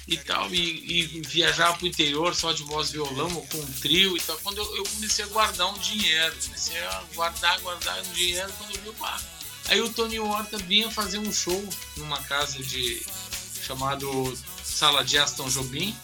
E 0.10 0.18
tal, 0.18 0.54
e, 0.54 1.14
e 1.14 1.22
viajar 1.22 1.72
para 1.72 1.86
o 1.86 1.88
interior 1.88 2.36
só 2.36 2.52
de 2.52 2.64
voz 2.64 2.92
violão 2.92 3.34
ou 3.34 3.48
com 3.48 3.60
um 3.60 3.74
trio 3.80 4.18
e 4.18 4.20
tal. 4.20 4.38
Quando 4.40 4.58
eu, 4.58 4.76
eu, 4.76 4.84
comecei 4.84 5.24
a 5.24 5.28
guardar 5.30 5.74
um 5.74 5.80
dinheiro, 5.80 6.36
comecei 6.44 6.78
a 6.82 7.04
guardar, 7.16 7.62
guardar 7.62 8.02
um 8.02 8.12
dinheiro, 8.12 8.52
quando 8.58 8.76
eu 8.76 8.82
vi, 8.82 9.00
pá. 9.00 9.22
Aí 9.70 9.80
o 9.80 9.88
Tony 9.88 10.20
Horta 10.20 10.58
vinha 10.58 10.92
fazer 10.92 11.20
um 11.20 11.32
show 11.32 11.66
numa 11.96 12.22
casa 12.24 12.62
de 12.62 13.02
chamado 13.66 14.38
Sala 14.66 15.02
de 15.06 15.18
Aston 15.18 15.48
Jobim 15.48 15.96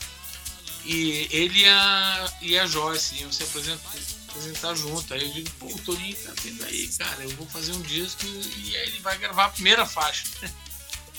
e 0.85 1.27
ele 1.31 1.59
e 1.59 1.67
a, 1.67 2.33
e 2.41 2.59
a 2.59 2.65
Joyce 2.65 3.15
iam 3.15 3.31
se 3.31 3.43
apresentar, 3.43 3.91
apresentar 4.29 4.75
junto. 4.75 5.13
Aí 5.13 5.21
eu 5.21 5.33
digo, 5.33 5.49
pô, 5.59 5.67
o 5.67 5.79
Toninho 5.79 6.15
tá 6.17 6.31
vindo 6.41 6.63
aí, 6.65 6.87
cara, 6.97 7.23
eu 7.23 7.29
vou 7.31 7.47
fazer 7.47 7.73
um 7.73 7.81
disco 7.81 8.25
e 8.25 8.75
aí 8.75 8.87
ele 8.87 8.99
vai 8.99 9.17
gravar 9.17 9.45
a 9.45 9.49
primeira 9.49 9.85
faixa. 9.85 10.23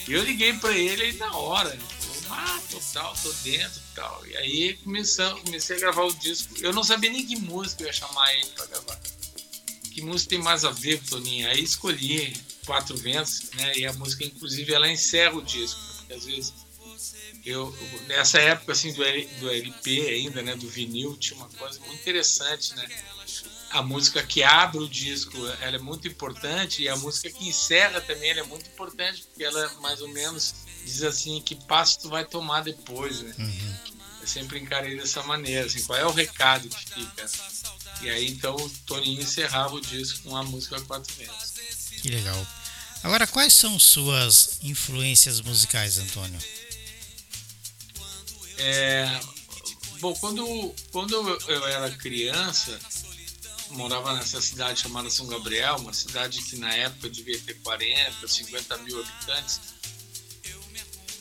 E 0.09 0.13
eu 0.13 0.25
liguei 0.25 0.53
para 0.55 0.73
ele 0.73 1.03
aí 1.03 1.13
na 1.15 1.37
hora. 1.37 1.73
Ele 1.73 1.83
falou, 1.83 2.39
ah, 2.39 2.61
total, 2.71 3.15
tô 3.23 3.33
dentro 3.45 3.79
e 3.79 3.95
tal. 3.95 4.27
E 4.27 4.37
aí 4.37 4.75
começamos, 4.79 5.43
comecei 5.43 5.77
a 5.77 5.81
gravar 5.81 6.05
o 6.05 6.15
disco. 6.15 6.55
Eu 6.61 6.73
não 6.73 6.83
sabia 6.83 7.11
nem 7.11 7.27
que 7.27 7.37
música 7.37 7.83
eu 7.83 7.87
ia 7.87 7.93
chamar 7.93 8.35
ele 8.35 8.47
para 8.47 8.67
gravar. 8.67 9.01
Que 9.93 10.03
música 10.03 10.31
tem 10.31 10.39
mais 10.39 10.65
a 10.65 10.71
ver 10.71 11.01
com 11.01 11.07
Toninho? 11.07 11.49
Aí 11.49 11.63
escolhi 11.63 12.33
Quatro 12.65 12.97
Ventos, 12.97 13.51
né? 13.55 13.77
E 13.77 13.87
a 13.87 13.93
música, 13.93 14.25
inclusive, 14.25 14.73
ela 14.73 14.91
encerra 14.91 15.35
o 15.35 15.43
disco. 15.43 15.81
Porque 15.99 16.13
às 16.15 16.25
vezes 16.25 16.55
eu 17.45 17.75
nessa 18.07 18.39
época 18.39 18.73
assim 18.73 18.93
do, 18.93 19.03
do 19.41 19.51
LP 19.51 20.09
ainda, 20.09 20.43
né, 20.43 20.55
do 20.57 20.69
vinil, 20.69 21.17
tinha 21.17 21.37
uma 21.39 21.49
coisa 21.49 21.79
muito 21.81 22.01
interessante, 22.01 22.75
né? 22.75 22.89
A 23.71 23.83
música 23.83 24.23
que 24.23 24.43
abre 24.43 24.79
o 24.79 24.89
disco, 24.89 25.37
ela 25.61 25.77
é 25.77 25.79
muito 25.79 26.09
importante 26.09 26.83
e 26.83 26.89
a 26.89 26.97
música 26.97 27.31
que 27.31 27.49
encerra 27.49 28.01
também 28.01 28.31
é 28.31 28.43
muito 28.43 28.69
importante 28.69 29.23
porque 29.23 29.45
ela 29.45 29.73
mais 29.81 30.01
ou 30.01 30.09
menos 30.09 30.55
diz 30.85 31.03
assim 31.03 31.41
que 31.41 31.55
passo 31.55 32.01
tu 32.01 32.09
vai 32.09 32.25
tomar 32.25 32.63
depois, 32.63 33.23
né? 33.23 33.35
Uhum. 33.39 33.77
Eu 34.21 34.27
sempre 34.27 34.59
encarei 34.59 34.97
dessa 34.97 35.23
maneira, 35.23 35.67
assim, 35.67 35.83
qual 35.85 35.99
é 35.99 36.05
o 36.05 36.11
recado 36.11 36.69
que 36.69 36.95
fica? 36.95 37.27
E 38.03 38.11
aí 38.11 38.29
então 38.29 38.57
o 38.57 38.71
Toninho 38.87 39.23
encerrava 39.23 39.75
o 39.75 39.81
disco 39.81 40.29
com 40.29 40.37
a 40.37 40.43
música 40.43 40.81
Quatro 40.83 41.15
Ventos. 41.15 41.53
Que 42.03 42.09
legal. 42.09 42.47
Agora, 43.03 43.27
quais 43.27 43.55
são 43.55 43.79
suas 43.79 44.59
influências 44.63 45.41
musicais, 45.41 45.99
Antônio? 45.99 46.39
É, 48.63 49.21
bom, 50.01 50.13
quando, 50.17 50.75
quando 50.93 51.15
eu, 51.15 51.67
era 51.67 51.91
criança, 51.93 52.79
morava 53.71 54.15
nessa 54.15 54.39
cidade 54.41 54.83
chamada 54.83 55.09
São 55.09 55.27
Gabriel, 55.27 55.77
uma 55.77 55.95
cidade 55.95 56.43
que 56.43 56.57
na 56.57 56.73
época 56.75 57.09
devia 57.09 57.39
ter 57.41 57.55
40, 57.55 58.29
50 58.29 58.77
mil 58.79 59.01
habitantes. 59.01 59.61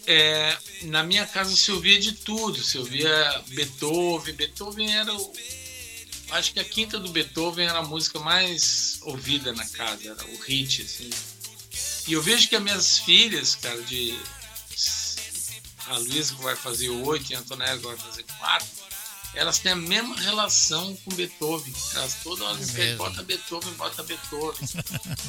É, 0.06 0.58
na 0.84 1.02
minha 1.02 1.26
casa 1.26 1.56
se 1.56 1.72
ouvia 1.72 1.98
de 1.98 2.12
tudo, 2.12 2.62
se 2.62 2.78
ouvia 2.78 3.44
Beethoven. 3.48 4.34
Beethoven 4.34 4.94
era 4.94 5.14
o. 5.14 5.34
Acho 6.32 6.54
que 6.54 6.60
a 6.60 6.66
quinta 6.66 7.00
do 7.00 7.10
Beethoven 7.10 7.68
era 7.68 7.80
a 7.80 7.84
música 7.84 8.20
mais 8.20 9.00
ouvida 9.04 9.54
na 9.54 9.66
casa, 9.70 10.10
era 10.10 10.26
o 10.26 10.38
hit, 10.40 10.82
assim. 10.82 11.10
E 12.06 12.14
eu 12.14 12.22
vejo 12.22 12.50
que 12.50 12.56
as 12.56 12.62
minhas 12.62 13.00
filhas, 13.00 13.56
cara, 13.56 13.82
de 13.84 14.18
a 15.90 15.98
Luísa 15.98 16.36
que 16.36 16.42
vai 16.44 16.56
fazer 16.56 16.90
oito 16.90 17.32
e 17.32 17.36
a 17.36 17.40
Antonella 17.40 17.78
que 17.78 17.86
vai 17.86 17.98
fazer 17.98 18.24
quatro, 18.38 18.68
elas 19.34 19.60
têm 19.60 19.72
a 19.72 19.76
mesma 19.76 20.16
relação 20.16 20.96
com 20.98 21.14
Beethoven. 21.14 21.74
Elas 21.94 22.16
todas 22.24 22.76
é 22.76 22.96
bota 22.96 23.22
Beethoven, 23.24 23.74
bota 23.74 24.04
Beethoven. 24.04 24.68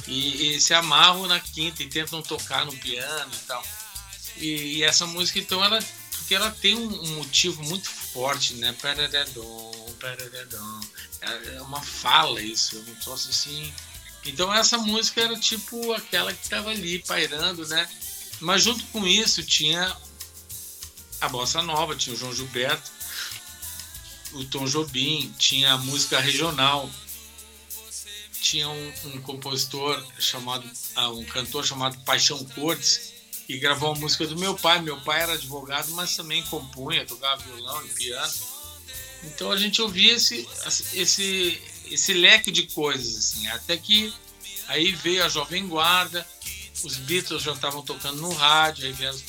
e, 0.08 0.56
e, 0.56 0.60
se 0.60 0.72
amarram 0.72 1.26
na 1.26 1.38
quinta 1.38 1.82
e 1.82 1.88
tentam 1.88 2.22
tocar 2.22 2.64
no 2.64 2.76
piano 2.76 3.30
e 3.32 3.46
tal. 3.46 3.62
E, 4.36 4.78
e 4.78 4.82
essa 4.82 5.06
música, 5.06 5.38
então, 5.38 5.62
ela, 5.62 5.78
porque 6.12 6.34
ela 6.34 6.50
tem 6.50 6.74
um, 6.74 7.02
um 7.02 7.16
motivo 7.16 7.62
muito 7.64 7.90
forte, 7.90 8.54
né? 8.54 8.74
É 11.20 11.62
uma 11.62 11.82
fala 11.82 12.40
isso, 12.40 12.76
é 12.76 12.90
um 12.90 12.94
troço 12.96 13.28
assim. 13.28 13.72
Então 14.24 14.52
essa 14.52 14.78
música 14.78 15.22
era 15.22 15.38
tipo 15.38 15.92
aquela 15.92 16.32
que 16.32 16.42
estava 16.42 16.70
ali 16.70 16.98
pairando, 17.00 17.66
né? 17.68 17.88
Mas 18.40 18.62
junto 18.62 18.84
com 18.86 19.06
isso 19.06 19.42
tinha 19.42 19.94
a 21.20 21.28
bossa 21.28 21.62
nova, 21.62 21.94
tinha 21.96 22.14
o 22.14 22.18
João 22.18 22.34
Gilberto, 22.34 22.90
o 24.32 24.44
Tom 24.44 24.64
Jobim, 24.66 25.34
tinha 25.38 25.74
a 25.74 25.78
música 25.78 26.20
regional, 26.20 26.88
tinha 28.40 28.68
um, 28.68 28.92
um 29.06 29.20
compositor 29.20 30.02
chamado, 30.18 30.64
uh, 30.96 31.18
um 31.18 31.24
cantor 31.24 31.64
chamado 31.64 31.98
Paixão 32.04 32.42
Cortes, 32.46 33.12
que 33.46 33.58
gravou 33.58 33.92
a 33.92 33.98
música 33.98 34.26
do 34.26 34.38
meu 34.38 34.54
pai. 34.54 34.80
Meu 34.80 35.00
pai 35.00 35.22
era 35.22 35.34
advogado, 35.34 35.90
mas 35.92 36.16
também 36.16 36.42
compunha, 36.44 37.04
tocava 37.04 37.42
violão 37.42 37.84
e 37.84 37.88
piano. 37.90 38.32
Então 39.24 39.50
a 39.50 39.56
gente 39.56 39.82
ouvia 39.82 40.14
esse, 40.14 40.48
esse, 40.94 41.60
esse 41.90 42.12
leque 42.14 42.50
de 42.50 42.64
coisas, 42.68 43.16
assim, 43.16 43.46
até 43.48 43.76
que 43.76 44.12
aí 44.68 44.92
veio 44.92 45.24
a 45.24 45.28
Jovem 45.28 45.66
Guarda, 45.66 46.26
os 46.82 46.96
Beatles 46.96 47.42
já 47.42 47.52
estavam 47.52 47.82
tocando 47.82 48.22
no 48.22 48.32
rádio, 48.32 48.86
aí 48.86 48.92
vieram 48.92 49.14
os 49.14 49.22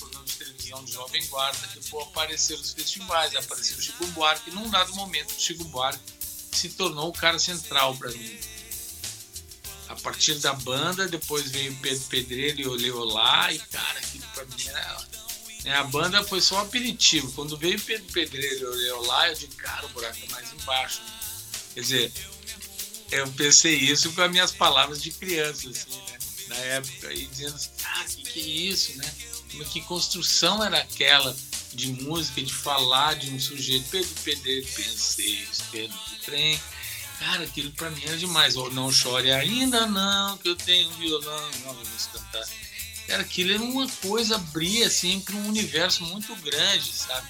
região 0.72 0.84
de 0.86 0.93
Jovem 0.93 1.26
Guarda, 1.28 1.67
depois 1.76 2.07
apareceram 2.07 2.61
os 2.61 2.72
festivais, 2.72 3.36
apareceu 3.36 3.78
o 3.78 3.82
Chico 3.82 4.07
Buarque, 4.07 4.51
num 4.51 4.69
dado 4.69 4.93
momento 4.95 5.32
o 5.32 5.39
Chico 5.39 5.65
Buarque 5.65 5.99
se 6.51 6.69
tornou 6.69 7.09
o 7.09 7.13
cara 7.13 7.38
central 7.38 7.95
para 7.95 8.09
mim. 8.11 8.39
A 9.89 9.95
partir 9.95 10.36
da 10.36 10.53
banda, 10.53 11.07
depois 11.07 11.51
veio 11.51 11.76
Pedro 11.78 12.03
Pedreiro 12.05 12.61
e 12.61 12.67
Oleolá, 12.67 13.51
e 13.51 13.59
cara, 13.59 13.99
aquilo 13.99 14.26
para 14.34 14.45
mim 14.45 14.67
era. 14.67 15.07
Né, 15.65 15.76
a 15.76 15.84
banda 15.84 16.24
foi 16.24 16.41
só 16.41 16.55
um 16.55 16.61
aperitivo. 16.61 17.32
Quando 17.34 17.57
veio 17.57 17.80
Pedro 17.80 18.11
Pedreiro 18.11 18.61
e 18.61 18.65
Oleolá, 18.65 19.28
eu 19.28 19.34
disse, 19.34 19.47
cara, 19.47 19.86
o 19.86 19.89
buraco 19.89 20.17
é 20.24 20.32
mais 20.32 20.51
embaixo. 20.53 21.01
Quer 21.74 21.82
dizer, 21.82 22.13
eu 23.11 23.28
pensei 23.34 23.76
isso 23.76 24.11
com 24.13 24.22
as 24.22 24.32
minhas 24.32 24.51
palavras 24.51 25.01
de 25.01 25.11
criança, 25.11 25.69
assim, 25.69 25.91
né? 25.91 26.17
na 26.47 26.55
época, 26.55 27.13
e 27.13 27.26
dizendo 27.28 27.55
assim, 27.55 27.69
ah, 27.84 28.05
que 28.05 28.24
que 28.24 28.39
é 28.39 28.43
isso, 28.43 28.97
né? 28.97 29.13
Que 29.72 29.82
construção 29.82 30.64
era 30.64 30.80
aquela 30.80 31.36
de 31.74 31.91
música, 32.04 32.41
de 32.41 32.54
falar 32.54 33.16
de 33.16 33.30
um 33.32 33.39
sujeito, 33.39 33.86
Pedro 33.89 34.10
Pedro, 34.24 34.70
pensei, 34.74 35.47
Pedro 35.72 35.97
do 35.97 36.16
trem. 36.26 36.60
Cara, 37.20 37.43
aquilo 37.43 37.72
pra 37.72 37.89
mim 37.91 38.02
era 38.06 38.18
demais. 38.18 38.56
Ou 38.56 38.72
não 38.72 38.91
chore 38.91 39.32
ainda 39.32 39.86
não, 39.86 40.38
que 40.38 40.49
eu 40.49 40.56
tenho 40.56 40.89
violão, 40.91 41.52
não 41.64 41.74
vamos 41.74 42.06
cantar. 42.08 42.47
Cara, 43.08 43.22
aquilo 43.22 43.54
era 43.54 43.62
uma 43.62 43.88
coisa, 44.02 44.36
abria 44.36 44.88
assim 44.88 45.20
para 45.20 45.36
um 45.36 45.47
universo 45.47 46.04
muito 46.06 46.36
grande, 46.38 46.91
sabe? 46.91 47.28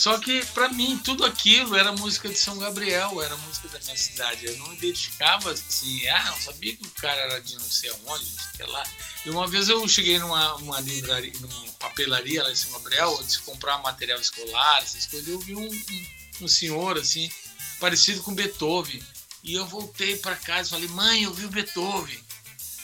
Só 0.00 0.18
que 0.18 0.42
para 0.54 0.70
mim 0.70 0.98
tudo 1.04 1.26
aquilo 1.26 1.76
era 1.76 1.92
música 1.92 2.26
de 2.26 2.38
São 2.38 2.56
Gabriel, 2.56 3.20
era 3.20 3.36
música 3.36 3.68
da 3.68 3.78
minha 3.80 3.98
cidade. 3.98 4.46
Eu 4.46 4.56
não 4.56 4.72
identificava 4.72 5.52
assim, 5.52 6.08
ah, 6.08 6.30
não 6.30 6.40
sabia 6.40 6.74
que 6.74 6.86
o 6.86 6.90
cara 6.92 7.20
era 7.20 7.38
de 7.38 7.54
não 7.56 7.70
sei 7.70 7.90
aonde, 7.90 8.24
não 8.24 8.56
sei 8.56 8.66
lá. 8.66 8.82
E 9.26 9.28
uma 9.28 9.46
vez 9.46 9.68
eu 9.68 9.86
cheguei 9.86 10.18
numa, 10.18 10.56
numa 10.56 10.80
livraria, 10.80 11.34
numa 11.38 11.72
papelaria 11.72 12.42
lá 12.42 12.50
em 12.50 12.56
São 12.56 12.72
Gabriel, 12.72 13.22
se 13.28 13.40
comprar 13.40 13.76
material 13.82 14.18
escolar, 14.18 14.82
essas 14.82 15.04
coisas, 15.04 15.28
eu 15.28 15.38
vi 15.38 15.54
um, 15.54 15.68
um, 15.68 16.06
um 16.40 16.48
senhor 16.48 16.96
assim, 16.96 17.30
parecido 17.78 18.22
com 18.22 18.34
Beethoven. 18.34 19.02
E 19.44 19.52
eu 19.52 19.66
voltei 19.66 20.16
para 20.16 20.34
casa 20.34 20.68
e 20.68 20.70
falei, 20.70 20.88
mãe, 20.88 21.24
eu 21.24 21.34
vi 21.34 21.44
o 21.44 21.50
Beethoven. 21.50 22.24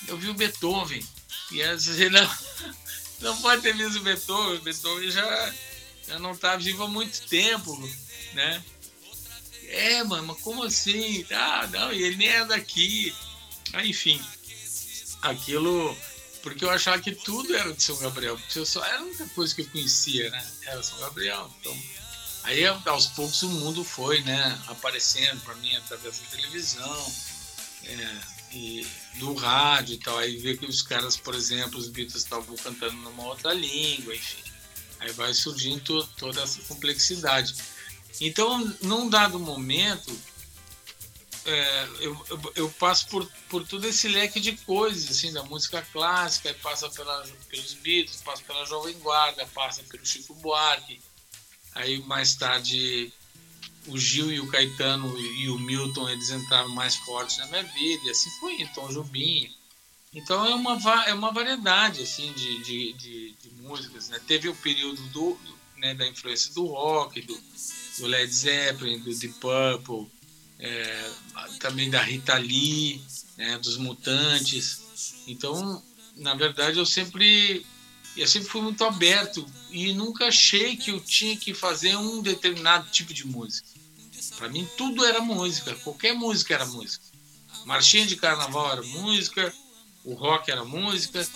Eu 0.06 0.18
vi 0.18 0.28
o 0.28 0.34
Beethoven. 0.34 1.02
E 1.50 1.62
ela 1.62 1.78
disse, 1.78 2.10
não, 2.10 2.30
não 3.20 3.40
pode 3.40 3.62
ter 3.62 3.74
visto 3.74 4.00
o 4.00 4.02
Beethoven, 4.02 4.58
o 4.58 4.62
Beethoven 4.62 5.10
já 5.10 5.54
já 6.06 6.18
não 6.18 6.36
tá 6.36 6.56
vivo 6.56 6.84
há 6.84 6.88
muito 6.88 7.22
tempo, 7.22 7.76
né? 8.32 8.62
É, 9.68 10.04
mano, 10.04 10.28
mas 10.28 10.40
como 10.40 10.62
assim? 10.62 11.26
Ah, 11.30 11.68
não, 11.72 11.92
e 11.92 12.02
ele 12.02 12.16
nem 12.16 12.28
é 12.28 12.44
daqui. 12.44 13.14
Ah, 13.72 13.84
enfim, 13.84 14.20
aquilo. 15.22 15.96
Porque 16.42 16.64
eu 16.64 16.70
achava 16.70 17.02
que 17.02 17.12
tudo 17.12 17.56
era 17.56 17.72
de 17.72 17.82
São 17.82 17.96
Gabriel, 17.98 18.38
porque 18.38 18.58
eu 18.60 18.66
só 18.66 18.84
era 18.84 19.00
a 19.00 19.02
única 19.02 19.26
coisa 19.30 19.52
que 19.52 19.62
eu 19.62 19.66
conhecia, 19.66 20.30
né? 20.30 20.46
Era 20.66 20.82
São 20.82 20.98
Gabriel. 21.00 21.52
Então, 21.60 21.76
aí 22.44 22.64
aos 22.64 23.08
poucos 23.08 23.42
o 23.42 23.48
mundo 23.48 23.82
foi, 23.82 24.20
né? 24.20 24.62
Aparecendo 24.68 25.40
para 25.40 25.56
mim 25.56 25.74
através 25.74 26.20
da 26.20 26.26
televisão, 26.26 27.12
é, 27.82 28.16
e 28.52 28.86
do 29.14 29.34
rádio 29.34 29.94
e 29.94 29.98
tal. 29.98 30.16
Aí 30.18 30.36
ver 30.36 30.56
que 30.56 30.66
os 30.66 30.82
caras, 30.82 31.16
por 31.16 31.34
exemplo, 31.34 31.78
os 31.78 31.88
Beatles 31.88 32.22
estavam 32.22 32.54
cantando 32.56 32.96
numa 32.96 33.24
outra 33.24 33.52
língua, 33.52 34.14
enfim. 34.14 34.45
Aí 35.00 35.12
vai 35.12 35.34
surgindo 35.34 36.06
toda 36.18 36.42
essa 36.42 36.60
complexidade. 36.62 37.54
Então, 38.20 38.58
num 38.82 39.08
dado 39.08 39.38
momento, 39.38 40.10
é, 41.46 41.88
eu, 42.00 42.26
eu, 42.28 42.52
eu, 42.56 42.70
passo 42.70 43.06
por, 43.08 43.24
por 43.48 43.66
todo 43.66 43.86
esse 43.86 44.08
leque 44.08 44.40
de 44.40 44.52
coisas, 44.52 45.10
assim, 45.10 45.32
da 45.32 45.42
música 45.44 45.80
clássica, 45.92 46.52
passa 46.62 46.88
pela, 46.90 47.24
pelos 47.48 47.74
Beatles, 47.74 48.20
passa 48.22 48.42
pela 48.42 48.64
Jovem 48.66 48.98
Guarda, 48.98 49.46
passa 49.54 49.82
pelo 49.84 50.04
Chico 50.04 50.34
Buarque, 50.34 51.00
aí 51.74 52.02
mais 52.02 52.34
tarde 52.34 53.12
o 53.86 53.96
Gil 53.96 54.32
e 54.32 54.40
o 54.40 54.48
Caetano 54.48 55.16
e 55.16 55.48
o 55.48 55.58
Milton, 55.58 56.08
eles 56.08 56.30
entraram 56.30 56.70
mais 56.70 56.96
fortes 56.96 57.38
na 57.38 57.46
minha 57.46 57.62
vida, 57.62 58.06
e 58.06 58.10
assim 58.10 58.30
foi, 58.40 58.60
então 58.60 58.90
Jubim, 58.90 59.54
então 60.16 60.46
é 60.46 60.54
uma, 60.54 61.04
é 61.04 61.12
uma 61.12 61.30
variedade 61.30 62.02
assim 62.02 62.32
de, 62.32 62.62
de, 62.62 62.92
de, 62.94 63.34
de 63.34 63.50
músicas. 63.60 64.08
Né? 64.08 64.18
Teve 64.26 64.48
o 64.48 64.54
período 64.56 65.02
do, 65.08 65.38
né, 65.76 65.94
da 65.94 66.08
influência 66.08 66.54
do 66.54 66.64
rock, 66.64 67.20
do, 67.20 67.38
do 67.98 68.06
Led 68.06 68.32
Zeppelin, 68.32 68.98
do 69.00 69.14
Deep 69.14 69.34
Purple, 69.34 70.10
é, 70.58 71.10
também 71.60 71.90
da 71.90 72.00
Rita 72.00 72.34
Lee, 72.38 73.04
né, 73.36 73.58
dos 73.58 73.76
Mutantes. 73.76 74.80
Então, 75.26 75.82
na 76.16 76.34
verdade, 76.34 76.78
eu 76.78 76.86
sempre 76.86 77.66
eu 78.16 78.26
sempre 78.26 78.48
fui 78.48 78.62
muito 78.62 78.82
aberto 78.84 79.46
e 79.70 79.92
nunca 79.92 80.28
achei 80.28 80.78
que 80.78 80.90
eu 80.90 80.98
tinha 80.98 81.36
que 81.36 81.52
fazer 81.52 81.94
um 81.94 82.22
determinado 82.22 82.90
tipo 82.90 83.12
de 83.12 83.26
música. 83.26 83.68
Para 84.38 84.48
mim, 84.48 84.66
tudo 84.78 85.04
era 85.04 85.20
música, 85.20 85.74
qualquer 85.74 86.14
música 86.14 86.54
era 86.54 86.64
música. 86.64 87.04
Marchinha 87.66 88.06
de 88.06 88.16
carnaval 88.16 88.72
era 88.72 88.82
música, 88.82 89.52
o 90.06 90.14
rock 90.14 90.50
era 90.50 90.64
música, 90.64 91.28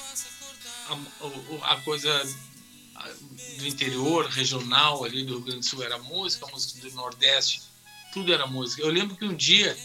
a, 0.88 1.72
a 1.72 1.80
coisa 1.82 2.10
do 3.58 3.66
interior, 3.66 4.26
regional 4.26 5.04
ali 5.04 5.24
do 5.24 5.34
Rio 5.34 5.42
Grande 5.42 5.60
do 5.60 5.66
Sul 5.66 5.82
era 5.82 5.98
música, 5.98 6.46
a 6.46 6.50
música 6.50 6.80
do 6.80 6.94
Nordeste, 6.94 7.62
tudo 8.12 8.32
era 8.32 8.46
música. 8.46 8.82
Eu 8.82 8.88
lembro 8.88 9.16
que 9.16 9.24
um 9.24 9.34
dia 9.34 9.76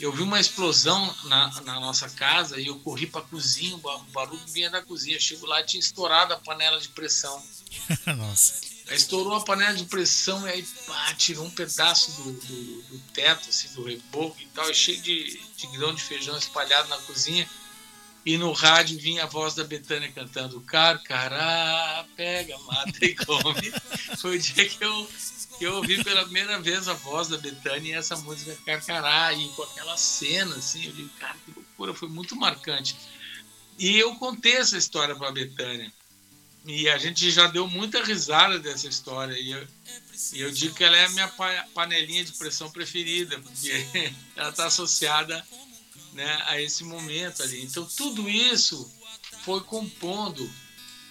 eu 0.00 0.10
vi 0.10 0.22
uma 0.22 0.40
explosão 0.40 1.14
na, 1.24 1.60
na 1.62 1.78
nossa 1.78 2.08
casa 2.10 2.58
e 2.58 2.66
eu 2.66 2.78
corri 2.80 3.06
para 3.06 3.20
a 3.20 3.24
cozinha, 3.24 3.76
o 3.76 3.98
barulho 4.12 4.42
vinha 4.48 4.70
da 4.70 4.82
cozinha. 4.82 5.20
Chego 5.20 5.46
lá 5.46 5.60
e 5.60 5.64
tinha 5.64 5.80
estourado 5.80 6.34
a 6.34 6.38
panela 6.38 6.80
de 6.80 6.88
pressão. 6.88 7.40
nossa. 8.16 8.72
Aí 8.88 8.96
estourou 8.96 9.34
a 9.34 9.44
panela 9.44 9.74
de 9.74 9.84
pressão 9.84 10.46
e 10.46 10.50
aí 10.50 10.62
pá, 10.86 11.14
tirou 11.14 11.46
um 11.46 11.50
pedaço 11.50 12.10
do, 12.20 12.32
do, 12.32 12.82
do 12.82 12.98
teto, 13.12 13.48
assim, 13.48 13.72
do 13.74 13.84
reboco 13.84 14.36
e 14.40 14.46
tal, 14.46 14.68
e 14.68 14.74
cheio 14.74 15.00
de, 15.00 15.40
de 15.56 15.66
grão 15.68 15.94
de 15.94 16.02
feijão 16.02 16.36
espalhado 16.36 16.88
na 16.88 16.98
cozinha. 16.98 17.48
E 18.24 18.38
no 18.38 18.52
rádio 18.52 18.98
vinha 18.98 19.24
a 19.24 19.26
voz 19.26 19.54
da 19.54 19.64
Betânia 19.64 20.10
cantando 20.12 20.60
Carcará, 20.60 22.06
pega, 22.16 22.56
mata 22.60 23.04
e 23.04 23.14
come. 23.16 23.72
Foi 24.18 24.36
o 24.36 24.38
dia 24.38 24.68
que 24.68 24.84
eu, 24.84 25.08
que 25.58 25.64
eu 25.64 25.74
ouvi 25.76 26.02
pela 26.04 26.22
primeira 26.22 26.60
vez 26.60 26.86
a 26.86 26.94
voz 26.94 27.26
da 27.26 27.36
Betânia 27.36 27.90
e 27.90 27.98
essa 27.98 28.16
música 28.16 28.56
Carcará, 28.64 29.32
e 29.32 29.48
com 29.50 29.64
aquela 29.64 29.96
cena, 29.96 30.54
assim, 30.54 30.86
eu 30.86 30.92
digo, 30.92 31.08
cara, 31.18 31.36
que 31.44 31.50
loucura, 31.50 31.94
foi 31.94 32.08
muito 32.08 32.36
marcante. 32.36 32.96
E 33.76 33.98
eu 33.98 34.14
contei 34.14 34.54
essa 34.54 34.76
história 34.76 35.16
para 35.16 35.28
a 35.28 35.32
Betânia. 35.32 35.92
E 36.64 36.88
a 36.88 36.96
gente 36.98 37.28
já 37.28 37.48
deu 37.48 37.66
muita 37.66 38.04
risada 38.04 38.58
dessa 38.60 38.86
história. 38.86 39.36
E 39.36 39.50
eu, 39.50 39.66
e 40.32 40.40
eu 40.40 40.50
digo 40.52 40.74
que 40.76 40.84
ela 40.84 40.96
é 40.96 41.06
a 41.06 41.08
minha 41.08 41.28
panelinha 41.74 42.24
de 42.24 42.32
pressão 42.32 42.70
preferida, 42.70 43.36
porque 43.40 43.88
ela 44.36 44.50
está 44.50 44.66
associada 44.66 45.44
né, 46.12 46.42
a 46.46 46.60
esse 46.60 46.84
momento 46.84 47.42
ali. 47.42 47.62
Então 47.64 47.84
tudo 47.84 48.28
isso 48.28 48.90
foi 49.44 49.60
compondo 49.62 50.48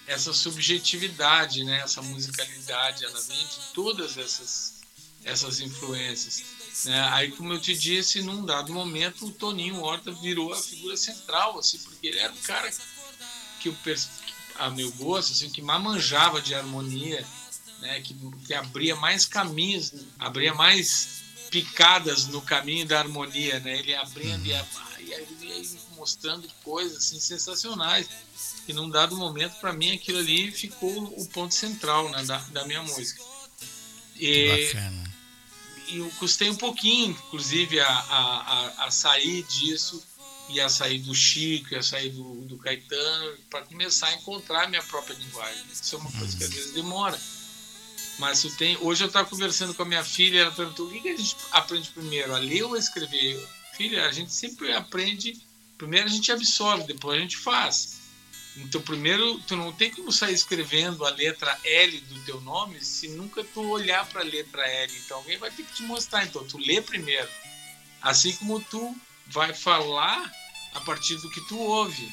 essa 0.06 0.32
subjetividade, 0.32 1.64
né, 1.64 1.80
essa 1.80 2.02
musicalidade, 2.02 3.04
ela 3.04 3.20
vem 3.20 3.46
de 3.46 3.58
todas 3.72 4.16
essas 4.16 4.82
essas 5.24 5.60
influências. 5.60 6.42
Né? 6.84 7.00
Aí, 7.10 7.30
como 7.30 7.52
eu 7.52 7.60
te 7.60 7.76
disse, 7.76 8.22
num 8.22 8.44
dado 8.44 8.72
momento, 8.72 9.26
o 9.26 9.30
Toninho 9.30 9.80
Horta 9.80 10.10
virou 10.10 10.52
a 10.52 10.56
figura 10.60 10.96
central, 10.96 11.58
assim, 11.60 11.78
porque 11.78 12.08
ele 12.08 12.18
era 12.18 12.32
o 12.32 12.38
cara 12.38 12.68
que 13.60 13.68
eu 13.68 13.76
a 14.56 14.68
meu 14.68 14.90
gosto, 14.92 15.30
assim, 15.30 15.48
que 15.48 15.62
mais 15.62 15.80
manjava 15.80 16.42
de 16.42 16.56
harmonia, 16.56 17.24
né, 17.80 18.00
que, 18.00 18.16
que 18.46 18.52
abria 18.52 18.96
mais 18.96 19.24
caminhos, 19.24 19.92
abria 20.18 20.52
mais 20.54 21.22
picadas 21.50 22.26
no 22.26 22.40
caminho 22.40 22.86
da 22.86 22.98
harmonia, 22.98 23.60
né? 23.60 23.78
Ele 23.78 23.94
abrindo 23.94 24.46
e 24.46 24.54
e 25.40 25.52
aí 25.52 25.78
mostrando 25.96 26.48
coisas 26.64 26.98
assim, 26.98 27.20
sensacionais. 27.20 28.08
E 28.66 28.72
num 28.72 28.88
dado 28.88 29.16
momento, 29.16 29.58
para 29.60 29.72
mim, 29.72 29.92
aquilo 29.92 30.18
ali 30.18 30.50
ficou 30.50 31.04
o 31.04 31.26
ponto 31.28 31.54
central 31.54 32.08
né, 32.10 32.24
da, 32.24 32.38
da 32.38 32.64
minha 32.64 32.82
música. 32.82 33.22
E, 34.16 34.66
Bacana. 34.66 35.14
e 35.88 35.98
eu 35.98 36.10
custei 36.18 36.48
um 36.50 36.56
pouquinho, 36.56 37.10
inclusive, 37.10 37.80
a, 37.80 37.88
a, 37.88 38.86
a, 38.86 38.90
sair 38.90 39.42
disso 39.44 40.02
e 40.48 40.60
a 40.60 40.68
sair 40.68 40.98
do 40.98 41.14
Chico, 41.14 41.74
e 41.74 41.76
a 41.76 41.82
sair 41.82 42.10
do, 42.10 42.42
do 42.42 42.58
Caetano, 42.58 43.36
para 43.50 43.64
começar 43.64 44.08
a 44.08 44.14
encontrar 44.14 44.64
a 44.64 44.68
minha 44.68 44.82
própria 44.82 45.14
linguagem. 45.14 45.64
Isso 45.72 45.94
é 45.94 45.98
uma 45.98 46.12
coisa 46.12 46.36
que 46.36 46.44
às 46.44 46.50
vezes 46.50 46.72
demora. 46.72 47.20
Mas 48.18 48.42
tenho, 48.56 48.84
hoje 48.84 49.02
eu 49.02 49.08
estava 49.08 49.28
conversando 49.28 49.74
com 49.74 49.82
a 49.82 49.86
minha 49.86 50.04
filha, 50.04 50.42
ela 50.42 50.52
perguntou: 50.52 50.86
o 50.86 50.90
que 50.90 51.08
a 51.08 51.16
gente 51.16 51.36
aprende 51.50 51.88
primeiro, 51.90 52.34
a 52.34 52.38
ler 52.38 52.62
ou 52.62 52.74
a 52.74 52.78
escrever? 52.78 53.42
Filha, 53.72 54.06
a 54.06 54.12
gente 54.12 54.32
sempre 54.32 54.72
aprende. 54.72 55.40
Primeiro 55.78 56.06
a 56.06 56.10
gente 56.10 56.30
absorve, 56.30 56.84
depois 56.84 57.18
a 57.18 57.20
gente 57.20 57.36
faz. 57.36 58.00
Então, 58.56 58.82
primeiro, 58.82 59.38
tu 59.40 59.56
não 59.56 59.72
tem 59.72 59.90
como 59.90 60.12
sair 60.12 60.34
escrevendo 60.34 61.06
a 61.06 61.10
letra 61.10 61.58
L 61.64 62.00
do 62.00 62.20
teu 62.20 62.40
nome 62.42 62.84
se 62.84 63.08
nunca 63.08 63.42
tu 63.42 63.62
olhar 63.62 64.06
para 64.06 64.20
a 64.20 64.24
letra 64.24 64.62
L. 64.66 64.92
Então, 65.04 65.18
alguém 65.18 65.38
vai 65.38 65.50
ter 65.50 65.62
que 65.62 65.72
te 65.72 65.82
mostrar. 65.84 66.24
Então, 66.24 66.46
tu 66.46 66.58
lê 66.58 66.80
primeiro. 66.82 67.28
Assim 68.00 68.32
como 68.36 68.60
tu 68.60 68.94
vai 69.26 69.54
falar 69.54 70.30
a 70.74 70.80
partir 70.80 71.16
do 71.16 71.30
que 71.30 71.40
tu 71.48 71.58
ouve. 71.58 72.12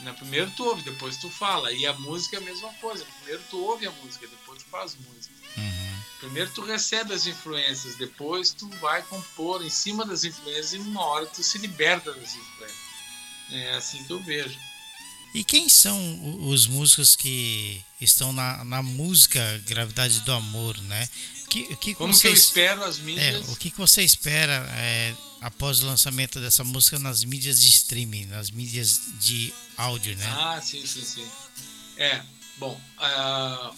Né? 0.00 0.12
Primeiro 0.14 0.50
tu 0.52 0.64
ouve, 0.64 0.82
depois 0.82 1.18
tu 1.18 1.28
fala. 1.28 1.70
E 1.72 1.86
a 1.86 1.92
música 1.92 2.36
é 2.36 2.38
a 2.38 2.42
mesma 2.42 2.72
coisa. 2.74 3.04
Primeiro 3.18 3.42
tu 3.50 3.58
ouve 3.58 3.86
a 3.86 3.90
música, 3.90 4.26
depois 4.26 4.62
tu 4.62 4.68
faz 4.70 4.96
música. 4.96 5.34
Uhum. 5.58 6.03
Primeiro 6.24 6.50
tu 6.52 6.62
recebe 6.62 7.12
as 7.12 7.26
influências, 7.26 7.96
depois 7.96 8.50
tu 8.50 8.66
vai 8.80 9.02
compor 9.02 9.62
em 9.62 9.68
cima 9.68 10.06
das 10.06 10.24
influências 10.24 10.72
e 10.72 10.78
uma 10.78 11.04
hora 11.04 11.26
tu 11.26 11.42
se 11.42 11.58
liberta 11.58 12.12
das 12.14 12.34
influências. 12.34 12.84
É 13.50 13.74
assim 13.74 14.02
que 14.04 14.10
eu 14.10 14.22
vejo. 14.22 14.58
E 15.34 15.44
quem 15.44 15.68
são 15.68 16.48
os 16.48 16.66
músicos 16.66 17.14
que 17.14 17.84
estão 18.00 18.32
na, 18.32 18.64
na 18.64 18.82
música 18.82 19.62
Gravidade 19.66 20.20
do 20.20 20.32
Amor, 20.32 20.78
né? 20.84 21.06
Que, 21.50 21.76
que 21.76 21.94
Como 21.94 22.14
você, 22.14 22.22
que 22.22 22.28
eu 22.28 22.32
espero 22.32 22.84
as 22.84 22.98
mídias? 22.98 23.46
É, 23.46 23.52
o 23.52 23.56
que, 23.56 23.70
que 23.70 23.76
você 23.76 24.02
espera 24.02 24.66
é, 24.76 25.14
após 25.42 25.82
o 25.82 25.86
lançamento 25.86 26.40
dessa 26.40 26.64
música 26.64 26.98
nas 26.98 27.22
mídias 27.22 27.60
de 27.60 27.68
streaming, 27.68 28.24
nas 28.26 28.50
mídias 28.50 28.98
de 29.20 29.52
áudio, 29.76 30.16
né? 30.16 30.26
Ah, 30.26 30.58
sim, 30.62 30.86
sim, 30.86 31.04
sim. 31.04 31.28
É, 31.98 32.22
bom, 32.56 32.80
uh, 32.98 33.74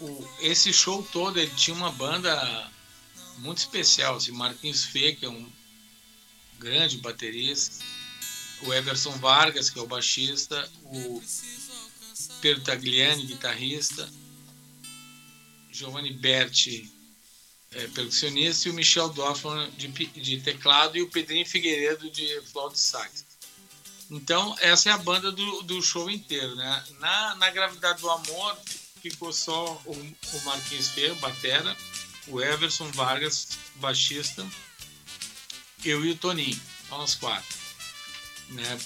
o, 0.00 0.28
esse 0.40 0.72
show 0.72 1.02
todo 1.12 1.38
ele 1.38 1.50
tinha 1.54 1.76
uma 1.76 1.90
banda 1.92 2.70
muito 3.38 3.58
especial, 3.58 4.16
assim, 4.16 4.32
Marquinhos 4.32 4.84
Fê, 4.84 5.12
que 5.12 5.24
é 5.24 5.28
um 5.28 5.50
grande 6.58 6.98
baterista, 6.98 7.84
o 8.62 8.72
Everson 8.72 9.12
Vargas, 9.12 9.68
que 9.68 9.78
é 9.78 9.82
o 9.82 9.86
baixista, 9.86 10.70
o 10.84 11.22
Pedro 12.40 12.64
Tagliani, 12.64 13.26
guitarrista, 13.26 14.08
Giovanni 15.70 16.12
Berti, 16.12 16.90
é, 17.72 17.86
percussionista, 17.88 18.68
e 18.68 18.70
o 18.70 18.74
Michel 18.74 19.10
Dorfman 19.10 19.70
de, 19.76 19.88
de, 19.88 20.40
teclado 20.40 20.96
e 20.96 21.02
o 21.02 21.10
Pedrinho 21.10 21.44
Figueiredo 21.44 22.10
de 22.10 22.40
flauta 22.52 22.76
e 22.76 22.78
sax. 22.78 23.24
Então, 24.10 24.56
essa 24.60 24.88
é 24.88 24.92
a 24.92 24.98
banda 24.98 25.30
do, 25.32 25.62
do 25.62 25.82
show 25.82 26.08
inteiro, 26.08 26.54
né? 26.54 26.84
Na, 27.00 27.34
na 27.34 27.50
Gravidade 27.50 28.00
do 28.00 28.08
Amor 28.08 28.56
ficou 29.10 29.32
só 29.32 29.80
o, 29.84 29.92
o 29.92 30.44
Marquinhos 30.44 30.88
Ferro, 30.88 31.16
batera, 31.16 31.76
o 32.28 32.40
Everson 32.40 32.90
Vargas, 32.92 33.48
baixista, 33.76 34.46
eu 35.84 36.04
e 36.04 36.10
o 36.10 36.16
Toninho, 36.16 36.60
só 36.88 36.98
nós 36.98 37.14
quatro 37.14 37.66
né? 38.48 38.78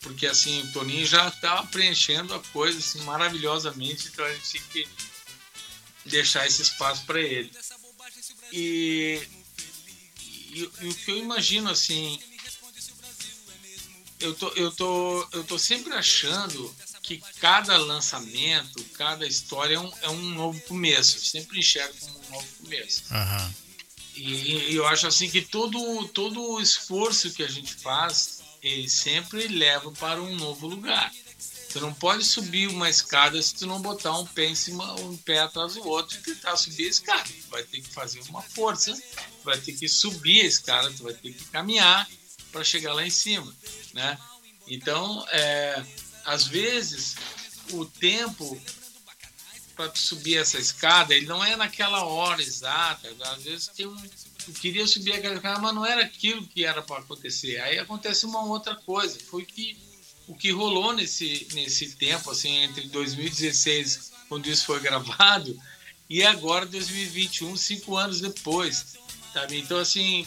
Porque 0.00 0.26
assim, 0.26 0.62
o 0.62 0.72
Toninho 0.72 1.06
já 1.06 1.28
estava 1.28 1.66
preenchendo 1.66 2.34
a 2.34 2.40
coisa 2.40 2.78
assim, 2.78 3.00
maravilhosamente, 3.02 4.08
então 4.08 4.24
a 4.24 4.32
gente 4.32 4.50
tinha 4.50 4.62
que 4.64 4.88
deixar 6.06 6.46
esse 6.46 6.62
espaço 6.62 7.04
para 7.04 7.20
ele. 7.20 7.50
E, 8.52 9.22
e, 10.20 10.70
e, 10.80 10.88
o 10.88 10.94
que 10.94 11.10
eu 11.10 11.18
imagino 11.18 11.70
assim, 11.70 12.20
eu 14.18 14.34
tô, 14.34 14.48
eu 14.50 14.72
tô, 14.72 15.28
eu 15.32 15.44
tô 15.44 15.58
sempre 15.58 15.92
achando 15.94 16.74
que 17.02 17.20
cada 17.40 17.76
lançamento, 17.76 18.82
cada 18.94 19.26
história 19.26 19.74
é 19.74 19.80
um, 19.80 19.92
é 20.02 20.08
um 20.08 20.22
novo 20.30 20.60
começo. 20.62 21.16
Eu 21.16 21.22
sempre 21.22 21.58
enxergo 21.58 21.94
como 21.98 22.18
um 22.18 22.30
novo 22.30 22.46
começo. 22.62 23.02
Uhum. 23.10 23.54
E, 24.14 24.70
e, 24.70 24.74
eu 24.74 24.86
acho 24.86 25.06
assim 25.06 25.28
que 25.28 25.42
todo, 25.42 26.06
todo 26.08 26.40
o 26.40 26.60
esforço 26.60 27.32
que 27.32 27.42
a 27.42 27.48
gente 27.48 27.74
faz 27.74 28.40
ele 28.62 28.88
sempre 28.88 29.48
leva 29.48 29.90
para 29.92 30.22
um 30.22 30.36
novo 30.36 30.68
lugar. 30.68 31.12
Você 31.68 31.80
não 31.80 31.92
pode 31.92 32.22
subir 32.22 32.68
uma 32.68 32.88
escada 32.88 33.40
se 33.42 33.54
tu 33.54 33.66
não 33.66 33.80
botar 33.80 34.16
um 34.18 34.26
pé 34.26 34.44
em 34.44 34.54
cima, 34.54 34.92
um 35.00 35.16
pé 35.16 35.40
atrás 35.40 35.74
do 35.74 35.88
outro 35.88 36.18
e 36.18 36.22
tentar 36.22 36.56
subir 36.56 36.84
a 36.84 36.90
escada. 36.90 37.24
Tu 37.24 37.48
vai 37.50 37.62
ter 37.64 37.80
que 37.80 37.88
fazer 37.88 38.20
uma 38.28 38.42
força, 38.42 38.96
vai 39.42 39.58
ter 39.58 39.72
que 39.72 39.88
subir 39.88 40.42
a 40.42 40.44
escada, 40.44 40.92
tu 40.92 41.02
vai 41.02 41.14
ter 41.14 41.32
que 41.32 41.44
caminhar 41.46 42.08
para 42.52 42.62
chegar 42.62 42.92
lá 42.92 43.04
em 43.04 43.10
cima, 43.10 43.52
né? 43.94 44.18
Então, 44.68 45.26
é, 45.30 45.82
às 46.24 46.46
vezes, 46.46 47.16
o 47.72 47.84
tempo 47.84 48.60
para 49.74 49.94
subir 49.94 50.36
essa 50.36 50.58
escada, 50.58 51.14
ele 51.14 51.26
não 51.26 51.42
é 51.44 51.56
naquela 51.56 52.04
hora 52.04 52.42
exata. 52.42 53.08
Às 53.20 53.42
vezes 53.42 53.68
tem 53.68 53.86
um, 53.86 53.96
eu 53.96 54.54
queria 54.54 54.86
subir 54.86 55.14
aquela 55.14 55.34
escada, 55.34 55.58
mas 55.60 55.74
não 55.74 55.84
era 55.84 56.02
aquilo 56.02 56.46
que 56.46 56.64
era 56.64 56.82
para 56.82 57.00
acontecer. 57.00 57.58
Aí 57.60 57.78
acontece 57.78 58.26
uma 58.26 58.44
outra 58.44 58.74
coisa, 58.74 59.18
foi 59.30 59.44
que 59.44 59.76
o 60.28 60.34
que 60.34 60.50
rolou 60.50 60.92
nesse, 60.92 61.48
nesse 61.52 61.96
tempo, 61.96 62.30
assim, 62.30 62.56
entre 62.58 62.88
2016, 62.88 64.12
quando 64.28 64.46
isso 64.46 64.66
foi 64.66 64.80
gravado, 64.80 65.58
e 66.08 66.22
agora 66.22 66.64
2021, 66.66 67.56
cinco 67.56 67.96
anos 67.96 68.20
depois, 68.20 68.96
sabe? 69.32 69.58
Então, 69.58 69.78
assim, 69.78 70.26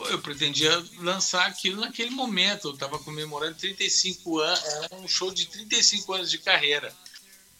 eu 0.00 0.20
pretendia 0.20 0.84
lançar 0.98 1.46
aquilo 1.46 1.80
naquele 1.80 2.10
momento. 2.10 2.68
Eu 2.68 2.74
estava 2.74 2.98
comemorando 2.98 3.56
35 3.56 4.38
anos, 4.40 4.64
era 4.64 4.96
um 4.96 5.08
show 5.08 5.32
de 5.32 5.46
35 5.46 6.12
anos 6.12 6.30
de 6.30 6.38
carreira. 6.38 6.94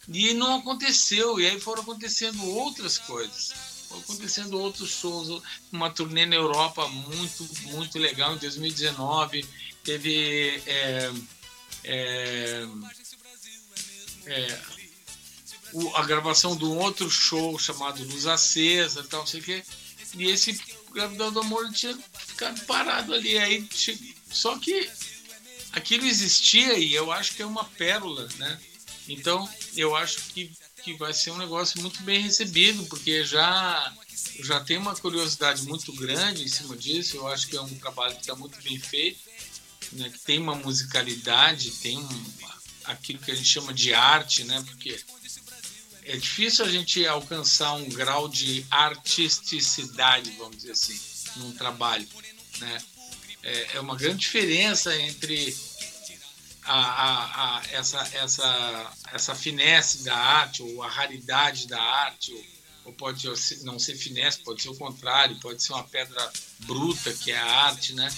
E 0.07 0.33
não 0.33 0.59
aconteceu, 0.59 1.39
e 1.39 1.45
aí 1.45 1.59
foram 1.59 1.81
acontecendo 1.81 2.43
outras 2.45 2.97
coisas 2.97 3.77
acontecendo 3.95 4.59
outros 4.59 4.89
shows, 4.89 5.41
uma 5.71 5.89
turnê 5.89 6.25
na 6.25 6.35
Europa 6.35 6.87
muito, 6.87 7.47
muito 7.63 7.97
legal 7.97 8.35
em 8.35 8.37
2019. 8.37 9.45
Teve 9.83 10.61
é, 10.65 11.11
é, 11.83 12.67
é, 14.25 14.59
o, 15.73 15.95
a 15.95 16.03
gravação 16.03 16.55
de 16.55 16.65
um 16.65 16.77
outro 16.77 17.09
show 17.09 17.57
chamado 17.57 18.03
Luz 18.03 18.25
Acesa, 18.25 19.03
tal, 19.03 19.21
não 19.21 19.27
sei 19.27 19.39
o 19.39 19.43
quê. 19.43 19.63
E 20.15 20.25
esse 20.25 20.59
Gravidão 20.91 21.31
do 21.31 21.39
Amor 21.39 21.71
tinha 21.71 21.97
ficado 22.37 22.65
parado 22.65 23.13
ali. 23.13 23.37
Aí, 23.39 23.67
só 24.29 24.57
que 24.59 24.87
aquilo 25.71 26.05
existia 26.05 26.77
e 26.77 26.93
eu 26.93 27.11
acho 27.11 27.33
que 27.33 27.41
é 27.41 27.45
uma 27.45 27.65
pérola, 27.65 28.29
né? 28.37 28.59
Então, 29.09 29.49
eu 29.75 29.95
acho 29.95 30.19
que 30.33 30.51
que 30.83 30.93
vai 30.93 31.13
ser 31.13 31.31
um 31.31 31.37
negócio 31.37 31.81
muito 31.81 32.01
bem 32.03 32.21
recebido, 32.21 32.85
porque 32.85 33.25
já 33.25 33.93
já 34.41 34.61
tem 34.61 34.77
uma 34.77 34.95
curiosidade 34.95 35.63
muito 35.63 35.91
grande 35.91 36.43
em 36.43 36.47
cima 36.47 36.77
disso. 36.77 37.17
Eu 37.17 37.27
acho 37.27 37.47
que 37.47 37.57
é 37.57 37.61
um 37.61 37.75
trabalho 37.75 38.13
que 38.13 38.21
está 38.21 38.35
muito 38.35 38.61
bem 38.61 38.79
feito, 38.79 39.19
né? 39.93 40.09
que 40.09 40.19
tem 40.19 40.39
uma 40.39 40.55
musicalidade, 40.55 41.71
tem 41.71 41.97
um, 41.97 42.25
aquilo 42.85 43.19
que 43.19 43.31
a 43.31 43.35
gente 43.35 43.49
chama 43.49 43.73
de 43.73 43.93
arte, 43.93 44.45
né? 44.45 44.63
porque 44.65 44.97
é 46.05 46.15
difícil 46.15 46.63
a 46.63 46.69
gente 46.69 47.05
alcançar 47.05 47.73
um 47.73 47.89
grau 47.89 48.29
de 48.29 48.65
artisticidade, 48.71 50.31
vamos 50.37 50.57
dizer 50.57 50.71
assim, 50.71 50.97
num 51.35 51.51
trabalho. 51.51 52.07
Né? 52.59 52.83
É, 53.43 53.75
é 53.75 53.79
uma 53.79 53.95
grande 53.95 54.19
diferença 54.19 54.95
entre 54.97 55.55
a, 56.63 56.79
a, 56.79 57.57
a, 57.57 57.63
essa, 57.71 58.09
essa, 58.13 58.91
essa 59.13 59.35
finesse 59.35 60.03
da 60.03 60.15
arte, 60.15 60.61
ou 60.61 60.83
a 60.83 60.89
raridade 60.89 61.67
da 61.67 61.81
arte, 61.81 62.33
ou, 62.33 62.45
ou 62.85 62.93
pode 62.93 63.27
não 63.63 63.79
ser 63.79 63.95
finesse, 63.95 64.39
pode 64.39 64.61
ser 64.61 64.69
o 64.69 64.75
contrário, 64.75 65.39
pode 65.39 65.61
ser 65.63 65.73
uma 65.73 65.83
pedra 65.83 66.31
bruta, 66.59 67.13
que 67.13 67.31
é 67.31 67.37
a 67.37 67.45
arte, 67.45 67.93
né? 67.93 68.09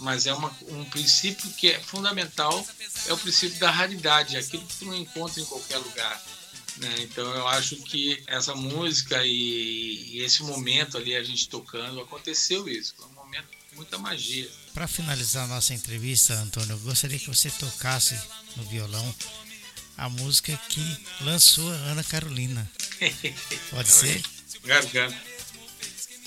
mas 0.00 0.26
é 0.26 0.34
uma, 0.34 0.54
um 0.68 0.84
princípio 0.84 1.50
que 1.52 1.70
é 1.70 1.80
fundamental, 1.80 2.66
é 3.06 3.12
o 3.12 3.18
princípio 3.18 3.58
da 3.58 3.70
raridade, 3.70 4.36
é 4.36 4.40
aquilo 4.40 4.64
que 4.66 4.76
tu 4.76 4.84
não 4.86 4.94
encontra 4.94 5.40
em 5.40 5.44
qualquer 5.44 5.78
lugar. 5.78 6.22
Né? 6.76 6.94
Então 7.00 7.24
eu 7.34 7.46
acho 7.48 7.76
que 7.76 8.22
essa 8.26 8.54
música 8.54 9.24
e, 9.24 10.10
e, 10.12 10.22
esse 10.22 10.42
momento 10.42 10.98
ali, 10.98 11.14
a 11.14 11.22
gente 11.22 11.48
tocando, 11.48 12.00
aconteceu 12.00 12.68
isso, 12.68 12.94
muita 13.74 13.98
magia. 13.98 14.50
Para 14.72 14.88
finalizar 14.88 15.44
a 15.44 15.48
nossa 15.48 15.74
entrevista, 15.74 16.34
Antônio, 16.34 16.72
eu 16.72 16.78
gostaria 16.80 17.18
que 17.18 17.28
você 17.28 17.50
tocasse 17.50 18.18
no 18.56 18.64
violão 18.64 19.14
a 19.96 20.08
música 20.08 20.56
que 20.68 21.06
lançou 21.20 21.70
a 21.70 21.76
Ana 21.76 22.04
Carolina. 22.04 22.70
Pode 23.70 23.88
ser? 23.88 24.22
Garganta. 24.64 25.16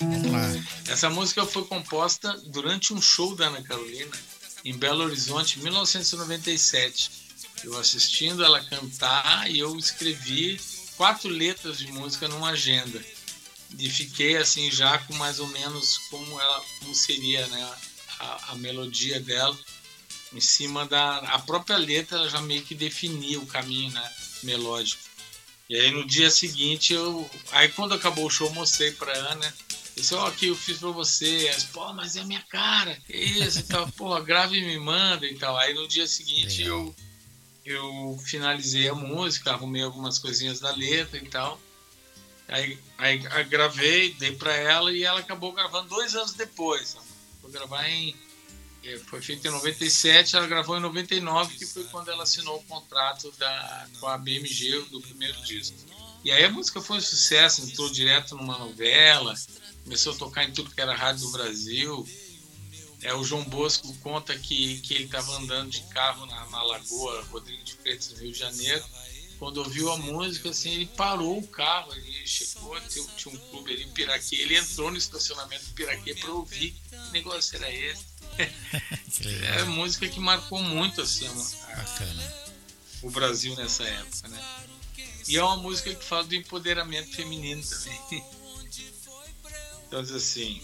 Vamos 0.00 0.32
lá. 0.32 0.46
Essa 0.86 1.10
música 1.10 1.44
foi 1.44 1.64
composta 1.64 2.32
durante 2.46 2.94
um 2.94 3.02
show 3.02 3.34
da 3.34 3.48
Ana 3.48 3.62
Carolina 3.62 4.16
em 4.64 4.76
Belo 4.76 5.04
Horizonte, 5.04 5.58
em 5.58 5.62
1997. 5.62 7.10
Eu 7.64 7.76
assistindo 7.78 8.44
ela 8.44 8.62
cantar 8.64 9.50
e 9.50 9.58
eu 9.58 9.76
escrevi 9.76 10.60
quatro 10.96 11.28
letras 11.28 11.78
de 11.78 11.90
música 11.92 12.28
numa 12.28 12.50
agenda. 12.50 13.02
E 13.76 13.90
fiquei 13.90 14.36
assim 14.36 14.70
já 14.70 14.98
com 14.98 15.14
mais 15.14 15.40
ou 15.40 15.48
menos 15.48 15.98
como 16.10 16.40
ela 16.40 16.64
como 16.80 16.94
seria, 16.94 17.46
né? 17.48 17.76
a, 18.18 18.52
a 18.52 18.54
melodia 18.56 19.20
dela 19.20 19.56
em 20.32 20.40
cima 20.40 20.86
da 20.86 21.18
a 21.18 21.38
própria 21.38 21.76
letra 21.76 22.18
ela 22.18 22.28
já 22.28 22.40
meio 22.40 22.62
que 22.62 22.74
definia 22.74 23.38
o 23.38 23.46
caminho 23.46 23.92
né, 23.92 24.12
melódico. 24.42 25.02
E 25.68 25.76
aí 25.76 25.90
no 25.90 26.06
dia 26.06 26.30
seguinte 26.30 26.92
eu 26.92 27.28
aí 27.52 27.68
quando 27.68 27.94
acabou 27.94 28.26
o 28.26 28.30
show 28.30 28.50
mostrei 28.52 28.92
para 28.92 29.12
Ana 29.12 29.54
disse 29.96 30.14
ó 30.14 30.24
oh, 30.24 30.26
aqui 30.26 30.48
eu 30.48 30.56
fiz 30.56 30.78
para 30.78 30.90
você. 30.90 31.50
Disse, 31.50 31.66
pô 31.68 31.92
mas 31.92 32.16
é 32.16 32.24
minha 32.24 32.42
cara. 32.48 32.96
Que 33.06 33.16
isso 33.16 33.60
e 33.60 33.62
tal. 33.62 33.90
Pô 33.92 34.20
grave 34.20 34.58
e 34.58 34.64
me 34.64 34.78
manda 34.78 35.26
e 35.26 35.36
tal. 35.36 35.56
Aí 35.56 35.74
no 35.74 35.88
dia 35.88 36.06
seguinte 36.06 36.62
eu 36.62 36.94
eu 37.64 38.18
finalizei 38.24 38.88
a 38.88 38.94
música 38.94 39.52
arrumei 39.52 39.82
algumas 39.82 40.18
coisinhas 40.18 40.60
da 40.60 40.70
letra 40.70 41.18
e 41.18 41.28
tal 41.28 41.60
aí, 42.48 42.78
aí, 42.96 43.44
gravei 43.44 44.14
dei 44.14 44.32
para 44.32 44.54
ela 44.54 44.92
e 44.92 45.04
ela 45.04 45.20
acabou 45.20 45.52
gravando 45.52 45.88
dois 45.88 46.14
anos 46.14 46.32
depois 46.32 46.96
foi 47.48 47.50
gravar 47.50 47.88
em. 47.88 48.14
É, 48.84 48.96
foi 48.98 49.20
feito 49.20 49.46
em 49.46 49.50
97, 49.50 50.36
ela 50.36 50.46
gravou 50.46 50.76
em 50.76 50.80
99, 50.80 51.56
que 51.56 51.66
foi 51.66 51.84
quando 51.84 52.10
ela 52.10 52.22
assinou 52.22 52.58
o 52.58 52.62
contrato 52.64 53.32
da, 53.32 53.88
com 53.98 54.06
a 54.06 54.16
BMG 54.16 54.82
do 54.90 55.00
primeiro 55.00 55.40
disco. 55.42 55.76
E 56.24 56.30
aí 56.30 56.44
a 56.44 56.50
música 56.50 56.80
foi 56.80 56.98
um 56.98 57.00
sucesso, 57.00 57.62
entrou 57.62 57.90
direto 57.90 58.36
numa 58.36 58.56
novela, 58.58 59.34
começou 59.82 60.12
a 60.12 60.16
tocar 60.16 60.44
em 60.44 60.52
tudo 60.52 60.70
que 60.70 60.80
era 60.80 60.94
rádio 60.94 61.22
do 61.22 61.32
Brasil. 61.32 62.08
É, 63.02 63.14
o 63.14 63.24
João 63.24 63.44
Bosco 63.44 63.92
conta 63.98 64.36
que, 64.38 64.80
que 64.80 64.94
ele 64.94 65.04
estava 65.04 65.36
andando 65.36 65.70
de 65.70 65.82
carro 65.88 66.26
na, 66.26 66.46
na 66.48 66.62
Lagoa 66.62 67.22
Rodrigo 67.30 67.62
de 67.64 67.74
Freitas, 67.74 68.10
no 68.10 68.18
Rio 68.18 68.32
de 68.32 68.38
Janeiro. 68.38 68.84
Quando 69.38 69.58
ouviu 69.58 69.92
a 69.92 69.96
música, 69.96 70.50
assim, 70.50 70.72
ele 70.72 70.86
parou 70.86 71.38
o 71.38 71.46
carro, 71.46 71.94
ele 71.94 72.26
chegou, 72.26 72.76
tinha, 72.82 73.32
um 73.32 73.38
clube 73.50 73.72
ali 73.72 73.84
em 73.84 73.92
Piraquê, 73.92 74.36
ele 74.36 74.56
entrou 74.56 74.90
no 74.90 74.96
estacionamento 74.96 75.64
do 75.66 75.74
Piraquê 75.74 76.14
para 76.14 76.32
ouvir 76.32 76.74
que 76.90 77.12
negócio 77.12 77.56
era 77.56 77.72
esse. 77.72 78.04
é 79.58 79.62
música 79.64 80.08
que 80.08 80.18
marcou 80.18 80.60
muito 80.60 81.00
assim, 81.00 81.26
a, 81.26 83.06
o 83.06 83.10
Brasil 83.10 83.54
nessa 83.54 83.84
época, 83.84 84.28
né? 84.28 84.40
E 85.28 85.36
é 85.36 85.44
uma 85.44 85.56
música 85.56 85.94
que 85.94 86.04
fala 86.04 86.24
do 86.24 86.34
empoderamento 86.34 87.14
feminino 87.14 87.62
também. 87.62 88.24
Então 89.88 90.00
assim. 90.00 90.60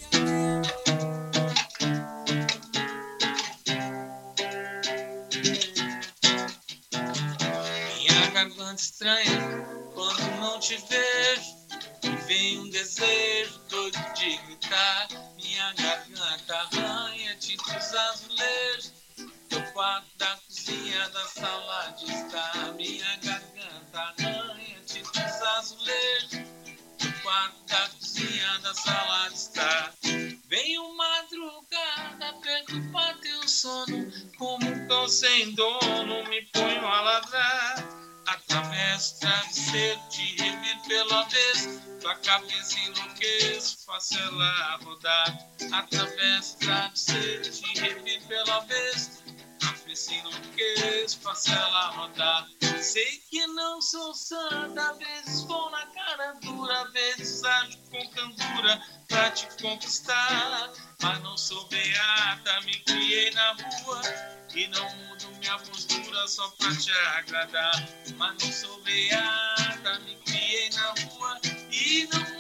Estranha 8.75 9.41
quando 9.95 10.23
não 10.41 10.59
te 10.59 10.77
vejo. 10.77 12.27
Vem 12.27 12.59
um 12.61 12.69
desejo 12.71 13.59
todo 13.69 13.93
de 14.15 14.37
gritar. 14.37 15.09
Minha 15.37 15.73
garganta 15.75 16.57
arranha 16.57 17.37
tintos 17.37 17.95
azulejos. 17.95 18.93
Teu 19.49 19.63
quarto 19.73 20.09
da 20.17 20.37
cozinha 20.37 21.09
da 21.11 21.27
sala 21.29 21.95
de 21.99 22.05
estar. 22.07 22.73
Minha 22.75 23.17
garganta 23.17 24.15
arranha 24.19 24.81
tintos 24.87 25.43
azulejos 25.43 26.55
quarto 27.25 27.57
da 27.67 27.89
cozinha 27.89 28.59
da 28.63 28.75
sala 28.75 29.29
de 29.29 29.35
estar. 29.35 29.95
Venho 30.47 30.95
madrugada 30.95 32.35
perturbar 32.43 33.19
teu 33.21 33.49
sono, 33.49 34.13
como 34.37 34.87
cão 34.87 35.09
sem 35.09 35.55
dono, 35.55 36.29
me 36.29 36.43
ponho 36.53 36.87
a 36.87 37.01
ladrar. 37.01 38.14
Através 38.27 39.19
te 40.11 40.37
reviro 40.43 40.81
pela 40.89 41.23
vez, 41.25 41.81
tua 42.01 42.15
cabeça 42.17 42.79
enlouqueço, 42.81 43.79
faço 43.85 44.19
ela 44.19 44.79
rodar. 44.85 45.39
Através 45.73 46.57
te 47.61 47.81
reviro 47.81 48.27
pela 48.27 48.61
vez, 48.61 49.24
cabeça 49.95 50.13
enlouqueço, 50.13 51.21
faço 51.21 51.53
ela 51.53 51.91
rodar. 51.91 52.49
Sei 52.83 53.23
que 53.31 53.47
não 53.47 53.81
sou 53.81 54.13
santa, 54.13 54.91
às 54.91 54.99
vezes 54.99 55.43
vou 55.45 55.71
na 55.71 55.87
cara 55.87 56.33
dura, 56.43 56.83
às 56.83 56.93
vezes 56.93 57.45
ajo 57.45 57.79
com 57.91 58.09
candura 58.09 58.83
pra 59.09 59.31
te 59.31 59.47
conquistar. 59.63 60.73
Mas 61.01 61.23
não 61.23 61.37
sou 61.39 61.65
beata, 61.69 62.61
me 62.63 62.77
criei 62.81 63.31
na 63.31 63.53
rua 63.53 64.03
e 64.55 64.67
não 64.69 64.97
mudo 64.97 65.29
minha 65.39 65.59
postura 65.59 66.27
só 66.27 66.49
pra 66.51 66.75
te 66.75 66.91
agradar. 66.91 67.89
Mas 68.17 68.43
não 68.43 68.53
sou 68.53 68.83
beata, 68.83 69.99
me 70.01 70.17
criei 70.25 70.71
na 70.71 70.89
rua 70.89 71.41
e 71.71 72.09
não 72.13 72.34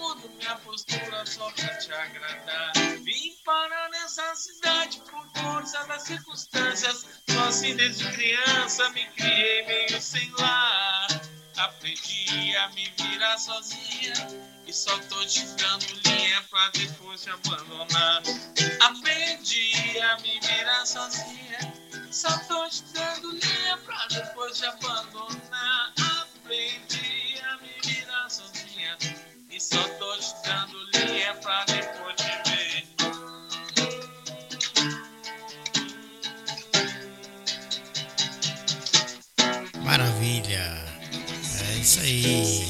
minha 0.45 0.57
postura 0.57 1.24
só 1.24 1.51
pra 1.53 1.68
te 1.78 1.92
agradar. 1.92 2.72
Vim 3.03 3.34
parar 3.45 3.88
nessa 3.88 4.34
cidade 4.34 5.01
por 5.11 5.26
força 5.40 5.84
das 5.86 6.03
circunstâncias, 6.03 7.07
só 7.30 7.45
assim 7.49 7.74
desde 7.74 8.05
criança 8.12 8.90
me 8.90 9.07
criei 9.12 9.66
meio 9.66 10.01
sem 10.01 10.30
lar. 10.32 11.09
Aprendi 11.57 12.57
a 12.57 12.68
me 12.70 12.92
virar 12.99 13.38
sozinha 13.38 14.12
e 14.66 14.72
só 14.72 14.99
tô 15.09 15.24
te 15.24 15.47
dando 15.47 15.86
linha 16.05 16.42
pra 16.51 16.68
depois 16.68 17.22
te 17.22 17.30
abandonar. 17.30 18.22
Aprendi 18.80 20.01
a 20.01 20.16
me 20.18 20.40
virar 20.40 20.84
sozinha, 20.84 21.59
só 22.11 22.36
tô 22.40 22.68
te 22.68 22.82
dando 22.92 23.30
linha 23.30 23.78
pra 23.78 24.07
depois 24.09 24.59
te 24.59 24.66
abandonar. 24.66 25.95
Aprendi 26.20 27.40
a 27.40 27.57
me 27.59 27.80
virar 27.82 28.28
sozinha 28.28 29.34
só 29.61 29.82
tô 29.88 30.05
pra 31.42 31.64
depois 31.66 32.16
ver. 32.46 32.86
Maravilha! 39.82 40.84
É 41.68 41.78
isso 41.78 42.00
aí. 42.00 42.66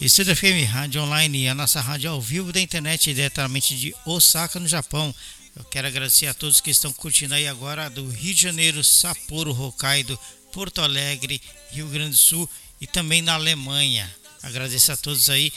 Estúdio 0.00 0.34
FM 0.34 0.68
Rádio 0.68 1.02
Online, 1.02 1.48
a 1.48 1.54
nossa 1.54 1.80
rádio 1.80 2.10
ao 2.10 2.20
vivo 2.20 2.52
da 2.52 2.60
internet 2.60 3.14
diretamente 3.14 3.76
de 3.76 3.94
Osaka, 4.04 4.58
no 4.58 4.66
Japão. 4.66 5.14
Eu 5.54 5.64
quero 5.64 5.86
agradecer 5.86 6.26
a 6.26 6.34
todos 6.34 6.60
que 6.60 6.70
estão 6.70 6.92
curtindo 6.92 7.34
aí 7.34 7.46
agora 7.46 7.88
do 7.88 8.08
Rio 8.08 8.34
de 8.34 8.42
Janeiro, 8.42 8.82
Sapporo, 8.82 9.52
Hokkaido, 9.52 10.18
Porto 10.50 10.80
Alegre, 10.80 11.40
Rio 11.70 11.86
Grande 11.88 12.10
do 12.10 12.16
Sul 12.16 12.50
e 12.80 12.86
também 12.86 13.22
na 13.22 13.34
Alemanha. 13.34 14.12
Agradeço 14.42 14.92
a 14.92 14.96
todos 14.96 15.30
aí. 15.30 15.52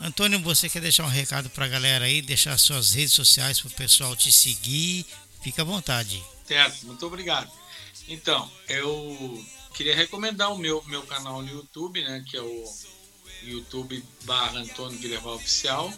Antônio, 0.00 0.40
você 0.40 0.68
quer 0.68 0.80
deixar 0.80 1.04
um 1.04 1.08
recado 1.08 1.48
para 1.50 1.64
a 1.64 1.68
galera 1.68 2.04
aí, 2.04 2.20
deixar 2.20 2.58
suas 2.58 2.92
redes 2.92 3.14
sociais 3.14 3.60
para 3.60 3.68
o 3.68 3.72
pessoal 3.72 4.14
te 4.14 4.30
seguir? 4.30 5.06
Fica 5.42 5.62
à 5.62 5.64
vontade. 5.64 6.22
Certo, 6.46 6.86
muito 6.86 7.06
obrigado. 7.06 7.50
Então, 8.08 8.50
eu 8.68 9.44
queria 9.74 9.96
recomendar 9.96 10.52
o 10.52 10.58
meu, 10.58 10.82
meu 10.84 11.02
canal 11.02 11.42
no 11.42 11.48
YouTube, 11.48 12.02
né, 12.02 12.22
que 12.26 12.36
é 12.36 12.42
o 12.42 12.74
YouTube 13.42 14.04
barra 14.24 14.58
Antônio 14.58 14.98
Villarroy 14.98 15.36
Oficial. 15.36 15.92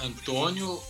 Antônio 0.00 0.82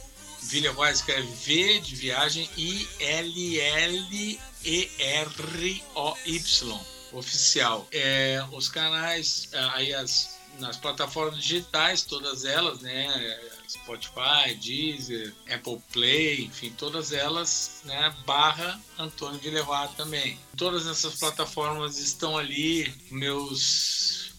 Villarroy 0.42 0.92
escreve 0.92 1.28
V 1.28 1.80
de 1.80 1.96
viagem 1.96 2.48
I 2.56 2.88
L 3.00 3.60
L 3.60 4.40
E 4.64 4.90
R 4.98 5.84
O 5.94 6.16
Y 6.26 6.91
oficial. 7.12 7.86
É, 7.92 8.44
os 8.52 8.68
canais 8.68 9.48
aí 9.52 9.94
as 9.94 10.40
nas 10.58 10.76
plataformas 10.76 11.42
digitais, 11.42 12.02
todas 12.02 12.44
elas, 12.44 12.80
né? 12.80 13.40
Spotify, 13.68 14.54
Deezer, 14.60 15.34
Apple 15.50 15.80
Play, 15.92 16.44
enfim, 16.44 16.70
todas 16.76 17.12
elas, 17.12 17.80
né? 17.84 18.14
Barra 18.26 18.80
Antônio 18.98 19.40
Villarroy 19.40 19.88
também. 19.96 20.38
Todas 20.56 20.86
essas 20.86 21.14
plataformas 21.14 21.98
estão 21.98 22.36
ali, 22.36 22.92
meus 23.10 24.32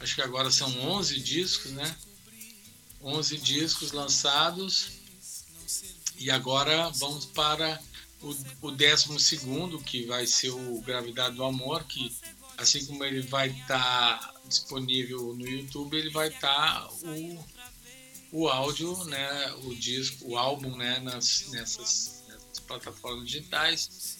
acho 0.00 0.14
que 0.14 0.22
agora 0.22 0.50
são 0.50 0.70
11 0.80 1.20
discos, 1.20 1.72
né? 1.72 1.96
11 3.02 3.36
discos 3.38 3.92
lançados. 3.92 4.98
E 6.18 6.30
agora 6.30 6.90
vamos 6.96 7.26
para 7.26 7.80
o, 8.22 8.36
o 8.62 8.70
12, 8.70 9.80
que 9.84 10.04
vai 10.06 10.26
ser 10.26 10.50
o 10.50 10.80
Gravidade 10.82 11.36
do 11.36 11.44
Amor, 11.44 11.84
que 11.84 12.14
assim 12.58 12.84
como 12.84 13.04
ele 13.04 13.22
vai 13.22 13.48
estar 13.48 14.20
tá 14.20 14.34
disponível 14.46 15.34
no 15.34 15.48
YouTube, 15.48 15.96
ele 15.96 16.10
vai 16.10 16.28
estar 16.28 16.82
tá 16.82 16.88
o, 17.02 17.44
o 18.32 18.48
áudio, 18.48 19.04
né? 19.04 19.52
O 19.64 19.74
disco, 19.74 20.28
o 20.28 20.36
álbum, 20.36 20.76
né? 20.76 20.98
Nas, 21.00 21.46
nessas, 21.50 22.24
nessas 22.28 22.60
plataformas 22.66 23.26
digitais. 23.26 24.18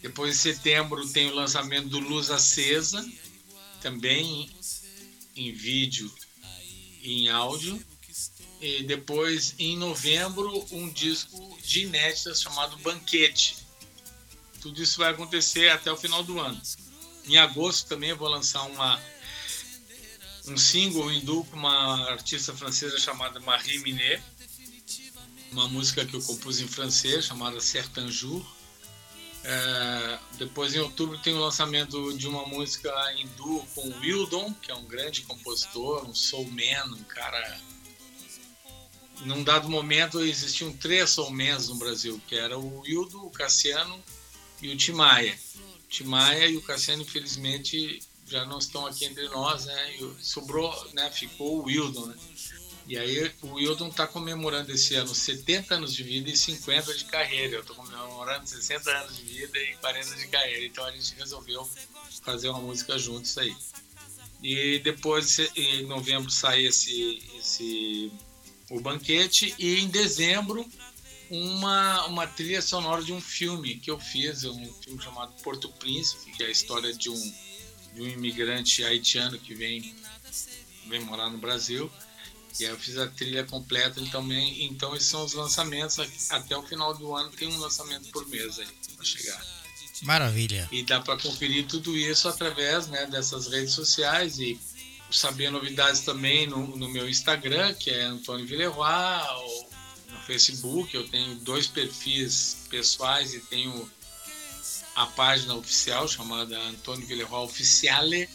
Depois, 0.00 0.34
em 0.34 0.38
setembro, 0.38 1.06
tem 1.08 1.30
o 1.30 1.34
lançamento 1.34 1.88
do 1.88 1.98
Luz 1.98 2.30
Acesa, 2.30 3.04
também 3.80 4.50
em 5.34 5.52
vídeo 5.52 6.12
e 7.02 7.22
em 7.22 7.28
áudio. 7.28 7.82
E 8.60 8.82
depois, 8.82 9.54
em 9.58 9.76
novembro, 9.76 10.66
um 10.70 10.90
disco 10.90 11.58
de 11.62 11.82
inéditas 11.82 12.40
chamado 12.40 12.76
Banquete. 12.78 13.56
Tudo 14.60 14.82
isso 14.82 14.98
vai 14.98 15.10
acontecer 15.10 15.68
até 15.68 15.92
o 15.92 15.96
final 15.96 16.22
do 16.22 16.40
ano. 16.40 16.60
Em 17.26 17.36
agosto 17.36 17.88
também 17.88 18.14
vou 18.14 18.28
lançar 18.28 18.62
uma, 18.62 19.00
um 20.46 20.56
single 20.56 21.12
hindu 21.12 21.44
com 21.44 21.56
uma 21.56 22.10
artista 22.10 22.54
francesa 22.54 22.98
chamada 22.98 23.40
Marie 23.40 23.78
Minet, 23.80 24.22
uma 25.52 25.68
música 25.68 26.04
que 26.04 26.14
eu 26.14 26.22
compus 26.22 26.60
em 26.60 26.68
francês 26.68 27.24
chamada 27.24 27.60
Certain 27.60 28.10
Jour. 28.10 28.44
É, 29.42 30.18
depois, 30.38 30.74
em 30.74 30.80
outubro, 30.80 31.18
tem 31.18 31.32
o 31.32 31.38
lançamento 31.38 32.16
de 32.16 32.26
uma 32.26 32.44
música 32.46 32.90
hindu 33.16 33.64
com 33.74 34.00
Wildon, 34.00 34.52
que 34.54 34.72
é 34.72 34.74
um 34.74 34.84
grande 34.84 35.22
compositor, 35.22 36.04
um 36.04 36.14
soulman, 36.14 36.92
um 36.92 37.04
cara. 37.04 37.60
Num 39.22 39.42
dado 39.42 39.68
momento 39.68 40.20
existiam 40.20 40.72
três 40.72 41.10
soulmans 41.10 41.68
no 41.68 41.76
Brasil, 41.76 42.20
que 42.26 42.36
era 42.36 42.58
o 42.58 42.80
Wildo, 42.80 43.24
o 43.24 43.30
Cassiano 43.30 44.02
e 44.60 44.68
o 44.68 44.76
Timaya. 44.76 45.36
Timaya 45.88 46.46
e 46.46 46.56
o 46.56 46.62
Cassiano, 46.62 47.02
infelizmente, 47.02 48.00
já 48.26 48.44
não 48.44 48.58
estão 48.58 48.86
aqui 48.86 49.04
entre 49.04 49.28
nós, 49.28 49.64
né? 49.64 49.96
E 49.96 50.24
sobrou, 50.24 50.72
né? 50.92 51.10
Ficou 51.10 51.60
o 51.60 51.64
Wildon, 51.64 52.06
né? 52.06 52.16
E 52.88 52.96
aí 52.96 53.32
o 53.42 53.54
Wildon 53.54 53.88
está 53.88 54.06
comemorando 54.06 54.70
esse 54.70 54.94
ano 54.94 55.12
70 55.12 55.74
anos 55.74 55.94
de 55.94 56.04
vida 56.04 56.30
e 56.30 56.36
50 56.36 56.94
de 56.94 57.04
carreira. 57.06 57.56
Eu 57.56 57.60
estou 57.60 57.74
comemorando 57.74 58.46
60 58.46 58.90
anos 58.90 59.16
de 59.16 59.22
vida 59.22 59.58
e 59.58 59.74
40 59.76 60.14
de 60.14 60.28
carreira. 60.28 60.64
Então 60.64 60.84
a 60.84 60.92
gente 60.92 61.14
resolveu 61.16 61.68
fazer 62.22 62.48
uma 62.48 62.60
música 62.60 62.96
juntos 62.96 63.36
aí. 63.38 63.56
E 64.42 64.78
depois, 64.80 65.38
em 65.56 65.84
novembro, 65.86 66.30
sai 66.30 66.66
esse, 66.66 67.22
esse 67.38 68.12
o 68.70 68.80
banquete 68.80 69.54
e 69.58 69.80
em 69.80 69.88
dezembro 69.88 70.68
uma, 71.30 72.06
uma 72.06 72.26
trilha 72.26 72.62
sonora 72.62 73.02
de 73.02 73.12
um 73.12 73.20
filme 73.20 73.76
que 73.76 73.90
eu 73.90 73.98
fiz, 73.98 74.44
um 74.44 74.72
filme 74.82 75.02
chamado 75.02 75.32
Porto 75.42 75.68
Príncipe, 75.70 76.32
que 76.32 76.42
é 76.42 76.46
a 76.46 76.50
história 76.50 76.92
de 76.92 77.10
um, 77.10 77.34
de 77.94 78.02
um 78.02 78.08
imigrante 78.08 78.84
haitiano 78.84 79.38
que 79.38 79.54
vem, 79.54 79.94
vem 80.86 81.00
morar 81.00 81.30
no 81.30 81.38
Brasil. 81.38 81.90
E 82.58 82.64
aí 82.64 82.70
eu 82.70 82.78
fiz 82.78 82.96
a 82.96 83.06
trilha 83.06 83.44
completa 83.44 84.00
também. 84.06 84.64
Então 84.64 84.94
esses 84.96 85.08
são 85.08 85.24
os 85.24 85.34
lançamentos. 85.34 85.98
Até 86.30 86.56
o 86.56 86.62
final 86.62 86.94
do 86.96 87.14
ano 87.14 87.30
tem 87.30 87.48
um 87.48 87.58
lançamento 87.58 88.08
por 88.10 88.26
mês 88.28 88.58
aí 88.58 88.68
para 88.94 89.04
chegar. 89.04 89.44
Maravilha. 90.02 90.68
E 90.70 90.82
dá 90.82 91.00
para 91.00 91.18
conferir 91.18 91.66
tudo 91.66 91.96
isso 91.96 92.28
através 92.28 92.86
né, 92.86 93.06
dessas 93.06 93.48
redes 93.48 93.74
sociais 93.74 94.38
e 94.38 94.58
saber 95.10 95.50
novidades 95.50 96.00
também 96.00 96.46
no, 96.46 96.76
no 96.76 96.88
meu 96.88 97.08
Instagram, 97.08 97.74
que 97.74 97.90
é 97.90 98.02
Antônio 98.04 98.46
Villeroy, 98.46 99.22
ou 99.36 99.70
no 100.10 100.18
Facebook. 100.20 100.94
Eu 100.94 101.08
tenho 101.08 101.36
dois 101.36 101.66
perfis 101.66 102.66
pessoais 102.68 103.34
e 103.34 103.40
tenho 103.40 103.90
a 104.94 105.06
página 105.06 105.54
oficial 105.54 106.08
chamada 106.08 106.58
Antônio 106.58 107.06
Villeroy 107.06 107.44
Oficiale. 107.44 108.28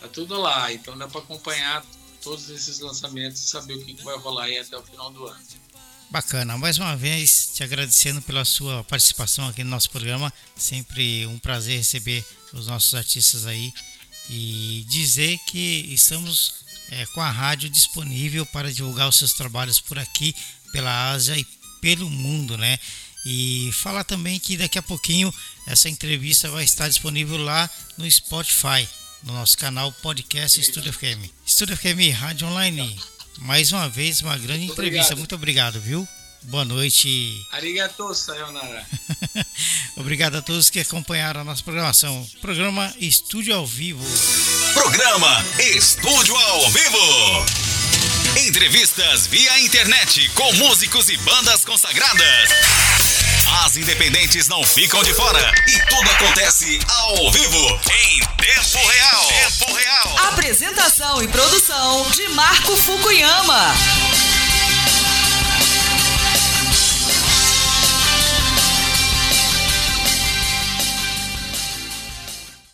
Tá 0.00 0.08
tudo 0.08 0.38
lá, 0.38 0.72
então 0.72 0.96
dá 0.96 1.08
para 1.08 1.20
acompanhar 1.20 1.84
todos 2.22 2.48
esses 2.50 2.78
lançamentos 2.78 3.42
e 3.42 3.48
saber 3.48 3.74
o 3.74 3.84
que 3.84 3.94
vai 4.04 4.16
rolar 4.18 4.44
aí 4.44 4.58
até 4.58 4.76
o 4.76 4.82
final 4.82 5.10
do 5.10 5.26
ano. 5.26 5.40
Bacana, 6.10 6.56
mais 6.56 6.78
uma 6.78 6.96
vez 6.96 7.50
te 7.54 7.62
agradecendo 7.62 8.22
pela 8.22 8.44
sua 8.44 8.82
participação 8.84 9.46
aqui 9.48 9.62
no 9.62 9.70
nosso 9.70 9.90
programa. 9.90 10.32
Sempre 10.56 11.26
um 11.26 11.38
prazer 11.38 11.78
receber 11.78 12.24
os 12.52 12.66
nossos 12.66 12.94
artistas 12.94 13.46
aí 13.46 13.72
e 14.30 14.84
dizer 14.88 15.38
que 15.46 15.88
estamos 15.90 16.54
é, 16.90 17.06
com 17.06 17.20
a 17.20 17.30
rádio 17.30 17.68
disponível 17.68 18.44
para 18.46 18.72
divulgar 18.72 19.08
os 19.08 19.16
seus 19.16 19.32
trabalhos 19.32 19.80
por 19.80 19.98
aqui, 19.98 20.34
pela 20.72 21.10
Ásia 21.10 21.36
e 21.36 21.46
pelo 21.80 22.08
mundo, 22.08 22.56
né? 22.56 22.78
E 23.26 23.70
falar 23.72 24.04
também 24.04 24.38
que 24.38 24.56
daqui 24.56 24.78
a 24.78 24.82
pouquinho 24.82 25.32
essa 25.66 25.88
entrevista 25.88 26.48
vai 26.50 26.64
estar 26.64 26.88
disponível 26.88 27.36
lá 27.36 27.68
no 27.96 28.10
Spotify, 28.10 28.88
no 29.22 29.32
nosso 29.32 29.58
canal 29.58 29.92
podcast 29.92 30.60
Estúdio 30.60 30.92
FM. 30.92 31.28
Estúdio 31.44 31.76
FM 31.76 32.14
Rádio 32.16 32.46
Online. 32.46 32.98
Mais 33.38 33.72
uma 33.72 33.88
vez, 33.88 34.22
uma 34.22 34.36
grande 34.36 34.64
entrevista. 34.64 35.12
Obrigado. 35.12 35.18
Muito 35.18 35.34
obrigado, 35.34 35.80
viu? 35.80 36.08
Boa 36.42 36.64
noite. 36.64 37.46
Arigato, 37.52 38.14
sayonara. 38.14 38.86
Obrigado 39.96 40.36
a 40.36 40.42
todos 40.42 40.70
que 40.70 40.80
acompanharam 40.80 41.40
a 41.40 41.44
nossa 41.44 41.62
programação. 41.62 42.26
Programa 42.40 42.92
Estúdio 42.98 43.54
ao 43.54 43.66
Vivo. 43.66 44.04
Programa 44.72 45.44
Estúdio 45.58 46.36
ao 46.36 46.70
Vivo. 46.70 47.46
Entrevistas 48.46 49.26
via 49.26 49.58
internet 49.60 50.28
com 50.30 50.52
músicos 50.54 51.08
e 51.08 51.16
bandas 51.18 51.64
consagradas. 51.64 52.50
As 53.64 53.76
independentes 53.76 54.46
não 54.46 54.62
ficam 54.62 55.02
de 55.02 55.12
fora 55.14 55.52
e 55.66 55.78
tudo 55.88 56.10
acontece 56.10 56.78
ao 56.88 57.30
vivo, 57.32 57.80
em 57.90 58.20
tempo 58.36 58.86
real. 58.86 59.26
Tempo 59.26 59.72
real. 59.74 60.18
Apresentação 60.28 61.22
e 61.22 61.28
produção 61.28 62.10
de 62.10 62.28
Marco 62.28 62.76
Fukuyama. 62.76 63.74